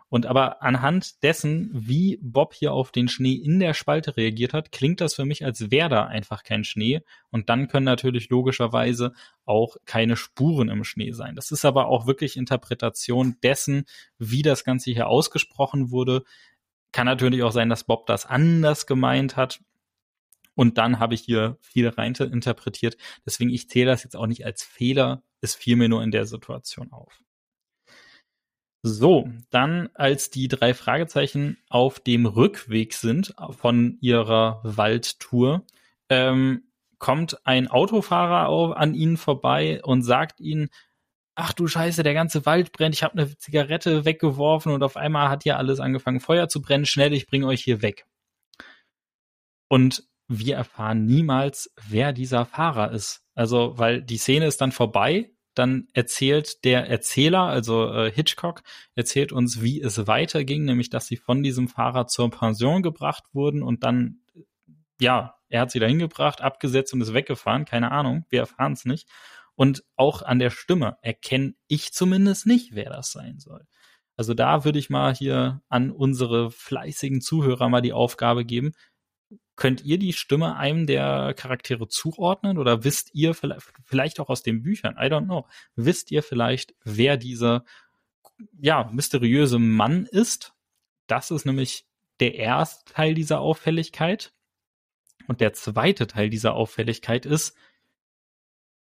Und 0.08 0.26
aber 0.26 0.62
anhand 0.62 1.22
dessen, 1.22 1.70
wie 1.72 2.18
Bob 2.22 2.54
hier 2.54 2.72
auf 2.72 2.90
den 2.90 3.08
Schnee 3.08 3.34
in 3.34 3.60
der 3.60 3.74
Spalte 3.74 4.16
reagiert 4.16 4.52
hat, 4.52 4.72
klingt 4.72 5.00
das 5.00 5.14
für 5.14 5.24
mich, 5.24 5.44
als 5.44 5.70
wäre 5.70 5.88
da 5.88 6.04
einfach 6.06 6.42
kein 6.42 6.64
Schnee. 6.64 7.02
Und 7.30 7.48
dann 7.48 7.68
können 7.68 7.84
natürlich 7.84 8.30
logischerweise 8.30 9.12
auch 9.44 9.76
keine 9.84 10.16
Spuren 10.16 10.68
im 10.68 10.82
Schnee 10.82 11.12
sein. 11.12 11.36
Das 11.36 11.52
ist 11.52 11.64
aber 11.64 11.86
auch 11.86 12.06
wirklich 12.06 12.36
Interpretation 12.36 13.36
dessen, 13.44 13.84
wie 14.18 14.42
das 14.42 14.64
Ganze 14.64 14.90
hier 14.90 15.06
ausgesprochen 15.06 15.90
wurde. 15.92 16.24
Kann 16.90 17.06
natürlich 17.06 17.42
auch 17.44 17.52
sein, 17.52 17.68
dass 17.68 17.84
Bob 17.84 18.06
das 18.06 18.26
anders 18.26 18.86
gemeint 18.86 19.36
hat. 19.36 19.60
Und 20.56 20.78
dann 20.78 20.98
habe 20.98 21.14
ich 21.14 21.20
hier 21.20 21.58
viel 21.60 21.86
rein 21.88 22.14
interpretiert. 22.14 22.96
Deswegen, 23.24 23.50
ich 23.50 23.68
zähle 23.68 23.90
das 23.90 24.02
jetzt 24.02 24.16
auch 24.16 24.26
nicht 24.26 24.44
als 24.44 24.64
Fehler. 24.64 25.22
Es 25.40 25.54
fiel 25.54 25.76
mir 25.76 25.88
nur 25.88 26.02
in 26.02 26.10
der 26.10 26.26
Situation 26.26 26.90
auf. 26.92 27.20
So, 28.82 29.28
dann 29.50 29.90
als 29.94 30.30
die 30.30 30.48
drei 30.48 30.72
Fragezeichen 30.72 31.58
auf 31.68 32.00
dem 32.00 32.24
Rückweg 32.24 32.94
sind 32.94 33.34
von 33.50 33.98
ihrer 34.00 34.60
Waldtour, 34.62 35.66
ähm, 36.08 36.62
kommt 36.98 37.44
ein 37.44 37.68
Autofahrer 37.68 38.48
auf, 38.48 38.76
an 38.76 38.94
ihnen 38.94 39.16
vorbei 39.16 39.82
und 39.82 40.02
sagt 40.02 40.40
ihnen, 40.40 40.70
ach 41.34 41.52
du 41.52 41.66
Scheiße, 41.66 42.02
der 42.02 42.14
ganze 42.14 42.46
Wald 42.46 42.72
brennt, 42.72 42.94
ich 42.94 43.02
habe 43.02 43.18
eine 43.18 43.36
Zigarette 43.36 44.04
weggeworfen 44.04 44.72
und 44.72 44.82
auf 44.82 44.96
einmal 44.96 45.28
hat 45.28 45.42
hier 45.42 45.58
alles 45.58 45.80
angefangen 45.80 46.20
Feuer 46.20 46.48
zu 46.48 46.62
brennen, 46.62 46.86
schnell, 46.86 47.12
ich 47.12 47.26
bringe 47.26 47.46
euch 47.46 47.62
hier 47.62 47.82
weg. 47.82 48.06
Und 49.68 50.06
wir 50.28 50.56
erfahren 50.56 51.04
niemals, 51.04 51.72
wer 51.88 52.12
dieser 52.12 52.46
Fahrer 52.46 52.92
ist. 52.92 53.22
Also, 53.34 53.78
weil 53.78 54.02
die 54.02 54.18
Szene 54.18 54.46
ist 54.46 54.60
dann 54.60 54.72
vorbei, 54.72 55.30
dann 55.54 55.88
erzählt 55.94 56.64
der 56.64 56.88
Erzähler, 56.88 57.44
also 57.44 57.92
äh, 57.92 58.10
Hitchcock, 58.10 58.62
erzählt 58.94 59.32
uns, 59.32 59.62
wie 59.62 59.80
es 59.80 60.06
weiterging, 60.06 60.64
nämlich 60.64 60.90
dass 60.90 61.06
sie 61.06 61.16
von 61.16 61.42
diesem 61.42 61.68
Fahrer 61.68 62.06
zur 62.06 62.30
Pension 62.30 62.82
gebracht 62.82 63.24
wurden 63.32 63.62
und 63.62 63.82
dann, 63.82 64.20
ja, 65.00 65.34
er 65.48 65.62
hat 65.62 65.70
sie 65.70 65.78
dahin 65.78 65.98
gebracht, 65.98 66.42
abgesetzt 66.42 66.92
und 66.92 67.00
ist 67.00 67.14
weggefahren, 67.14 67.64
keine 67.64 67.90
Ahnung, 67.90 68.26
wir 68.28 68.40
erfahren 68.40 68.72
es 68.72 68.84
nicht. 68.84 69.08
Und 69.54 69.84
auch 69.96 70.20
an 70.20 70.38
der 70.38 70.50
Stimme 70.50 70.98
erkenne 71.00 71.54
ich 71.68 71.92
zumindest 71.92 72.46
nicht, 72.46 72.74
wer 72.74 72.90
das 72.90 73.10
sein 73.12 73.38
soll. 73.38 73.66
Also 74.16 74.34
da 74.34 74.64
würde 74.64 74.78
ich 74.78 74.90
mal 74.90 75.14
hier 75.14 75.62
an 75.68 75.90
unsere 75.90 76.50
fleißigen 76.50 77.20
Zuhörer 77.20 77.68
mal 77.68 77.80
die 77.80 77.92
Aufgabe 77.92 78.44
geben, 78.44 78.72
Könnt 79.56 79.82
ihr 79.84 79.98
die 79.98 80.12
Stimme 80.12 80.56
einem 80.56 80.86
der 80.86 81.32
Charaktere 81.34 81.88
zuordnen 81.88 82.58
oder 82.58 82.84
wisst 82.84 83.14
ihr 83.14 83.34
vielleicht 83.34 84.20
auch 84.20 84.28
aus 84.28 84.42
den 84.42 84.62
Büchern, 84.62 84.96
I 84.98 85.06
don't 85.06 85.24
know, 85.24 85.46
wisst 85.74 86.10
ihr 86.10 86.22
vielleicht, 86.22 86.74
wer 86.84 87.16
dieser 87.16 87.64
ja, 88.58 88.90
mysteriöse 88.92 89.58
Mann 89.58 90.04
ist? 90.04 90.54
Das 91.06 91.30
ist 91.30 91.46
nämlich 91.46 91.86
der 92.20 92.34
erste 92.34 92.92
Teil 92.92 93.14
dieser 93.14 93.40
Auffälligkeit. 93.40 94.34
Und 95.26 95.40
der 95.40 95.54
zweite 95.54 96.06
Teil 96.06 96.30
dieser 96.30 96.54
Auffälligkeit 96.54 97.26
ist, 97.26 97.56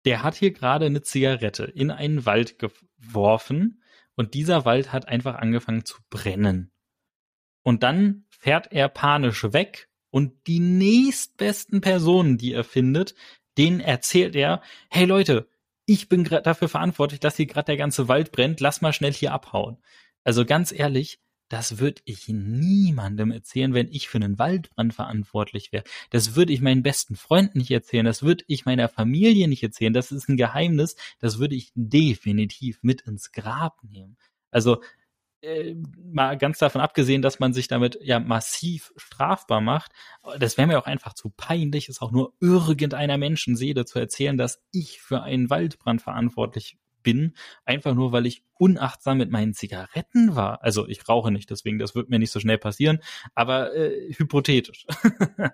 der 0.05 0.23
hat 0.23 0.35
hier 0.35 0.53
gerade 0.53 0.87
eine 0.87 1.03
Zigarette 1.03 1.65
in 1.65 1.91
einen 1.91 2.25
Wald 2.27 2.59
geworfen 2.59 3.83
und 4.15 4.35
dieser 4.35 4.65
Wald 4.65 4.93
hat 4.93 5.09
einfach 5.09 5.37
angefangen 5.37 5.85
zu 5.85 5.99
brennen. 6.11 6.73
Und 7.63 7.83
dann 7.83 8.27
fährt 8.31 8.73
er 8.73 8.89
panisch 8.89 9.45
weg 9.53 9.90
und 10.11 10.33
die 10.47 10.61
nächstbesten 10.61 11.81
Personen, 11.81 12.39
die 12.39 12.53
er 12.53 12.65
findet, 12.65 13.15
denen 13.59 13.81
erzählt 13.81 14.37
er, 14.37 14.63
hey 14.91 15.05
Leute, 15.07 15.49
ich 15.87 16.09
bin 16.09 16.25
gerade 16.25 16.43
dafür 16.43 16.69
verantwortlich, 16.69 17.21
dass 17.21 17.37
hier 17.37 17.47
gerade 17.47 17.67
der 17.67 17.77
ganze 17.77 18.09
Wald 18.09 18.33
brennt, 18.33 18.61
lass 18.61 18.81
mal 18.81 18.93
schnell 18.93 19.13
hier 19.13 19.33
abhauen. 19.33 19.79
Also 20.25 20.45
ganz 20.45 20.73
ehrlich, 20.73 21.19
das 21.49 21.79
würde 21.79 22.01
ich 22.05 22.29
niemandem 22.29 23.33
erzählen, 23.33 23.75
wenn 23.75 23.89
ich 23.89 24.09
für 24.09 24.19
einen 24.19 24.39
Waldbrand 24.39 24.95
verantwortlich 24.95 25.73
wäre. 25.73 25.83
Das 26.11 26.37
würde 26.37 26.53
ich 26.53 26.61
meinen 26.61 26.85
besten 26.85 27.17
Freunden 27.17 27.59
nicht 27.59 27.73
erzählen, 27.73 28.05
das 28.05 28.23
würde 28.23 28.45
ich 28.47 28.67
meiner 28.67 28.89
Familie 28.89 29.49
nicht 29.49 29.63
erzählen, 29.65 29.93
das 29.93 30.13
ist 30.13 30.29
ein 30.29 30.37
Geheimnis, 30.37 30.95
das 31.19 31.41
würde 31.41 31.57
ich 31.57 31.73
definitiv 31.75 32.79
mit 32.83 33.01
ins 33.03 33.33
Grab 33.33 33.83
nehmen. 33.83 34.17
Also 34.53 34.81
äh, 35.43 35.75
mal 36.13 36.37
ganz 36.37 36.59
davon 36.59 36.81
abgesehen, 36.81 37.23
dass 37.23 37.41
man 37.41 37.53
sich 37.53 37.69
damit 37.69 37.99
ja 38.03 38.21
massiv 38.21 38.93
strafbar 38.97 39.61
macht, 39.61 39.93
das 40.39 40.57
wäre 40.57 40.69
mir 40.69 40.79
auch 40.79 40.87
einfach 40.87 41.15
zu 41.15 41.31
peinlich, 41.31 41.89
es 41.89 42.01
auch 42.01 42.13
nur 42.13 42.35
irgendeiner 42.41 43.19
Menschenseele 43.19 43.85
zu 43.85 43.99
erzählen, 43.99 44.37
dass 44.37 44.63
ich 44.73 45.01
für 45.01 45.23
einen 45.23 45.51
Waldbrand 45.51 46.03
verantwortlich 46.03 46.79
bin, 47.03 47.35
einfach 47.65 47.95
nur 47.95 48.13
weil 48.13 48.27
ich 48.27 48.45
unachtsam 48.59 49.19
mit 49.19 49.31
meinen 49.31 49.55
Zigaretten 49.55 50.37
war. 50.37 50.63
Also 50.63 50.87
ich 50.87 51.09
rauche 51.09 51.31
nicht, 51.31 51.51
deswegen 51.51 51.79
das 51.79 51.95
wird 51.95 52.11
mir 52.11 52.19
nicht 52.19 52.31
so 52.31 52.41
schnell 52.41 52.59
passieren, 52.59 53.01
aber 53.35 53.75
äh, 53.75 54.13
hypothetisch. 54.13 54.87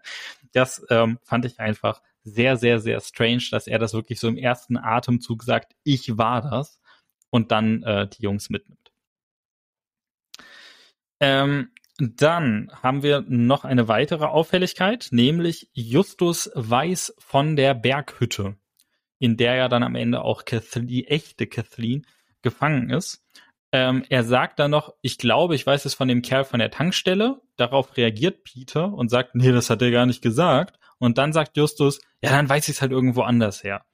das 0.53 0.85
ähm, 0.91 1.19
fand 1.23 1.45
ich 1.45 1.61
einfach 1.61 2.03
sehr, 2.25 2.57
sehr, 2.57 2.81
sehr 2.81 3.01
strange, 3.01 3.45
dass 3.51 3.69
er 3.69 3.79
das 3.79 3.95
wirklich 3.95 4.19
so 4.19 4.27
im 4.27 4.37
ersten 4.37 4.77
Atemzug 4.77 5.45
sagt, 5.45 5.75
ich 5.85 6.19
war 6.19 6.43
das 6.43 6.81
und 7.31 7.53
dann 7.53 7.83
äh, 7.85 8.09
die 8.09 8.23
Jungs 8.23 8.51
mitnimmt. 8.51 8.86
Ähm, 11.21 11.71
Dann 11.99 12.71
haben 12.83 13.03
wir 13.03 13.25
noch 13.27 13.65
eine 13.65 13.89
weitere 13.89 14.27
Auffälligkeit, 14.27 15.09
nämlich 15.13 15.71
Justus 15.73 16.51
weiß 16.55 17.15
von 17.19 17.57
der 17.57 17.73
Berghütte, 17.75 18.57
in 19.19 19.39
der 19.39 19.55
ja 19.55 19.69
dann 19.69 19.83
am 19.83 19.95
Ende 19.95 20.21
auch 20.21 20.45
Kathleen, 20.45 20.87
die 20.89 21.09
echte 21.09 21.47
Kathleen 21.47 22.07
gefangen 22.43 22.91
ist. 22.91 23.25
Ähm, 23.73 24.05
er 24.11 24.25
sagt 24.25 24.59
dann 24.59 24.71
noch, 24.71 24.95
ich 25.01 25.17
glaube, 25.17 25.55
ich 25.55 25.67
weiß 25.67 25.87
es 25.87 25.95
von 25.95 26.07
dem 26.07 26.21
Kerl 26.21 26.45
von 26.45 26.61
der 26.61 26.71
Tankstelle. 26.71 27.41
Darauf 27.57 27.97
reagiert 27.97 28.45
Peter 28.45 28.93
und 28.93 29.09
sagt, 29.09 29.35
nee, 29.35 29.51
das 29.51 29.71
hat 29.71 29.81
er 29.81 29.91
gar 29.91 30.05
nicht 30.05 30.23
gesagt. 30.23 30.79
Und 30.99 31.17
dann 31.17 31.33
sagt 31.33 31.57
Justus, 31.57 32.01
ja, 32.23 32.31
dann 32.31 32.49
weiß 32.49 32.69
ich 32.69 32.77
es 32.77 32.83
halt 32.83 32.93
irgendwo 32.93 33.23
anders 33.23 33.65
her. 33.65 33.87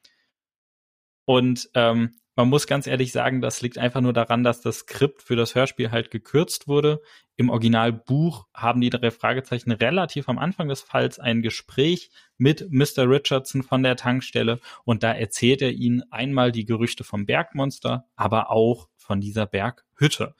Und 1.24 1.70
ähm, 1.74 2.16
man 2.34 2.48
muss 2.48 2.66
ganz 2.66 2.86
ehrlich 2.86 3.12
sagen, 3.12 3.40
das 3.40 3.60
liegt 3.60 3.78
einfach 3.78 4.00
nur 4.00 4.12
daran, 4.12 4.42
dass 4.42 4.60
das 4.60 4.80
Skript 4.80 5.22
für 5.22 5.36
das 5.36 5.54
Hörspiel 5.54 5.90
halt 5.90 6.10
gekürzt 6.10 6.66
wurde. 6.66 7.02
Im 7.36 7.50
Originalbuch 7.50 8.46
haben 8.54 8.80
die 8.80 8.90
drei 8.90 9.10
Fragezeichen 9.10 9.70
relativ 9.72 10.28
am 10.28 10.38
Anfang 10.38 10.68
des 10.68 10.80
Falls 10.80 11.18
ein 11.18 11.42
Gespräch 11.42 12.10
mit 12.38 12.70
Mr. 12.70 13.08
Richardson 13.08 13.62
von 13.62 13.82
der 13.82 13.96
Tankstelle 13.96 14.60
und 14.84 15.02
da 15.02 15.12
erzählt 15.12 15.60
er 15.60 15.72
ihnen 15.72 16.02
einmal 16.10 16.52
die 16.52 16.64
Gerüchte 16.64 17.04
vom 17.04 17.26
Bergmonster, 17.26 18.06
aber 18.16 18.50
auch 18.50 18.88
von 18.96 19.20
dieser 19.20 19.46
Berghütte. 19.46 20.34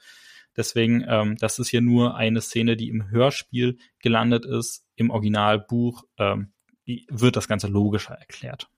Deswegen, 0.55 1.03
ähm, 1.07 1.37
das 1.37 1.59
ist 1.59 1.69
hier 1.69 1.81
nur 1.81 2.15
eine 2.15 2.41
Szene, 2.41 2.75
die 2.75 2.89
im 2.89 3.09
Hörspiel 3.09 3.77
gelandet 3.99 4.45
ist. 4.45 4.85
Im 4.95 5.09
Originalbuch 5.09 6.03
ähm, 6.17 6.53
wird 6.85 7.35
das 7.35 7.47
Ganze 7.47 7.67
logischer 7.67 8.15
erklärt. 8.15 8.69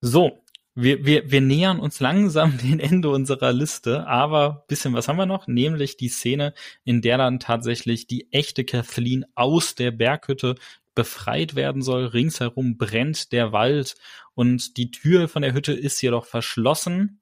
So, 0.00 0.44
wir, 0.80 1.04
wir, 1.04 1.30
wir 1.30 1.40
nähern 1.40 1.80
uns 1.80 1.98
langsam 1.98 2.56
dem 2.62 2.78
Ende 2.78 3.10
unserer 3.10 3.52
Liste, 3.52 4.06
aber 4.06 4.64
bisschen 4.68 4.94
was 4.94 5.08
haben 5.08 5.16
wir 5.16 5.26
noch, 5.26 5.48
nämlich 5.48 5.96
die 5.96 6.08
Szene, 6.08 6.54
in 6.84 7.02
der 7.02 7.18
dann 7.18 7.40
tatsächlich 7.40 8.06
die 8.06 8.32
echte 8.32 8.64
Kathleen 8.64 9.24
aus 9.34 9.74
der 9.74 9.90
Berghütte 9.90 10.54
befreit 10.94 11.56
werden 11.56 11.82
soll. 11.82 12.06
Ringsherum 12.06 12.76
brennt 12.76 13.32
der 13.32 13.52
Wald 13.52 13.96
und 14.34 14.76
die 14.76 14.90
Tür 14.90 15.28
von 15.28 15.42
der 15.42 15.52
Hütte 15.52 15.72
ist 15.72 16.00
jedoch 16.00 16.26
verschlossen. 16.26 17.20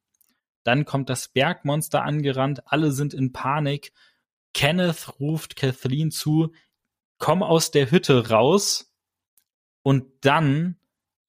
Dann 0.62 0.84
kommt 0.84 1.08
das 1.08 1.28
Bergmonster 1.28 2.02
angerannt, 2.02 2.62
alle 2.66 2.92
sind 2.92 3.14
in 3.14 3.32
Panik. 3.32 3.92
Kenneth 4.52 5.18
ruft 5.18 5.56
Kathleen 5.56 6.10
zu, 6.10 6.52
komm 7.18 7.42
aus 7.42 7.70
der 7.70 7.90
Hütte 7.90 8.28
raus. 8.28 8.92
Und 9.82 10.04
dann 10.20 10.76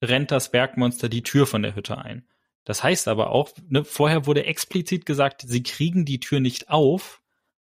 rennt 0.02 0.30
das 0.30 0.50
Bergmonster 0.50 1.08
die 1.08 1.22
Tür 1.22 1.46
von 1.46 1.62
der 1.62 1.74
Hütte 1.74 1.98
ein. 1.98 2.26
Das 2.64 2.82
heißt 2.82 3.08
aber 3.08 3.30
auch, 3.30 3.50
ne, 3.68 3.82
vorher 3.82 4.26
wurde 4.26 4.44
explizit 4.44 5.06
gesagt, 5.06 5.42
sie 5.46 5.62
kriegen 5.62 6.04
die 6.04 6.20
Tür 6.20 6.38
nicht 6.38 6.68
auf. 6.68 7.22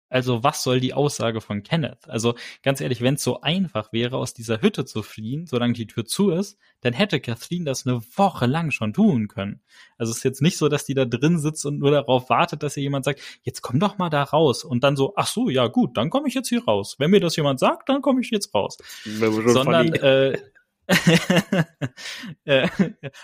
Also 0.08 0.42
was 0.44 0.62
soll 0.62 0.80
die 0.80 0.94
Aussage 0.94 1.40
von 1.40 1.62
Kenneth? 1.62 2.08
Also 2.08 2.36
ganz 2.62 2.80
ehrlich, 2.80 3.02
wenn 3.02 3.16
es 3.16 3.22
so 3.22 3.40
einfach 3.40 3.92
wäre, 3.92 4.16
aus 4.16 4.32
dieser 4.32 4.62
Hütte 4.62 4.84
zu 4.84 5.02
fliehen, 5.02 5.46
solange 5.46 5.72
die 5.72 5.86
Tür 5.86 6.04
zu 6.06 6.30
ist, 6.30 6.56
dann 6.80 6.92
hätte 6.92 7.20
Kathleen 7.20 7.64
das 7.64 7.86
eine 7.86 8.00
Woche 8.16 8.46
lang 8.46 8.70
schon 8.70 8.94
tun 8.94 9.28
können. 9.28 9.60
Also 9.98 10.12
es 10.12 10.18
ist 10.18 10.22
jetzt 10.22 10.40
nicht 10.40 10.56
so, 10.56 10.68
dass 10.68 10.84
die 10.84 10.94
da 10.94 11.04
drin 11.04 11.38
sitzt 11.38 11.66
und 11.66 11.80
nur 11.80 11.90
darauf 11.90 12.30
wartet, 12.30 12.62
dass 12.62 12.76
ihr 12.76 12.84
jemand 12.84 13.04
sagt, 13.04 13.20
jetzt 13.42 13.60
komm 13.60 13.80
doch 13.80 13.98
mal 13.98 14.08
da 14.08 14.22
raus 14.22 14.64
und 14.64 14.84
dann 14.84 14.96
so, 14.96 15.12
ach 15.16 15.26
so, 15.26 15.50
ja 15.50 15.66
gut, 15.66 15.96
dann 15.96 16.08
komme 16.10 16.28
ich 16.28 16.34
jetzt 16.34 16.48
hier 16.48 16.64
raus. 16.64 16.96
Wenn 16.98 17.10
mir 17.10 17.20
das 17.20 17.36
jemand 17.36 17.58
sagt, 17.60 17.88
dann 17.88 18.00
komme 18.00 18.20
ich 18.20 18.30
jetzt 18.30 18.54
raus. 18.54 18.78
Sondern 19.04 19.92
äh, 19.94 20.30
äh, 20.30 20.38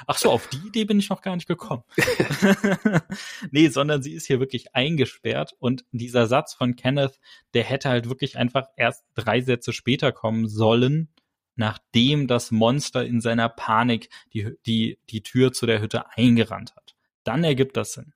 ach 0.06 0.18
so, 0.18 0.30
auf 0.30 0.48
die 0.48 0.66
Idee 0.66 0.84
bin 0.84 0.98
ich 0.98 1.11
noch 1.11 1.20
gar 1.22 1.36
nicht 1.36 1.48
gekommen. 1.48 1.82
nee, 3.50 3.68
sondern 3.68 4.02
sie 4.02 4.14
ist 4.14 4.26
hier 4.26 4.40
wirklich 4.40 4.74
eingesperrt 4.74 5.54
und 5.58 5.84
dieser 5.92 6.26
Satz 6.26 6.54
von 6.54 6.76
Kenneth, 6.76 7.20
der 7.54 7.64
hätte 7.64 7.90
halt 7.90 8.08
wirklich 8.08 8.38
einfach 8.38 8.68
erst 8.76 9.04
drei 9.14 9.40
Sätze 9.40 9.72
später 9.72 10.12
kommen 10.12 10.48
sollen, 10.48 11.08
nachdem 11.56 12.26
das 12.26 12.50
Monster 12.50 13.04
in 13.04 13.20
seiner 13.20 13.48
Panik 13.48 14.08
die, 14.32 14.56
die, 14.66 14.98
die 15.11 15.22
Tür 15.22 15.52
zu 15.52 15.66
der 15.66 15.80
Hütte 15.80 16.11
eingerannt 16.16 16.74
hat. 16.76 16.94
Dann 17.24 17.44
ergibt 17.44 17.76
das 17.76 17.92
Sinn. 17.92 18.14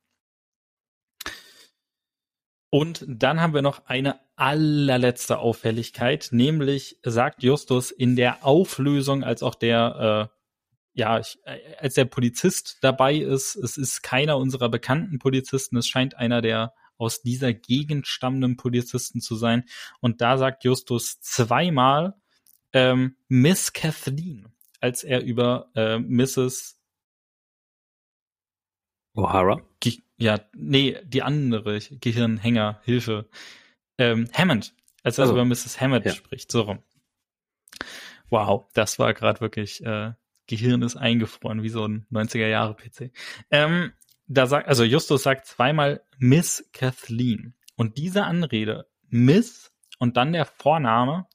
Und 2.75 3.05
dann 3.07 3.41
haben 3.41 3.55
wir 3.55 3.63
noch 3.63 3.87
eine 3.87 4.19
allerletzte 4.35 5.39
Auffälligkeit, 5.39 6.31
nämlich 6.33 6.99
sagt 7.05 7.45
Justus 7.45 7.93
in 7.93 8.17
der 8.17 8.45
Auflösung, 8.45 9.23
als 9.23 9.45
auch 9.45 9.55
der, 9.55 10.33
äh, 10.35 11.01
ja, 11.01 11.21
ich, 11.21 11.39
äh, 11.45 11.61
als 11.79 11.95
der 11.95 12.07
Polizist 12.07 12.79
dabei 12.81 13.15
ist, 13.15 13.55
es 13.55 13.77
ist 13.77 14.03
keiner 14.03 14.39
unserer 14.39 14.69
bekannten 14.69 15.21
Polizisten, 15.21 15.77
es 15.77 15.87
scheint 15.87 16.17
einer 16.17 16.43
der 16.43 16.75
aus 16.99 17.23
dieser 17.23 17.55
Gegend 17.55 18.09
stammenden 18.09 18.57
Polizisten 18.57 19.21
zu 19.21 19.37
sein. 19.37 19.67
Und 20.01 20.21
da 20.21 20.37
sagt 20.37 20.65
Justus 20.65 21.21
zweimal 21.21 22.17
ähm, 22.73 23.15
Miss 23.29 23.73
Kathleen, 23.73 24.49
als 24.81 25.05
er 25.05 25.23
über 25.23 25.71
äh, 25.77 26.01
Mrs. 26.01 26.77
O'Hara? 29.15 29.63
Ja, 30.17 30.41
nee, 30.55 30.97
die 31.05 31.23
andere 31.23 31.79
Gehirnhänger, 31.79 32.81
Hilfe. 32.85 33.29
Ähm, 33.99 34.29
Hammond, 34.33 34.75
als 35.03 35.19
er 35.19 35.23
also. 35.23 35.35
über 35.35 35.45
Mrs. 35.45 35.81
Hammond 35.81 36.05
ja. 36.05 36.13
spricht, 36.13 36.51
so 36.51 36.63
rum. 36.63 36.79
Wow, 38.31 38.67
das 38.75 38.99
war 38.99 39.15
gerade 39.15 39.41
wirklich, 39.41 39.85
äh, 39.85 40.13
Gehirn 40.47 40.83
ist 40.83 40.97
eingefroren, 40.97 41.63
wie 41.63 41.69
so 41.69 41.87
ein 41.87 42.07
90er-Jahre-PC. 42.11 43.11
Ähm, 43.51 43.93
da 44.27 44.47
sagt, 44.47 44.69
also 44.69 44.85
Justus 44.85 45.23
sagt 45.23 45.47
zweimal 45.47 46.03
Miss 46.19 46.69
Kathleen. 46.73 47.55
Und 47.77 47.99
diese 47.99 48.25
Anrede, 48.25 48.87
Miss 49.09 49.73
und 49.99 50.17
dann 50.17 50.33
der 50.33 50.47
Vorname, 50.47 51.27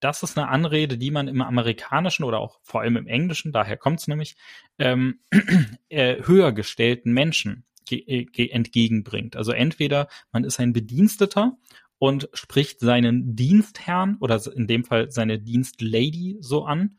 das 0.00 0.22
ist 0.22 0.36
eine 0.36 0.48
Anrede, 0.48 0.98
die 0.98 1.10
man 1.10 1.28
im 1.28 1.40
amerikanischen 1.40 2.24
oder 2.24 2.38
auch 2.38 2.60
vor 2.62 2.82
allem 2.82 2.96
im 2.96 3.06
englischen, 3.06 3.52
daher 3.52 3.76
kommt 3.76 4.00
es 4.00 4.08
nämlich, 4.08 4.36
ähm, 4.78 5.20
äh, 5.88 6.22
höher 6.26 6.52
gestellten 6.52 7.12
Menschen 7.12 7.64
entgegenbringt. 7.90 9.36
Also 9.36 9.52
entweder 9.52 10.08
man 10.32 10.44
ist 10.44 10.60
ein 10.60 10.72
Bediensteter 10.72 11.56
und 11.98 12.28
spricht 12.32 12.80
seinen 12.80 13.36
Dienstherrn 13.36 14.16
oder 14.20 14.40
in 14.54 14.66
dem 14.66 14.84
Fall 14.84 15.10
seine 15.10 15.38
Dienstlady 15.38 16.36
so 16.40 16.64
an, 16.64 16.96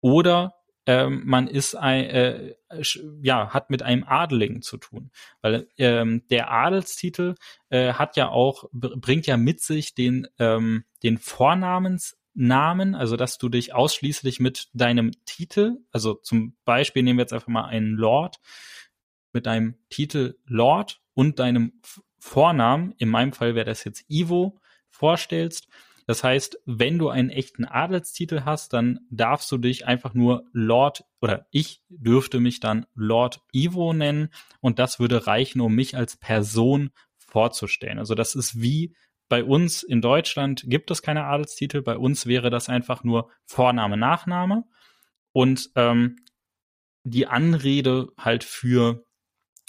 oder 0.00 0.54
ähm, 0.86 1.22
man 1.26 1.48
ist 1.48 1.74
ein, 1.74 2.04
äh, 2.06 2.54
ja, 3.22 3.50
hat 3.50 3.68
mit 3.68 3.82
einem 3.82 4.04
Adeligen 4.04 4.62
zu 4.62 4.78
tun. 4.78 5.10
Weil 5.42 5.68
ähm, 5.76 6.22
der 6.30 6.50
Adelstitel 6.50 7.34
äh, 7.68 7.92
hat 7.92 8.16
ja 8.16 8.30
auch, 8.30 8.64
bringt 8.72 9.26
ja 9.26 9.36
mit 9.36 9.60
sich 9.60 9.94
den, 9.94 10.28
ähm, 10.38 10.84
den 11.02 11.18
Vornamensnamen, 11.18 12.94
also 12.94 13.16
dass 13.16 13.36
du 13.36 13.50
dich 13.50 13.74
ausschließlich 13.74 14.40
mit 14.40 14.68
deinem 14.72 15.10
Titel, 15.26 15.76
also 15.92 16.14
zum 16.14 16.56
Beispiel 16.64 17.02
nehmen 17.02 17.18
wir 17.18 17.24
jetzt 17.24 17.34
einfach 17.34 17.48
mal 17.48 17.66
einen 17.66 17.94
Lord, 17.94 18.40
mit 19.38 19.46
deinem 19.46 19.76
Titel 19.88 20.36
Lord 20.46 21.00
und 21.14 21.38
deinem 21.38 21.80
Vornamen, 22.18 22.92
in 22.98 23.08
meinem 23.08 23.32
Fall 23.32 23.54
wäre 23.54 23.66
das 23.66 23.84
jetzt 23.84 24.04
Ivo, 24.08 24.58
vorstellst. 24.90 25.68
Das 26.08 26.24
heißt, 26.24 26.58
wenn 26.66 26.98
du 26.98 27.08
einen 27.08 27.30
echten 27.30 27.64
Adelstitel 27.64 28.42
hast, 28.44 28.72
dann 28.72 28.98
darfst 29.10 29.52
du 29.52 29.58
dich 29.58 29.86
einfach 29.86 30.12
nur 30.12 30.44
Lord 30.52 31.04
oder 31.20 31.46
ich 31.52 31.84
dürfte 31.88 32.40
mich 32.40 32.58
dann 32.58 32.84
Lord 32.96 33.42
Ivo 33.52 33.92
nennen 33.92 34.30
und 34.58 34.80
das 34.80 34.98
würde 34.98 35.28
reichen, 35.28 35.60
um 35.60 35.72
mich 35.72 35.96
als 35.96 36.16
Person 36.16 36.90
vorzustellen. 37.16 38.00
Also 38.00 38.16
das 38.16 38.34
ist 38.34 38.60
wie 38.60 38.96
bei 39.28 39.44
uns 39.44 39.84
in 39.84 40.00
Deutschland 40.00 40.64
gibt 40.66 40.90
es 40.90 41.00
keine 41.00 41.26
Adelstitel, 41.26 41.80
bei 41.82 41.96
uns 41.96 42.26
wäre 42.26 42.50
das 42.50 42.68
einfach 42.68 43.04
nur 43.04 43.30
Vorname, 43.44 43.96
Nachname 43.96 44.64
und 45.30 45.70
ähm, 45.76 46.16
die 47.04 47.28
Anrede 47.28 48.08
halt 48.18 48.42
für 48.42 49.04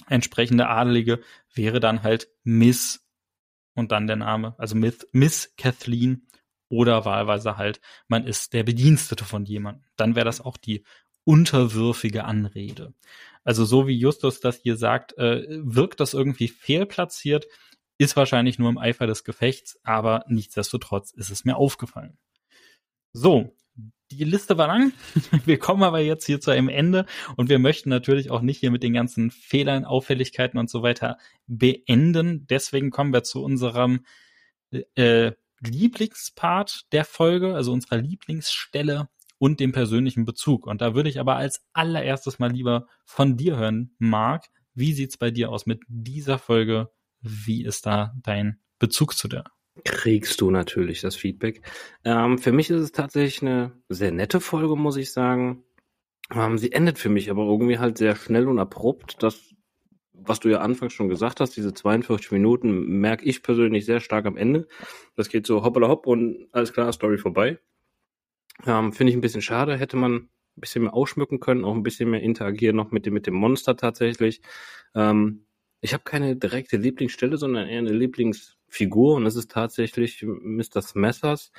entsprechende 0.08 0.68
Adelige 0.68 1.22
wäre 1.54 1.80
dann 1.80 2.04
halt 2.04 2.30
Miss 2.44 3.06
und 3.76 3.92
dann 3.92 4.08
der 4.08 4.16
Name, 4.16 4.56
also 4.58 4.76
Miss, 4.76 5.08
Miss 5.12 5.54
Kathleen 5.58 6.28
oder 6.70 7.06
wahlweise 7.06 7.58
halt, 7.58 7.82
man 8.08 8.26
ist 8.26 8.54
der 8.54 8.64
Bedienstete 8.64 9.26
von 9.26 9.46
jemandem. 9.46 9.84
Dann 9.96 10.16
wäre 10.16 10.26
das 10.26 10.42
auch 10.42 10.58
die 10.58 10.84
unterwürfige 11.24 12.26
Anrede. 12.26 12.94
Also 13.44 13.66
so 13.66 13.88
wie 13.88 13.98
Justus 13.98 14.40
das 14.40 14.58
hier 14.58 14.76
sagt, 14.76 15.18
äh, 15.18 15.46
wirkt 15.50 16.00
das 16.00 16.14
irgendwie 16.14 16.48
fehlplatziert, 16.48 17.48
ist 17.98 18.16
wahrscheinlich 18.16 18.60
nur 18.60 18.70
im 18.70 18.78
Eifer 18.78 19.08
des 19.08 19.24
Gefechts, 19.24 19.80
aber 19.84 20.24
nichtsdestotrotz 20.28 21.12
ist 21.12 21.30
es 21.30 21.46
mir 21.46 21.58
aufgefallen. 21.58 22.18
So, 23.14 23.56
die 24.12 24.24
Liste 24.24 24.58
war 24.58 24.68
lang. 24.68 24.94
Wir 25.46 25.60
kommen 25.60 25.84
aber 25.84 26.00
jetzt 26.00 26.26
hier 26.26 26.42
zu 26.42 26.52
einem 26.52 26.70
Ende 26.70 27.06
und 27.36 27.50
wir 27.50 27.60
möchten 27.60 27.90
natürlich 27.90 28.32
auch 28.32 28.42
nicht 28.42 28.60
hier 28.60 28.72
mit 28.72 28.84
den 28.84 28.94
ganzen 28.94 29.32
Fehlern, 29.32 29.86
Auffälligkeiten 29.86 30.60
und 30.60 30.70
so 30.70 30.82
weiter 30.82 31.18
beenden. 31.48 32.48
Deswegen 32.48 32.90
kommen 32.90 33.14
wir 33.14 33.24
zu 33.24 33.44
unserem 33.44 34.06
äh, 34.96 35.32
Lieblingspart 35.62 36.92
der 36.92 37.06
Folge, 37.06 37.56
also 37.56 37.72
unserer 37.72 37.98
Lieblingsstelle 37.98 39.10
und 39.38 39.60
dem 39.60 39.72
persönlichen 39.72 40.26
Bezug. 40.26 40.68
Und 40.68 40.82
da 40.82 40.96
würde 40.96 41.10
ich 41.10 41.20
aber 41.20 41.36
als 41.36 41.64
allererstes 41.74 42.40
mal 42.40 42.52
lieber 42.52 42.88
von 43.06 43.38
dir 43.38 43.58
hören, 43.58 43.96
Marc. 43.98 44.48
Wie 44.74 44.94
sieht's 44.94 45.18
bei 45.18 45.32
dir 45.32 45.50
aus 45.50 45.66
mit 45.66 45.82
dieser 45.88 46.38
Folge? 46.38 46.90
Wie 47.22 47.66
ist 47.66 47.86
da 47.86 48.14
dein 48.24 48.60
Bezug 48.80 49.16
zu 49.16 49.28
der? 49.28 49.46
Kriegst 49.84 50.42
du 50.42 50.52
natürlich 50.52 51.02
das 51.02 51.16
Feedback. 51.16 51.62
Ähm, 52.04 52.38
für 52.38 52.52
mich 52.52 52.70
ist 52.70 52.82
es 52.82 52.92
tatsächlich 52.92 53.42
eine 53.42 53.72
sehr 53.90 54.12
nette 54.12 54.40
Folge, 54.40 54.76
muss 54.76 54.98
ich 54.98 55.12
sagen. 55.12 55.64
Ähm, 56.34 56.58
sie 56.58 56.72
endet 56.72 57.00
für 57.00 57.10
mich 57.10 57.30
aber 57.30 57.44
irgendwie 57.44 57.80
halt 57.80 57.98
sehr 57.98 58.16
schnell 58.16 58.48
und 58.48 58.60
abrupt. 58.60 59.22
Das, 59.24 59.54
was 60.14 60.40
du 60.40 60.50
ja 60.50 60.60
anfangs 60.60 60.94
schon 60.94 61.10
gesagt 61.10 61.40
hast, 61.40 61.56
diese 61.58 61.74
42 61.74 62.32
Minuten, 62.32 63.00
merke 63.00 63.26
ich 63.26 63.44
persönlich 63.44 63.86
sehr 63.86 64.00
stark 64.00 64.26
am 64.26 64.38
Ende. 64.38 64.68
Das 65.16 65.30
geht 65.30 65.48
so 65.48 65.64
hoppala 65.64 65.88
hopp 65.88 66.08
und 66.08 66.48
alles 66.52 66.74
klar, 66.74 66.92
Story 66.94 67.18
vorbei. 67.18 67.60
Ähm, 68.66 68.94
Finde 68.94 69.12
ich 69.12 69.18
ein 69.18 69.22
bisschen 69.22 69.42
schade. 69.42 69.78
Hätte 69.78 69.98
man 69.98 70.14
ein 70.16 70.30
bisschen 70.56 70.84
mehr 70.84 70.94
ausschmücken 70.94 71.40
können, 71.40 71.66
auch 71.66 71.74
ein 71.74 71.84
bisschen 71.84 72.10
mehr 72.10 72.22
interagieren 72.22 72.76
noch 72.76 72.92
mit 72.92 73.06
dem, 73.06 73.14
mit 73.14 73.28
dem 73.28 73.36
Monster 73.36 73.76
tatsächlich. 73.76 74.42
Ähm, 74.96 75.46
ich 75.82 75.94
habe 75.94 76.04
keine 76.04 76.36
direkte 76.36 76.78
Lieblingsstelle, 76.78 77.38
sondern 77.38 77.68
eher 77.68 77.80
eine 77.80 77.94
Lieblingsfigur 78.70 79.16
und 79.16 79.26
es 79.26 79.36
ist 79.36 79.52
tatsächlich 79.52 80.24
Mr. 80.24 80.82
Smethers, 80.82 81.52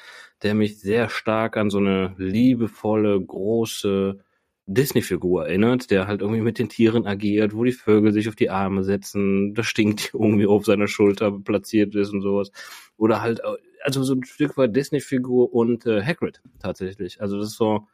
der 0.42 0.54
mich 0.54 0.78
sehr 0.80 1.08
stark 1.08 1.56
an 1.56 1.70
so 1.70 1.78
eine 1.78 2.14
liebevolle, 2.18 3.20
große 3.20 4.18
Disney-Figur 4.66 5.46
erinnert, 5.46 5.90
der 5.90 6.06
halt 6.06 6.20
irgendwie 6.20 6.42
mit 6.42 6.58
den 6.58 6.68
Tieren 6.68 7.06
agiert, 7.06 7.54
wo 7.54 7.64
die 7.64 7.72
Vögel 7.72 8.12
sich 8.12 8.28
auf 8.28 8.36
die 8.36 8.50
Arme 8.50 8.84
setzen, 8.84 9.54
das 9.54 9.66
stinkt 9.66 10.10
irgendwie 10.14 10.46
auf 10.46 10.64
seiner 10.64 10.86
Schulter 10.86 11.32
platziert 11.32 11.94
ist 11.94 12.12
und 12.12 12.22
sowas. 12.22 12.50
Oder 12.96 13.20
halt, 13.20 13.40
also 13.82 14.02
so 14.02 14.14
ein 14.14 14.24
Stück 14.24 14.56
weit 14.56 14.76
Disney-Figur 14.76 15.52
und 15.52 15.86
äh, 15.86 16.02
Hagrid 16.04 16.40
tatsächlich. 16.60 17.20
Also 17.20 17.38
das 17.38 17.48
ist 17.48 17.56
so, 17.56 17.88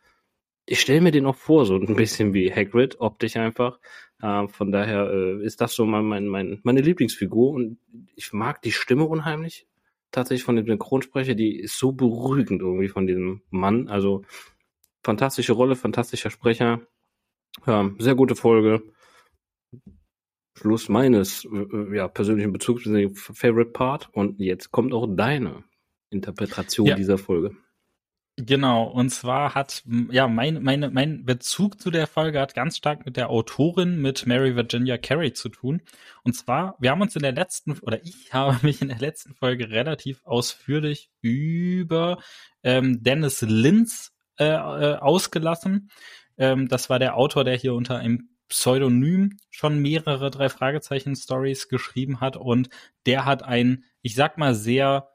ich 0.66 0.80
stelle 0.80 1.00
mir 1.00 1.12
den 1.12 1.26
auch 1.26 1.36
vor, 1.36 1.64
so 1.64 1.76
ein 1.76 1.96
bisschen 1.96 2.34
wie 2.34 2.52
Hagrid, 2.52 2.96
optisch 3.00 3.36
einfach. 3.36 3.78
Äh, 4.20 4.48
von 4.48 4.72
daher 4.72 5.10
äh, 5.10 5.44
ist 5.44 5.60
das 5.60 5.74
so 5.74 5.84
mein, 5.84 6.04
mein, 6.04 6.26
mein, 6.26 6.60
meine 6.62 6.80
Lieblingsfigur 6.80 7.52
und 7.52 7.78
ich 8.14 8.32
mag 8.32 8.62
die 8.62 8.72
Stimme 8.72 9.04
unheimlich. 9.04 9.66
Tatsächlich 10.10 10.44
von 10.44 10.56
dem 10.56 10.66
Synchronsprecher, 10.66 11.34
die 11.34 11.58
ist 11.58 11.78
so 11.78 11.92
beruhigend 11.92 12.62
irgendwie 12.62 12.88
von 12.88 13.06
diesem 13.06 13.42
Mann. 13.50 13.88
Also 13.88 14.22
fantastische 15.02 15.52
Rolle, 15.52 15.76
fantastischer 15.76 16.30
Sprecher. 16.30 16.80
Ja, 17.66 17.90
sehr 17.98 18.14
gute 18.14 18.36
Folge. 18.36 18.82
Schluss 20.54 20.88
meines 20.88 21.44
äh, 21.44 21.96
ja, 21.96 22.08
persönlichen 22.08 22.52
Bezugs, 22.52 22.84
Favorite 22.84 23.72
Part. 23.72 24.08
Und 24.12 24.40
jetzt 24.40 24.70
kommt 24.70 24.94
auch 24.94 25.06
deine 25.06 25.64
Interpretation 26.10 26.86
ja. 26.86 26.94
dieser 26.94 27.18
Folge. 27.18 27.56
Genau, 28.39 28.84
und 28.84 29.09
zwar 29.09 29.55
hat, 29.55 29.82
ja, 30.11 30.28
mein, 30.28 30.62
meine, 30.62 30.91
mein 30.91 31.24
Bezug 31.24 31.80
zu 31.80 31.91
der 31.91 32.07
Folge 32.07 32.39
hat 32.39 32.53
ganz 32.55 32.76
stark 32.76 33.07
mit 33.07 33.16
der 33.16 33.30
Autorin, 33.30 34.03
mit 34.03 34.26
Mary 34.26 34.55
Virginia 34.55 34.99
Carey 34.99 35.32
zu 35.32 35.49
tun. 35.49 35.80
Und 36.22 36.34
zwar, 36.34 36.76
wir 36.78 36.91
haben 36.91 37.01
uns 37.01 37.16
in 37.16 37.22
der 37.22 37.32
letzten, 37.32 37.78
oder 37.78 38.03
ich 38.05 38.14
habe 38.34 38.59
mich 38.61 38.82
in 38.82 38.89
der 38.89 38.99
letzten 38.99 39.34
Folge 39.34 39.70
relativ 39.70 40.20
ausführlich 40.24 41.11
über 41.22 42.18
ähm, 42.62 43.03
Dennis 43.03 43.41
Linz 43.41 44.12
äh, 44.39 44.45
äh, 44.45 44.97
ausgelassen. 44.97 45.91
Ähm, 46.37 46.68
das 46.68 46.91
war 46.91 46.99
der 46.99 47.16
Autor, 47.16 47.43
der 47.43 47.57
hier 47.57 47.72
unter 47.72 47.97
einem 47.97 48.28
Pseudonym 48.51 49.39
schon 49.49 49.78
mehrere 49.80 50.30
drei 50.30 50.51
Fragezeichen 50.51 51.16
Stories 51.16 51.68
geschrieben 51.68 52.20
hat 52.20 52.37
und 52.37 52.68
der 53.07 53.24
hat 53.24 53.43
einen, 53.43 53.84
ich 54.03 54.14
sag 54.14 54.37
mal, 54.37 54.55
sehr 54.55 55.09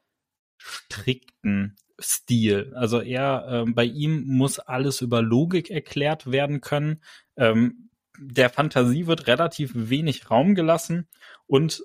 strikten 0.57 1.76
Stil. 2.01 2.73
Also 2.75 2.99
er, 3.01 3.47
ähm, 3.49 3.75
bei 3.75 3.85
ihm 3.85 4.23
muss 4.25 4.59
alles 4.59 5.01
über 5.01 5.21
Logik 5.21 5.69
erklärt 5.69 6.31
werden 6.31 6.61
können. 6.61 7.01
Ähm, 7.37 7.89
der 8.17 8.49
Fantasie 8.49 9.07
wird 9.07 9.27
relativ 9.27 9.71
wenig 9.73 10.29
Raum 10.29 10.55
gelassen 10.55 11.07
und 11.47 11.83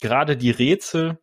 gerade 0.00 0.36
die 0.36 0.50
Rätsel, 0.50 1.18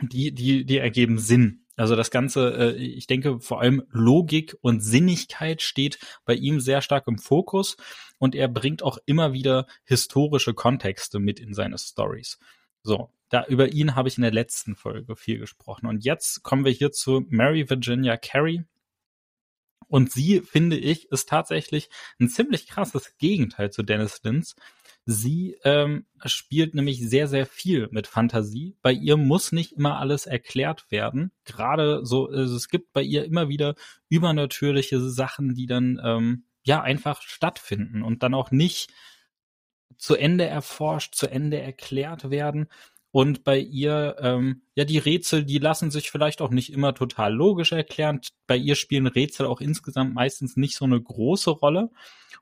die, 0.00 0.32
die, 0.32 0.64
die 0.64 0.78
ergeben 0.78 1.18
Sinn. 1.18 1.66
Also 1.76 1.94
das 1.94 2.10
Ganze, 2.10 2.54
äh, 2.54 2.76
ich 2.76 3.06
denke 3.06 3.40
vor 3.40 3.60
allem 3.60 3.82
Logik 3.90 4.56
und 4.62 4.80
Sinnigkeit 4.80 5.60
steht 5.60 5.98
bei 6.24 6.34
ihm 6.34 6.60
sehr 6.60 6.80
stark 6.80 7.06
im 7.06 7.18
Fokus 7.18 7.76
und 8.18 8.34
er 8.34 8.48
bringt 8.48 8.82
auch 8.82 8.98
immer 9.04 9.32
wieder 9.32 9.66
historische 9.84 10.54
Kontexte 10.54 11.18
mit 11.18 11.38
in 11.38 11.52
seine 11.52 11.76
Stories. 11.78 12.38
So, 12.82 13.10
da 13.28 13.44
über 13.46 13.72
ihn 13.72 13.94
habe 13.94 14.08
ich 14.08 14.16
in 14.18 14.22
der 14.22 14.32
letzten 14.32 14.76
Folge 14.76 15.16
viel 15.16 15.38
gesprochen. 15.38 15.86
Und 15.86 16.04
jetzt 16.04 16.42
kommen 16.42 16.64
wir 16.64 16.72
hier 16.72 16.92
zu 16.92 17.24
Mary 17.28 17.68
Virginia 17.68 18.16
Carey. 18.16 18.64
Und 19.88 20.10
sie, 20.12 20.40
finde 20.40 20.76
ich, 20.76 21.10
ist 21.10 21.28
tatsächlich 21.28 21.88
ein 22.20 22.28
ziemlich 22.28 22.66
krasses 22.66 23.16
Gegenteil 23.18 23.70
zu 23.70 23.82
Dennis 23.82 24.20
Lins. 24.22 24.56
Sie 25.08 25.56
ähm, 25.62 26.06
spielt 26.24 26.74
nämlich 26.74 27.08
sehr, 27.08 27.28
sehr 27.28 27.46
viel 27.46 27.88
mit 27.92 28.08
Fantasie. 28.08 28.76
Bei 28.82 28.90
ihr 28.92 29.16
muss 29.16 29.52
nicht 29.52 29.72
immer 29.72 29.98
alles 30.00 30.26
erklärt 30.26 30.90
werden. 30.90 31.30
Gerade 31.44 32.04
so, 32.04 32.28
also 32.28 32.56
es 32.56 32.68
gibt 32.68 32.92
bei 32.92 33.02
ihr 33.02 33.24
immer 33.24 33.48
wieder 33.48 33.76
übernatürliche 34.08 35.00
Sachen, 35.00 35.54
die 35.54 35.66
dann 35.66 36.00
ähm, 36.02 36.44
ja 36.64 36.82
einfach 36.82 37.22
stattfinden 37.22 38.02
und 38.02 38.24
dann 38.24 38.34
auch 38.34 38.50
nicht 38.50 38.92
zu 39.96 40.16
Ende 40.16 40.46
erforscht, 40.46 41.14
zu 41.14 41.30
Ende 41.30 41.60
erklärt 41.60 42.30
werden. 42.30 42.68
Und 43.16 43.44
bei 43.44 43.58
ihr, 43.58 44.16
ähm, 44.20 44.60
ja, 44.74 44.84
die 44.84 44.98
Rätsel, 44.98 45.42
die 45.42 45.56
lassen 45.56 45.90
sich 45.90 46.10
vielleicht 46.10 46.42
auch 46.42 46.50
nicht 46.50 46.70
immer 46.70 46.94
total 46.94 47.32
logisch 47.32 47.72
erklären. 47.72 48.20
Bei 48.46 48.58
ihr 48.58 48.74
spielen 48.74 49.06
Rätsel 49.06 49.46
auch 49.46 49.62
insgesamt 49.62 50.12
meistens 50.12 50.58
nicht 50.58 50.76
so 50.76 50.84
eine 50.84 51.00
große 51.00 51.48
Rolle. 51.48 51.88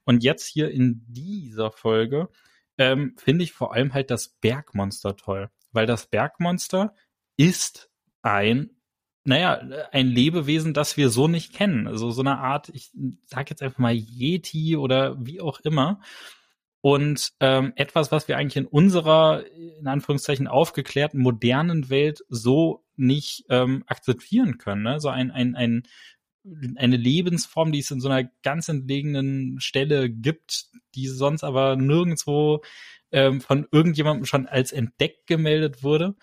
Und 0.02 0.24
jetzt 0.24 0.44
hier 0.48 0.72
in 0.72 1.04
dieser 1.06 1.70
Folge 1.70 2.28
ähm, 2.76 3.14
finde 3.16 3.44
ich 3.44 3.52
vor 3.52 3.72
allem 3.72 3.94
halt 3.94 4.10
das 4.10 4.30
Bergmonster 4.40 5.14
toll. 5.16 5.48
Weil 5.70 5.86
das 5.86 6.08
Bergmonster 6.08 6.92
ist 7.36 7.88
ein 8.22 8.70
naja, 9.22 9.60
ein 9.92 10.08
Lebewesen, 10.08 10.74
das 10.74 10.96
wir 10.96 11.08
so 11.08 11.28
nicht 11.28 11.54
kennen. 11.54 11.86
Also 11.86 12.10
so 12.10 12.20
eine 12.20 12.38
Art, 12.38 12.68
ich 12.70 12.90
sag 13.26 13.48
jetzt 13.48 13.62
einfach 13.62 13.78
mal 13.78 13.94
Yeti 13.94 14.76
oder 14.76 15.24
wie 15.24 15.40
auch 15.40 15.60
immer. 15.60 16.00
Und 16.84 17.32
ähm, 17.40 17.72
etwas, 17.76 18.12
was 18.12 18.28
wir 18.28 18.36
eigentlich 18.36 18.58
in 18.58 18.66
unserer, 18.66 19.46
in 19.56 19.86
Anführungszeichen, 19.86 20.46
aufgeklärten, 20.46 21.18
modernen 21.18 21.88
Welt 21.88 22.22
so 22.28 22.84
nicht 22.94 23.46
ähm, 23.48 23.84
akzeptieren 23.86 24.58
können. 24.58 24.82
Ne? 24.82 25.00
So 25.00 25.08
ein, 25.08 25.30
ein, 25.30 25.56
ein, 25.56 25.84
eine 26.76 26.98
Lebensform, 26.98 27.72
die 27.72 27.78
es 27.78 27.90
in 27.90 28.02
so 28.02 28.10
einer 28.10 28.28
ganz 28.42 28.68
entlegenen 28.68 29.60
Stelle 29.60 30.10
gibt, 30.10 30.66
die 30.94 31.06
sonst 31.06 31.42
aber 31.42 31.76
nirgendwo 31.76 32.62
ähm, 33.12 33.40
von 33.40 33.66
irgendjemandem 33.72 34.26
schon 34.26 34.46
als 34.46 34.70
entdeckt 34.70 35.26
gemeldet 35.26 35.82
wurde. 35.82 36.16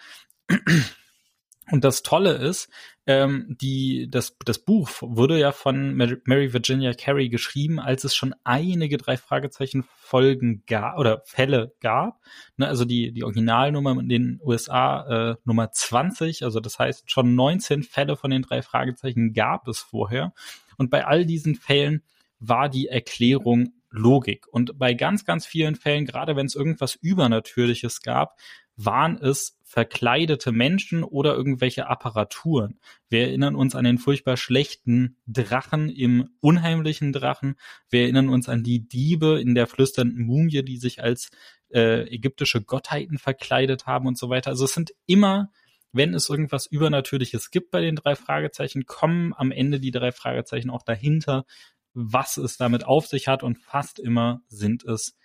Und 1.71 1.83
das 1.85 2.03
Tolle 2.03 2.33
ist, 2.33 2.69
ähm, 3.07 3.55
die, 3.61 4.07
das, 4.11 4.35
das 4.45 4.59
Buch 4.59 4.89
wurde 5.01 5.39
ja 5.39 5.51
von 5.51 5.95
Mary 5.95 6.53
Virginia 6.53 6.93
Carey 6.93 7.29
geschrieben, 7.29 7.79
als 7.79 8.03
es 8.03 8.13
schon 8.13 8.35
einige 8.43 8.97
drei 8.97 9.17
Fragezeichen 9.17 9.85
Folgen 9.97 10.63
gab 10.67 10.97
oder 10.97 11.23
Fälle 11.25 11.73
gab. 11.79 12.19
Ne, 12.57 12.67
also 12.67 12.85
die, 12.85 13.13
die 13.13 13.23
Originalnummer 13.23 13.99
in 13.99 14.09
den 14.09 14.39
USA 14.43 15.31
äh, 15.31 15.35
Nummer 15.45 15.71
20, 15.71 16.43
also 16.43 16.59
das 16.59 16.77
heißt 16.77 17.09
schon 17.09 17.35
19 17.35 17.83
Fälle 17.83 18.17
von 18.17 18.31
den 18.31 18.41
drei 18.41 18.61
Fragezeichen 18.61 19.33
gab 19.33 19.67
es 19.67 19.79
vorher. 19.79 20.33
Und 20.77 20.89
bei 20.89 21.05
all 21.05 21.25
diesen 21.25 21.55
Fällen 21.55 22.03
war 22.39 22.69
die 22.69 22.87
Erklärung 22.87 23.73
Logik. 23.91 24.47
Und 24.47 24.77
bei 24.79 24.93
ganz, 24.93 25.25
ganz 25.25 25.45
vielen 25.45 25.75
Fällen, 25.75 26.05
gerade 26.05 26.35
wenn 26.35 26.45
es 26.45 26.55
irgendwas 26.55 26.95
Übernatürliches 26.95 28.01
gab, 28.01 28.37
waren 28.77 29.17
es 29.17 29.59
verkleidete 29.71 30.51
Menschen 30.51 31.01
oder 31.01 31.33
irgendwelche 31.33 31.87
Apparaturen. 31.87 32.77
Wir 33.07 33.21
erinnern 33.21 33.55
uns 33.55 33.73
an 33.73 33.85
den 33.85 33.99
furchtbar 33.99 34.35
schlechten 34.35 35.15
Drachen 35.27 35.87
im 35.87 36.27
unheimlichen 36.41 37.13
Drachen. 37.13 37.55
Wir 37.89 38.01
erinnern 38.01 38.27
uns 38.27 38.49
an 38.49 38.63
die 38.63 38.85
Diebe 38.85 39.39
in 39.39 39.55
der 39.55 39.67
flüsternden 39.67 40.25
Mumie, 40.25 40.61
die 40.65 40.75
sich 40.75 41.01
als 41.01 41.29
äh, 41.69 42.01
ägyptische 42.13 42.61
Gottheiten 42.61 43.17
verkleidet 43.17 43.85
haben 43.85 44.07
und 44.07 44.17
so 44.17 44.27
weiter. 44.29 44.49
Also 44.49 44.65
es 44.65 44.73
sind 44.73 44.91
immer, 45.05 45.53
wenn 45.93 46.13
es 46.13 46.27
irgendwas 46.27 46.65
Übernatürliches 46.65 47.49
gibt 47.49 47.71
bei 47.71 47.79
den 47.79 47.95
drei 47.95 48.15
Fragezeichen, 48.15 48.85
kommen 48.85 49.33
am 49.33 49.51
Ende 49.53 49.79
die 49.79 49.91
drei 49.91 50.11
Fragezeichen 50.11 50.69
auch 50.69 50.83
dahinter, 50.83 51.45
was 51.93 52.35
es 52.35 52.57
damit 52.57 52.83
auf 52.83 53.07
sich 53.07 53.29
hat 53.29 53.41
und 53.41 53.57
fast 53.57 53.99
immer 53.99 54.41
sind 54.49 54.83
es 54.83 55.17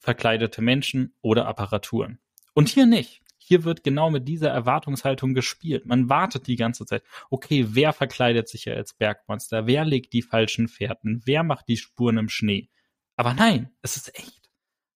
verkleidete 0.00 0.60
Menschen 0.60 1.14
oder 1.20 1.46
Apparaturen. 1.46 2.18
Und 2.52 2.68
hier 2.68 2.86
nicht. 2.86 3.21
Hier 3.52 3.64
wird 3.64 3.84
genau 3.84 4.08
mit 4.08 4.26
dieser 4.28 4.48
Erwartungshaltung 4.48 5.34
gespielt. 5.34 5.84
Man 5.84 6.08
wartet 6.08 6.46
die 6.46 6.56
ganze 6.56 6.86
Zeit. 6.86 7.02
Okay, 7.28 7.66
wer 7.68 7.92
verkleidet 7.92 8.48
sich 8.48 8.64
ja 8.64 8.72
als 8.72 8.94
Bergmonster? 8.94 9.66
Wer 9.66 9.84
legt 9.84 10.14
die 10.14 10.22
falschen 10.22 10.68
Fährten? 10.68 11.20
Wer 11.26 11.42
macht 11.42 11.68
die 11.68 11.76
Spuren 11.76 12.16
im 12.16 12.30
Schnee? 12.30 12.70
Aber 13.14 13.34
nein, 13.34 13.68
es 13.82 13.98
ist 13.98 14.18
echt. 14.18 14.48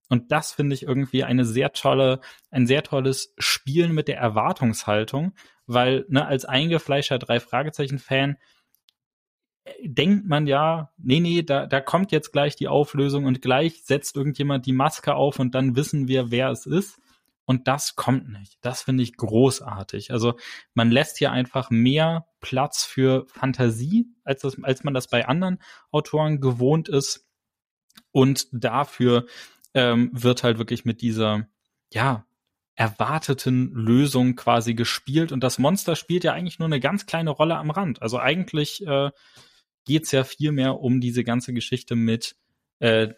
Und 0.08 0.32
das 0.32 0.52
finde 0.52 0.74
ich 0.74 0.84
irgendwie 0.84 1.22
eine 1.22 1.44
sehr 1.44 1.74
tolle, 1.74 2.20
ein 2.50 2.66
sehr 2.66 2.82
tolles 2.82 3.34
Spielen 3.36 3.92
mit 3.92 4.08
der 4.08 4.16
Erwartungshaltung, 4.16 5.34
weil 5.66 6.06
ne, 6.08 6.24
als 6.24 6.46
eingefleischter 6.46 7.18
drei 7.18 7.40
Fragezeichen 7.40 7.98
Fan 7.98 8.38
äh, 9.64 9.72
denkt 9.86 10.28
man 10.28 10.46
ja, 10.46 10.94
nee, 10.96 11.20
nee, 11.20 11.42
da, 11.42 11.66
da 11.66 11.82
kommt 11.82 12.10
jetzt 12.10 12.32
gleich 12.32 12.56
die 12.56 12.68
Auflösung 12.68 13.26
und 13.26 13.42
gleich 13.42 13.84
setzt 13.84 14.16
irgendjemand 14.16 14.64
die 14.64 14.72
Maske 14.72 15.14
auf 15.14 15.40
und 15.40 15.54
dann 15.54 15.76
wissen 15.76 16.08
wir, 16.08 16.30
wer 16.30 16.48
es 16.48 16.64
ist. 16.64 17.02
Und 17.46 17.68
das 17.68 17.94
kommt 17.94 18.28
nicht. 18.28 18.58
Das 18.60 18.82
finde 18.82 19.04
ich 19.04 19.16
großartig. 19.16 20.10
Also 20.10 20.34
man 20.74 20.90
lässt 20.90 21.16
hier 21.18 21.30
einfach 21.30 21.70
mehr 21.70 22.26
Platz 22.40 22.84
für 22.84 23.26
Fantasie, 23.28 24.08
als, 24.24 24.42
das, 24.42 24.62
als 24.62 24.82
man 24.82 24.94
das 24.94 25.08
bei 25.08 25.26
anderen 25.26 25.58
Autoren 25.92 26.40
gewohnt 26.40 26.88
ist. 26.88 27.26
Und 28.10 28.48
dafür 28.52 29.26
ähm, 29.74 30.10
wird 30.12 30.42
halt 30.42 30.58
wirklich 30.58 30.84
mit 30.84 31.00
dieser, 31.00 31.46
ja, 31.92 32.26
erwarteten 32.74 33.72
Lösung 33.72 34.34
quasi 34.34 34.74
gespielt. 34.74 35.32
Und 35.32 35.42
das 35.42 35.58
Monster 35.58 35.96
spielt 35.96 36.24
ja 36.24 36.32
eigentlich 36.32 36.58
nur 36.58 36.66
eine 36.66 36.80
ganz 36.80 37.06
kleine 37.06 37.30
Rolle 37.30 37.56
am 37.56 37.70
Rand. 37.70 38.02
Also 38.02 38.18
eigentlich 38.18 38.86
äh, 38.86 39.10
geht 39.84 40.04
es 40.04 40.10
ja 40.10 40.24
viel 40.24 40.52
mehr 40.52 40.80
um 40.80 41.00
diese 41.00 41.24
ganze 41.24 41.54
Geschichte 41.54 41.94
mit 41.96 42.36
äh, 42.80 43.08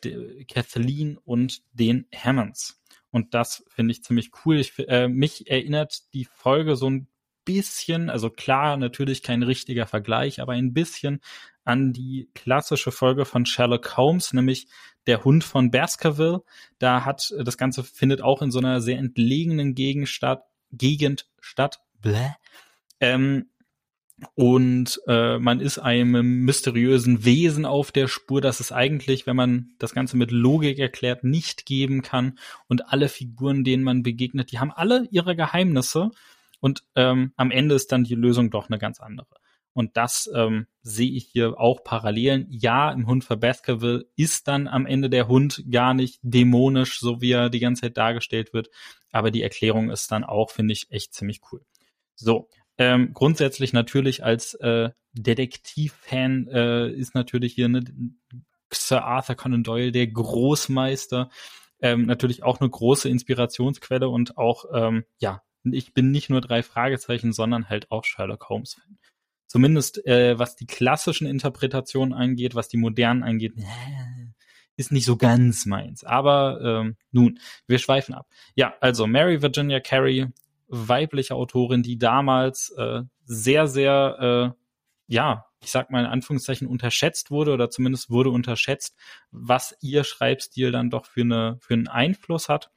Kathleen 0.45 1.17
und 1.17 1.63
den 1.73 2.07
Hammonds. 2.15 2.81
Und 3.11 3.35
das 3.35 3.65
finde 3.69 3.93
ich 3.93 4.03
ziemlich 4.03 4.31
cool. 4.45 4.59
Ich, 4.59 4.79
äh, 4.89 5.09
mich 5.09 5.51
erinnert 5.51 6.13
die 6.13 6.25
Folge 6.25 6.77
so 6.77 6.89
ein 6.91 7.09
bisschen, 7.45 8.11
also 8.11 8.29
klar, 8.29 8.77
natürlich 8.77 9.23
kein 9.23 9.43
richtiger 9.43 9.87
Vergleich, 9.87 10.41
aber 10.41 10.53
ein 10.53 10.75
bisschen 10.75 11.21
an 11.65 11.95
die 11.95 12.29
klassische 12.35 12.93
Folge 12.93 13.25
von 13.25 13.47
Sherlock 13.47 13.97
Holmes, 13.97 14.35
nämlich 14.35 14.69
der 15.07 15.25
Hund 15.25 15.45
von 15.45 15.71
Baskerville. 15.71 16.43
Da 16.79 17.07
hat 17.07 17.35
das 17.39 17.57
Ganze 17.57 17.85
findet 17.85 18.21
auch 18.21 18.43
in 18.43 18.51
so 18.51 18.59
einer 18.59 18.83
sehr 18.83 18.99
entlegenen 18.99 19.75
Gegend 19.75 20.09
statt, 20.09 20.45
Gegend 20.73 21.27
statt. 21.41 21.81
Bläh. 22.01 22.33
Ähm, 23.01 23.49
und 24.35 25.01
äh, 25.07 25.39
man 25.39 25.61
ist 25.61 25.79
einem 25.79 26.45
mysteriösen 26.45 27.25
Wesen 27.25 27.65
auf 27.65 27.93
der 27.93 28.09
Spur, 28.09 28.41
das 28.41 28.59
es 28.59 28.73
eigentlich, 28.73 29.27
wenn 29.27 29.37
man 29.37 29.71
das 29.79 29.95
Ganze 29.95 30.17
mit 30.17 30.33
Logik 30.33 30.79
erklärt, 30.79 31.23
nicht 31.23 31.67
geben 31.67 32.03
kann. 32.03 32.39
Und 32.67 32.93
alle 32.93 33.09
Figuren, 33.09 33.63
denen 33.63 33.85
man 33.85 34.03
begegnet, 34.03 34.51
die 34.51 34.59
haben 34.59 34.73
alle 34.73 35.07
ihre 35.11 35.37
Geheimnisse. 35.37 36.11
Und 36.59 36.83
ähm, 36.97 37.33
am 37.37 37.53
Ende 37.53 37.77
ist 37.77 37.93
dann 37.93 38.05
die 38.05 38.17
Lösung 38.17 38.51
doch 38.51 38.69
eine 38.69 38.79
ganz 38.79 39.01
andere. 39.01 39.29
Und 39.73 39.97
das 39.97 40.29
ähm, 40.35 40.67
sehe 40.83 41.13
ich 41.13 41.29
hier 41.33 41.61
auch 41.61 41.85
Parallelen. 41.85 42.49
Ja, 42.51 42.91
im 42.91 43.07
Hund 43.07 43.23
für 43.23 43.37
Baskerville 43.37 44.07
ist 44.17 44.49
dann 44.49 44.67
am 44.67 44.87
Ende 44.87 45.09
der 45.09 45.29
Hund 45.29 45.63
gar 45.71 45.95
nicht 45.95 46.19
dämonisch, 46.23 46.99
so 46.99 47.21
wie 47.21 47.31
er 47.31 47.51
die 47.51 47.61
ganze 47.61 47.83
Zeit 47.83 47.97
dargestellt 47.97 48.53
wird. 48.53 48.71
Aber 49.13 49.31
die 49.31 49.43
Erklärung 49.43 49.91
ist 49.91 50.11
dann 50.11 50.25
auch, 50.25 50.51
finde 50.51 50.73
ich, 50.73 50.91
echt 50.91 51.15
ziemlich 51.15 51.41
cool. 51.53 51.65
So, 52.17 52.49
ähm, 52.79 53.13
grundsätzlich 53.13 53.73
natürlich 53.73 54.25
als 54.25 54.55
äh, 54.55 54.91
Detektiv-Fan 55.13 56.49
äh, 56.49 56.91
ist 56.91 57.15
natürlich 57.15 57.55
hier 57.55 57.69
ne, 57.69 57.85
Sir 58.73 59.05
Arthur 59.05 59.35
Conan 59.35 59.65
Doyle 59.65 59.93
der 59.93 60.07
Großmeister. 60.07 61.31
Ähm, 61.81 62.07
natürlich 62.07 62.43
auch 62.43 62.61
eine 62.61 62.71
große 62.71 63.09
Inspirationsquelle 63.09 64.09
und 64.09 64.39
auch, 64.39 64.65
ähm, 64.73 65.05
ja, 65.19 65.43
ich 65.65 65.93
bin 65.93 66.11
nicht 66.11 66.31
nur 66.31 66.41
drei 66.41 66.63
Fragezeichen, 66.63 67.33
sondern 67.33 67.69
halt 67.69 67.91
auch 67.91 68.05
Sherlock 68.05 68.49
Holmes-Fan. 68.49 68.99
Zumindest 69.47 70.05
äh, 70.07 70.39
was 70.39 70.57
die 70.57 70.67
klassischen 70.67 71.27
Interpretationen 71.27 72.13
angeht, 72.13 72.55
was 72.55 72.69
die 72.69 72.77
modernen 72.77 73.23
angeht, 73.23 73.55
äh, 73.57 74.29
ist 74.77 74.93
nicht 74.93 75.05
so 75.05 75.17
ganz 75.17 75.67
meins. 75.67 76.05
Aber 76.05 76.61
ähm, 76.63 76.97
nun, 77.11 77.41
wir 77.67 77.79
schweifen 77.79 78.15
ab. 78.15 78.29
Ja, 78.55 78.75
also 78.81 79.07
Mary 79.07 79.43
Virginia 79.43 79.81
Carey 79.81 80.29
weibliche 80.69 81.35
Autorin, 81.35 81.83
die 81.83 81.99
damals 81.99 82.71
äh, 82.77 83.03
sehr, 83.25 83.67
sehr, 83.67 84.55
äh, 84.57 85.13
ja, 85.13 85.47
ich 85.61 85.71
sag 85.71 85.91
mal 85.91 86.01
in 86.01 86.07
Anführungszeichen 86.07 86.69
unterschätzt 86.69 87.31
wurde 87.31 87.53
oder 87.53 87.71
zumindest 87.71 88.11
wurde 88.11 88.31
unterschätzt, 88.31 88.97
was 89.31 89.77
ihr 89.81 90.05
Schreibstil 90.05 90.71
dann 90.71 90.91
doch 90.91 91.07
für, 91.07 91.23
eine, 91.23 91.59
für 91.61 91.75
einen 91.75 91.89
Einfluss 91.89 92.49
hat, 92.49 92.71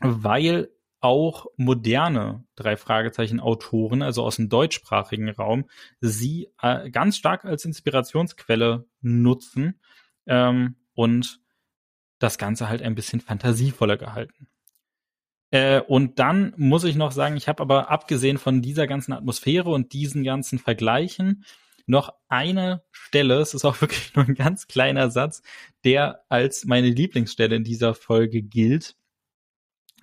weil 0.00 0.70
auch 1.00 1.46
moderne 1.56 2.44
drei 2.56 2.76
Fragezeichen 2.76 3.38
Autoren, 3.38 4.02
also 4.02 4.24
aus 4.24 4.36
dem 4.36 4.48
deutschsprachigen 4.48 5.28
Raum, 5.28 5.68
sie 6.00 6.48
äh, 6.60 6.90
ganz 6.90 7.16
stark 7.16 7.44
als 7.44 7.64
Inspirationsquelle 7.64 8.86
nutzen 9.00 9.80
ähm, 10.26 10.76
und 10.94 11.40
das 12.18 12.36
Ganze 12.38 12.68
halt 12.68 12.82
ein 12.82 12.96
bisschen 12.96 13.20
fantasievoller 13.20 13.96
gehalten. 13.96 14.48
Äh, 15.50 15.80
und 15.80 16.18
dann 16.18 16.52
muss 16.56 16.84
ich 16.84 16.96
noch 16.96 17.12
sagen, 17.12 17.36
ich 17.36 17.48
habe 17.48 17.62
aber 17.62 17.90
abgesehen 17.90 18.38
von 18.38 18.60
dieser 18.62 18.86
ganzen 18.86 19.12
Atmosphäre 19.12 19.70
und 19.70 19.92
diesen 19.92 20.24
ganzen 20.24 20.58
Vergleichen 20.58 21.44
noch 21.86 22.12
eine 22.28 22.82
Stelle, 22.90 23.40
es 23.40 23.54
ist 23.54 23.64
auch 23.64 23.80
wirklich 23.80 24.14
nur 24.14 24.26
ein 24.26 24.34
ganz 24.34 24.66
kleiner 24.66 25.10
Satz, 25.10 25.42
der 25.84 26.22
als 26.28 26.64
meine 26.66 26.90
Lieblingsstelle 26.90 27.56
in 27.56 27.64
dieser 27.64 27.94
Folge 27.94 28.42
gilt. 28.42 28.96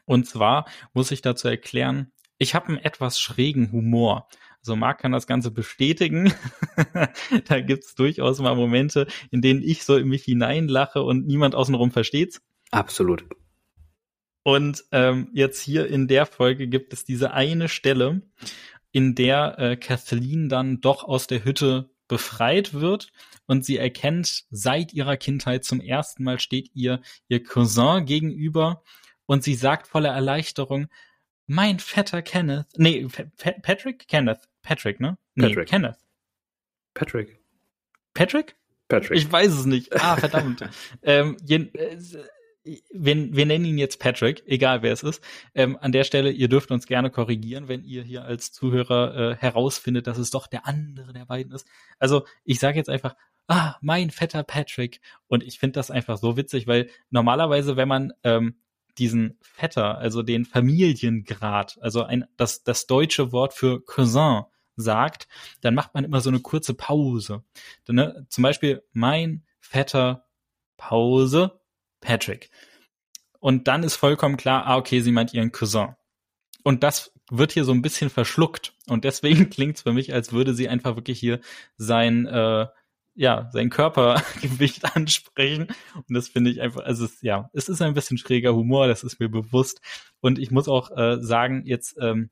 Und 0.05 0.27
zwar 0.27 0.65
muss 0.93 1.11
ich 1.11 1.21
dazu 1.21 1.47
erklären, 1.47 2.11
ich 2.37 2.53
habe 2.53 2.67
einen 2.67 2.77
etwas 2.77 3.19
schrägen 3.19 3.71
Humor. 3.71 4.27
Also 4.59 4.75
Marc 4.75 4.99
kann 4.99 5.11
das 5.11 5.27
Ganze 5.27 5.51
bestätigen. 5.51 6.33
da 7.47 7.61
gibt's 7.61 7.95
durchaus 7.95 8.39
mal 8.39 8.55
Momente, 8.55 9.07
in 9.31 9.41
denen 9.41 9.61
ich 9.61 9.83
so 9.83 9.95
in 9.95 10.07
mich 10.07 10.23
hineinlache 10.23 11.03
und 11.03 11.27
niemand 11.27 11.55
außenrum 11.55 11.91
versteht's. 11.91 12.41
Absolut. 12.71 13.25
Und 14.45 14.83
ähm, 14.91 15.29
jetzt 15.33 15.59
hier 15.59 15.87
in 15.87 16.07
der 16.07 16.27
Folge 16.27 16.67
gibt 16.67 16.93
es 16.93 17.03
diese 17.03 17.33
eine 17.33 17.67
Stelle, 17.67 18.21
in 18.91 19.15
der 19.15 19.57
äh, 19.57 19.75
Kathleen 19.75 20.49
dann 20.49 20.81
doch 20.81 21.03
aus 21.03 21.25
der 21.25 21.43
Hütte 21.43 21.89
befreit 22.07 22.75
wird 22.75 23.11
und 23.47 23.65
sie 23.65 23.77
erkennt, 23.77 24.45
seit 24.51 24.93
ihrer 24.93 25.17
Kindheit 25.17 25.63
zum 25.63 25.81
ersten 25.81 26.23
Mal 26.23 26.39
steht 26.39 26.69
ihr 26.75 27.01
ihr 27.27 27.43
Cousin 27.43 28.05
gegenüber 28.05 28.83
und 29.25 29.43
sie 29.43 29.55
sagt 29.55 29.87
voller 29.87 30.13
Erleichterung, 30.13 30.89
mein 31.47 31.79
Vetter 31.79 32.21
Kenneth, 32.21 32.67
nee, 32.77 33.07
P 33.37 33.51
Patrick? 33.63 34.07
Kenneth, 34.07 34.47
Patrick, 34.61 34.99
ne? 34.99 35.17
Nee, 35.33 35.47
Patrick. 35.47 35.69
Kenneth. 35.69 35.97
Patrick. 36.93 37.39
Patrick? 38.13 38.55
Patrick. 38.89 39.17
Ich 39.17 39.31
weiß 39.31 39.53
es 39.53 39.65
nicht. 39.65 39.91
Ah, 39.99 40.17
verdammt. 40.17 40.69
ähm, 41.01 41.35
je, 41.43 41.55
äh, 41.73 41.97
wir, 42.65 43.33
wir 43.35 43.45
nennen 43.45 43.65
ihn 43.65 43.77
jetzt 43.77 43.99
Patrick, 43.99 44.43
egal 44.47 44.81
wer 44.81 44.91
es 44.91 45.03
ist. 45.03 45.23
Ähm, 45.53 45.77
an 45.79 45.91
der 45.91 46.03
Stelle, 46.03 46.31
ihr 46.31 46.47
dürft 46.47 46.71
uns 46.71 46.87
gerne 46.87 47.11
korrigieren, 47.11 47.67
wenn 47.67 47.83
ihr 47.83 48.03
hier 48.03 48.25
als 48.25 48.51
Zuhörer 48.51 49.15
äh, 49.15 49.35
herausfindet, 49.35 50.07
dass 50.07 50.17
es 50.17 50.31
doch 50.31 50.47
der 50.47 50.65
andere 50.65 51.13
der 51.13 51.25
beiden 51.25 51.53
ist. 51.53 51.67
Also 51.99 52.25
ich 52.43 52.59
sage 52.59 52.77
jetzt 52.77 52.89
einfach, 52.89 53.15
ah, 53.47 53.75
mein 53.81 54.09
fetter 54.09 54.43
Patrick. 54.43 54.99
Und 55.27 55.43
ich 55.43 55.59
finde 55.59 55.73
das 55.73 55.91
einfach 55.91 56.17
so 56.17 56.37
witzig, 56.37 56.67
weil 56.67 56.89
normalerweise, 57.09 57.77
wenn 57.77 57.87
man 57.87 58.13
ähm, 58.23 58.55
diesen 58.97 59.37
Vetter, 59.41 59.97
also 59.97 60.23
den 60.23 60.45
Familiengrad, 60.45 61.77
also 61.81 62.03
ein, 62.03 62.25
das, 62.37 62.63
das 62.63 62.87
deutsche 62.87 63.31
Wort 63.31 63.53
für 63.53 63.83
Cousin 63.83 64.43
sagt, 64.75 65.27
dann 65.61 65.75
macht 65.75 65.93
man 65.93 66.03
immer 66.03 66.21
so 66.21 66.29
eine 66.29 66.39
kurze 66.39 66.73
Pause. 66.73 67.43
Dann, 67.85 67.95
ne, 67.95 68.25
zum 68.29 68.41
Beispiel 68.41 68.83
mein 68.91 69.45
Vetter 69.59 70.25
Pause 70.77 71.59
Patrick. 72.05 72.49
Und 73.39 73.67
dann 73.67 73.83
ist 73.83 73.95
vollkommen 73.95 74.37
klar, 74.37 74.65
ah, 74.65 74.77
okay, 74.77 75.01
sie 75.01 75.11
meint 75.11 75.33
ihren 75.33 75.51
Cousin. 75.51 75.95
Und 76.63 76.83
das 76.83 77.11
wird 77.29 77.51
hier 77.51 77.63
so 77.63 77.73
ein 77.73 77.81
bisschen 77.81 78.09
verschluckt. 78.09 78.73
Und 78.87 79.03
deswegen 79.03 79.49
klingt 79.49 79.77
es 79.77 79.81
für 79.81 79.93
mich, 79.93 80.13
als 80.13 80.31
würde 80.31 80.53
sie 80.53 80.69
einfach 80.69 80.95
wirklich 80.95 81.19
hier 81.19 81.39
sein, 81.77 82.25
äh, 82.27 82.67
ja, 83.15 83.49
sein 83.51 83.69
Körpergewicht 83.69 84.85
ansprechen. 84.95 85.67
Und 85.95 86.13
das 86.13 86.29
finde 86.29 86.51
ich 86.51 86.61
einfach, 86.61 86.83
also 86.83 87.05
es, 87.05 87.21
ja, 87.21 87.49
es 87.53 87.69
ist 87.69 87.81
ein 87.81 87.93
bisschen 87.93 88.17
schräger 88.17 88.55
Humor, 88.55 88.87
das 88.87 89.03
ist 89.03 89.19
mir 89.19 89.29
bewusst. 89.29 89.81
Und 90.21 90.39
ich 90.39 90.51
muss 90.51 90.67
auch 90.67 90.95
äh, 90.95 91.21
sagen, 91.21 91.63
jetzt 91.65 91.97
ähm, 91.99 92.29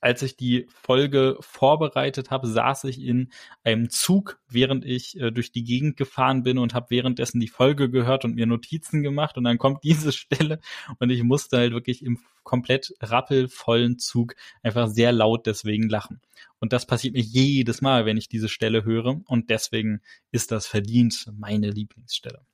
als 0.00 0.22
ich 0.22 0.36
die 0.36 0.66
Folge 0.68 1.36
vorbereitet 1.40 2.30
habe, 2.30 2.46
saß 2.46 2.84
ich 2.84 3.00
in 3.00 3.32
einem 3.62 3.88
Zug, 3.88 4.38
während 4.48 4.84
ich 4.84 5.18
äh, 5.18 5.30
durch 5.30 5.50
die 5.50 5.64
Gegend 5.64 5.96
gefahren 5.96 6.42
bin 6.42 6.58
und 6.58 6.74
habe 6.74 6.90
währenddessen 6.90 7.40
die 7.40 7.48
Folge 7.48 7.90
gehört 7.90 8.24
und 8.24 8.34
mir 8.34 8.46
Notizen 8.46 9.02
gemacht. 9.02 9.38
Und 9.38 9.44
dann 9.44 9.58
kommt 9.58 9.78
diese 9.82 10.12
Stelle 10.12 10.60
und 10.98 11.10
ich 11.10 11.22
musste 11.22 11.56
halt 11.56 11.72
wirklich 11.72 12.04
im 12.04 12.18
komplett 12.42 12.92
rappelvollen 13.00 13.98
Zug 13.98 14.34
einfach 14.62 14.88
sehr 14.88 15.12
laut 15.12 15.46
deswegen 15.46 15.88
lachen. 15.88 16.20
Und 16.60 16.72
das 16.72 16.86
passiert 16.86 17.14
mir 17.14 17.22
jedes 17.22 17.80
Mal, 17.80 18.04
wenn 18.04 18.18
ich 18.18 18.28
diese 18.28 18.50
Stelle 18.50 18.84
höre. 18.84 19.20
Und 19.26 19.48
deswegen 19.48 20.02
ist 20.30 20.52
das 20.52 20.66
verdient 20.66 21.30
meine 21.32 21.70
Lieblingsstelle. 21.70 22.44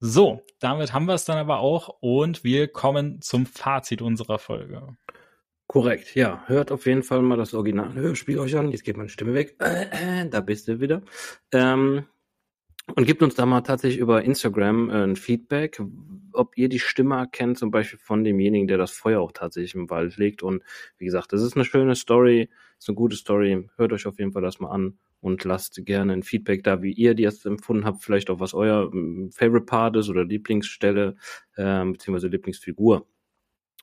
So, 0.00 0.42
damit 0.58 0.92
haben 0.92 1.06
wir 1.06 1.14
es 1.14 1.24
dann 1.24 1.38
aber 1.38 1.60
auch 1.60 1.88
und 2.00 2.44
wir 2.44 2.68
kommen 2.68 3.20
zum 3.22 3.46
Fazit 3.46 4.02
unserer 4.02 4.38
Folge. 4.38 4.96
Korrekt, 5.66 6.14
ja. 6.14 6.44
Hört 6.46 6.70
auf 6.70 6.86
jeden 6.86 7.02
Fall 7.02 7.22
mal 7.22 7.36
das 7.36 7.54
Original 7.54 7.94
Hörspiel 7.94 8.38
euch 8.38 8.56
an. 8.56 8.70
Jetzt 8.70 8.84
geht 8.84 8.96
meine 8.96 9.08
Stimme 9.08 9.34
weg. 9.34 9.56
Äh, 9.60 9.86
äh, 10.24 10.28
da 10.28 10.40
bist 10.40 10.68
du 10.68 10.80
wieder. 10.80 11.02
Ähm, 11.52 12.04
und 12.96 13.06
gibt 13.06 13.22
uns 13.22 13.34
da 13.34 13.46
mal 13.46 13.62
tatsächlich 13.62 13.98
über 13.98 14.22
Instagram 14.22 14.90
äh, 14.90 15.04
ein 15.04 15.16
Feedback, 15.16 15.80
ob 16.32 16.58
ihr 16.58 16.68
die 16.68 16.78
Stimme 16.78 17.16
erkennt, 17.16 17.58
zum 17.58 17.70
Beispiel 17.70 17.98
von 17.98 18.24
demjenigen, 18.24 18.68
der 18.68 18.76
das 18.76 18.90
Feuer 18.90 19.20
auch 19.20 19.32
tatsächlich 19.32 19.74
im 19.74 19.88
Wald 19.88 20.18
legt. 20.18 20.42
Und 20.42 20.62
wie 20.98 21.06
gesagt, 21.06 21.32
das 21.32 21.40
ist 21.40 21.56
eine 21.56 21.64
schöne 21.64 21.94
Story, 21.94 22.50
ist 22.78 22.88
eine 22.88 22.96
gute 22.96 23.16
Story. 23.16 23.66
Hört 23.76 23.92
euch 23.94 24.06
auf 24.06 24.18
jeden 24.18 24.32
Fall 24.32 24.42
das 24.42 24.60
mal 24.60 24.70
an 24.70 24.98
und 25.20 25.42
lasst 25.44 25.86
gerne 25.86 26.12
ein 26.12 26.22
Feedback 26.22 26.62
da, 26.62 26.82
wie 26.82 26.92
ihr 26.92 27.14
die 27.14 27.22
jetzt 27.22 27.46
empfunden 27.46 27.86
habt, 27.86 28.02
vielleicht 28.02 28.28
auch 28.28 28.40
was 28.40 28.52
euer 28.52 28.90
Favorite 29.30 29.64
Part 29.64 29.96
ist 29.96 30.10
oder 30.10 30.24
Lieblingsstelle, 30.24 31.16
äh, 31.56 31.84
beziehungsweise 31.86 32.28
Lieblingsfigur. 32.28 33.06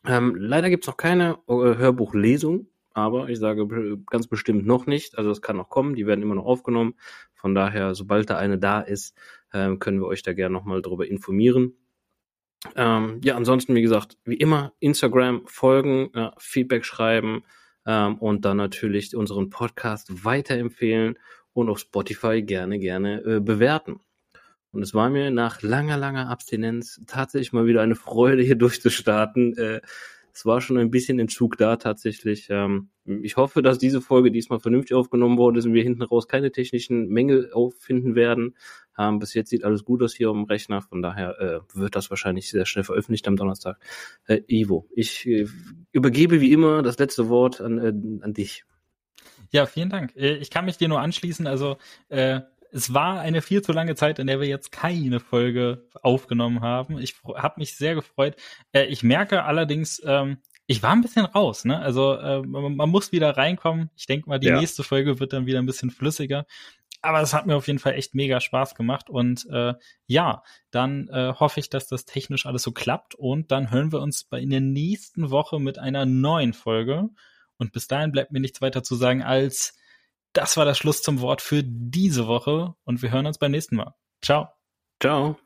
Ähm, 0.06 0.36
leider 0.36 0.70
gibt's 0.70 0.88
noch 0.88 0.98
keine 0.98 1.38
äh, 1.48 1.54
Hörbuchlesung, 1.54 2.68
aber 2.94 3.30
ich 3.30 3.40
sage 3.40 3.68
ganz 4.10 4.28
bestimmt 4.28 4.66
noch 4.66 4.86
nicht. 4.86 5.18
Also 5.18 5.32
es 5.32 5.42
kann 5.42 5.58
noch 5.58 5.70
kommen, 5.70 5.96
die 5.96 6.08
werden 6.08 6.22
immer 6.22 6.36
noch 6.36 6.46
aufgenommen. 6.46 6.96
Von 7.34 7.56
daher, 7.56 7.96
sobald 7.96 8.30
da 8.30 8.38
eine 8.38 8.58
da 8.58 8.82
ist, 8.82 9.16
ähm, 9.54 9.80
können 9.80 10.00
wir 10.00 10.08
euch 10.08 10.24
da 10.24 10.34
gerne 10.34 10.54
nochmal 10.54 10.82
darüber 10.82 11.08
informieren. 11.08 11.74
Ähm, 12.76 13.22
ja, 13.24 13.36
ansonsten, 13.36 13.74
wie 13.76 13.82
gesagt, 13.82 14.18
wie 14.24 14.36
immer, 14.36 14.74
Instagram 14.80 15.48
folgen, 15.48 16.12
ja, 16.14 16.34
Feedback 16.38 16.86
schreiben 16.86 17.44
ähm, 17.86 18.18
und 18.18 18.46
dann 18.46 18.58
natürlich 18.58 19.16
unseren 19.16 19.50
Podcast 19.50 20.24
weiterempfehlen 20.24 21.18
und 21.54 21.70
auf 21.70 21.80
Spotify 21.80 22.44
gerne, 22.44 22.80
gerne 22.80 23.22
äh, 23.24 23.40
bewerten. 23.40 24.00
Und 24.72 24.84
es 24.84 24.94
war 24.94 25.10
mir 25.10 25.32
nach 25.32 25.62
langer, 25.62 25.98
langer 25.98 26.30
Abstinenz 26.30 27.02
tatsächlich 27.06 27.54
mal 27.54 27.66
wieder 27.66 27.82
eine 27.82 27.96
Freude, 27.96 28.44
hier 28.44 28.56
durchzustarten. 28.58 29.58
Äh, 29.58 29.82
es 30.34 30.46
war 30.46 30.62
schon 30.62 30.78
ein 30.78 30.92
bisschen 30.92 31.20
Entzug 31.20 31.58
da 31.58 31.76
tatsächlich. 31.76 32.48
Ähm, 32.50 32.90
ich 33.06 33.38
hoffe, 33.38 33.62
dass 33.62 33.80
diese 33.80 34.02
Folge 34.02 34.32
diesmal 34.32 34.60
vernünftig 34.60 34.96
aufgenommen 34.96 35.38
wurde 35.38 35.62
und 35.62 35.74
wir 35.74 35.84
hinten 35.84 36.04
raus 36.04 36.28
keine 36.28 36.52
technischen 36.52 37.10
Mängel 37.10 37.52
auffinden 37.52 38.16
werden. 38.16 38.56
Ähm, 38.98 39.20
bis 39.20 39.34
jetzt 39.34 39.50
sieht 39.50 39.64
alles 39.64 39.84
gut 39.84 40.02
aus 40.02 40.14
hier 40.14 40.30
am 40.30 40.46
Rechner, 40.46 40.82
von 40.82 41.02
daher 41.02 41.40
äh, 41.40 41.78
wird 41.78 41.96
das 41.96 42.10
wahrscheinlich 42.10 42.50
sehr 42.50 42.66
schnell 42.66 42.84
veröffentlicht 42.84 43.28
am 43.28 43.36
Donnerstag. 43.36 43.78
Äh, 44.26 44.42
Ivo, 44.48 44.88
ich 44.96 45.26
äh, 45.28 45.48
übergebe 45.92 46.40
wie 46.40 46.54
immer 46.54 46.82
das 46.82 46.98
letzte 46.98 47.28
Wort 47.28 47.60
an, 47.60 47.78
äh, 47.78 48.24
an 48.24 48.34
dich. 48.34 48.64
Ja, 49.52 49.66
vielen 49.66 49.90
Dank. 49.90 50.16
Äh, 50.16 50.38
ich 50.38 50.50
kann 50.50 50.66
mich 50.66 50.78
dir 50.78 50.88
nur 50.88 51.02
anschließen. 51.02 51.48
Also 51.48 51.78
äh, 52.10 52.42
es 52.72 52.94
war 52.94 53.20
eine 53.20 53.42
viel 53.42 53.62
zu 53.62 53.74
lange 53.74 53.96
Zeit, 53.96 54.20
in 54.20 54.28
der 54.28 54.40
wir 54.40 54.48
jetzt 54.48 54.72
keine 54.72 55.20
Folge 55.20 55.88
aufgenommen 56.02 56.62
haben. 56.62 56.98
Ich 57.00 57.16
habe 57.36 57.60
mich 57.60 57.76
sehr 57.76 57.96
gefreut. 57.96 58.36
Äh, 58.72 58.86
ich 58.86 59.04
merke 59.04 59.44
allerdings, 59.44 60.02
ähm, 60.06 60.38
ich 60.68 60.82
war 60.82 60.92
ein 60.92 61.02
bisschen 61.02 61.26
raus, 61.26 61.66
ne? 61.66 61.80
Also 61.80 62.16
äh, 62.16 62.42
man, 62.42 62.76
man, 62.76 62.90
muss 62.90 63.12
wieder 63.12 63.36
reinkommen. 63.36 63.90
Ich 63.98 64.06
denke 64.06 64.30
mal, 64.30 64.40
die 64.40 64.48
ja. 64.48 64.60
nächste 64.60 64.84
Folge 64.84 65.20
wird 65.20 65.34
dann 65.34 65.46
wieder 65.46 65.60
ein 65.60 65.66
bisschen 65.66 65.92
flüssiger. 65.92 66.46
Aber 67.02 67.20
es 67.22 67.34
hat 67.34 67.46
mir 67.46 67.56
auf 67.56 67.68
jeden 67.68 67.80
Fall 67.80 67.96
echt 67.96 68.14
mega 68.16 68.40
Spaß 68.40 68.76
gemacht. 68.76 69.10
Und 69.10 69.48
äh, 69.52 69.74
ja, 70.06 70.44
dann 70.70 71.10
äh, 71.10 71.34
hoffe 71.34 71.60
ich, 71.60 71.70
dass 71.70 71.88
das 71.88 72.06
technisch 72.06 72.46
alles 72.46 72.64
so 72.64 72.72
klappt. 72.72 73.16
Und 73.16 73.52
dann 73.52 73.72
hören 73.72 73.92
wir 73.92 74.00
uns 74.02 74.24
bei 74.24 74.40
in 74.40 74.52
der 74.52 74.62
nächsten 74.62 75.30
Woche 75.30 75.60
mit 75.60 75.78
einer 75.78 76.06
neuen 76.06 76.54
Folge. 76.54 77.10
Und 77.58 77.74
bis 77.74 77.88
dahin 77.88 78.12
bleibt 78.12 78.32
mir 78.32 78.40
nichts 78.40 78.62
weiter 78.62 78.82
zu 78.82 78.96
sagen 78.96 79.24
als 79.24 79.76
das 80.34 80.58
war 80.58 80.66
das 80.66 80.78
Schluss 80.78 81.02
zum 81.02 81.22
Wort 81.22 81.42
für 81.42 81.64
diese 81.64 82.28
Woche 82.28 82.74
und 82.84 83.02
wir 83.02 83.12
hören 83.12 83.26
uns 83.26 83.38
beim 83.38 83.52
nächsten 83.52 83.76
Mal. 83.76 83.94
Ciao. 84.22 84.50
Ciao. 85.02 85.38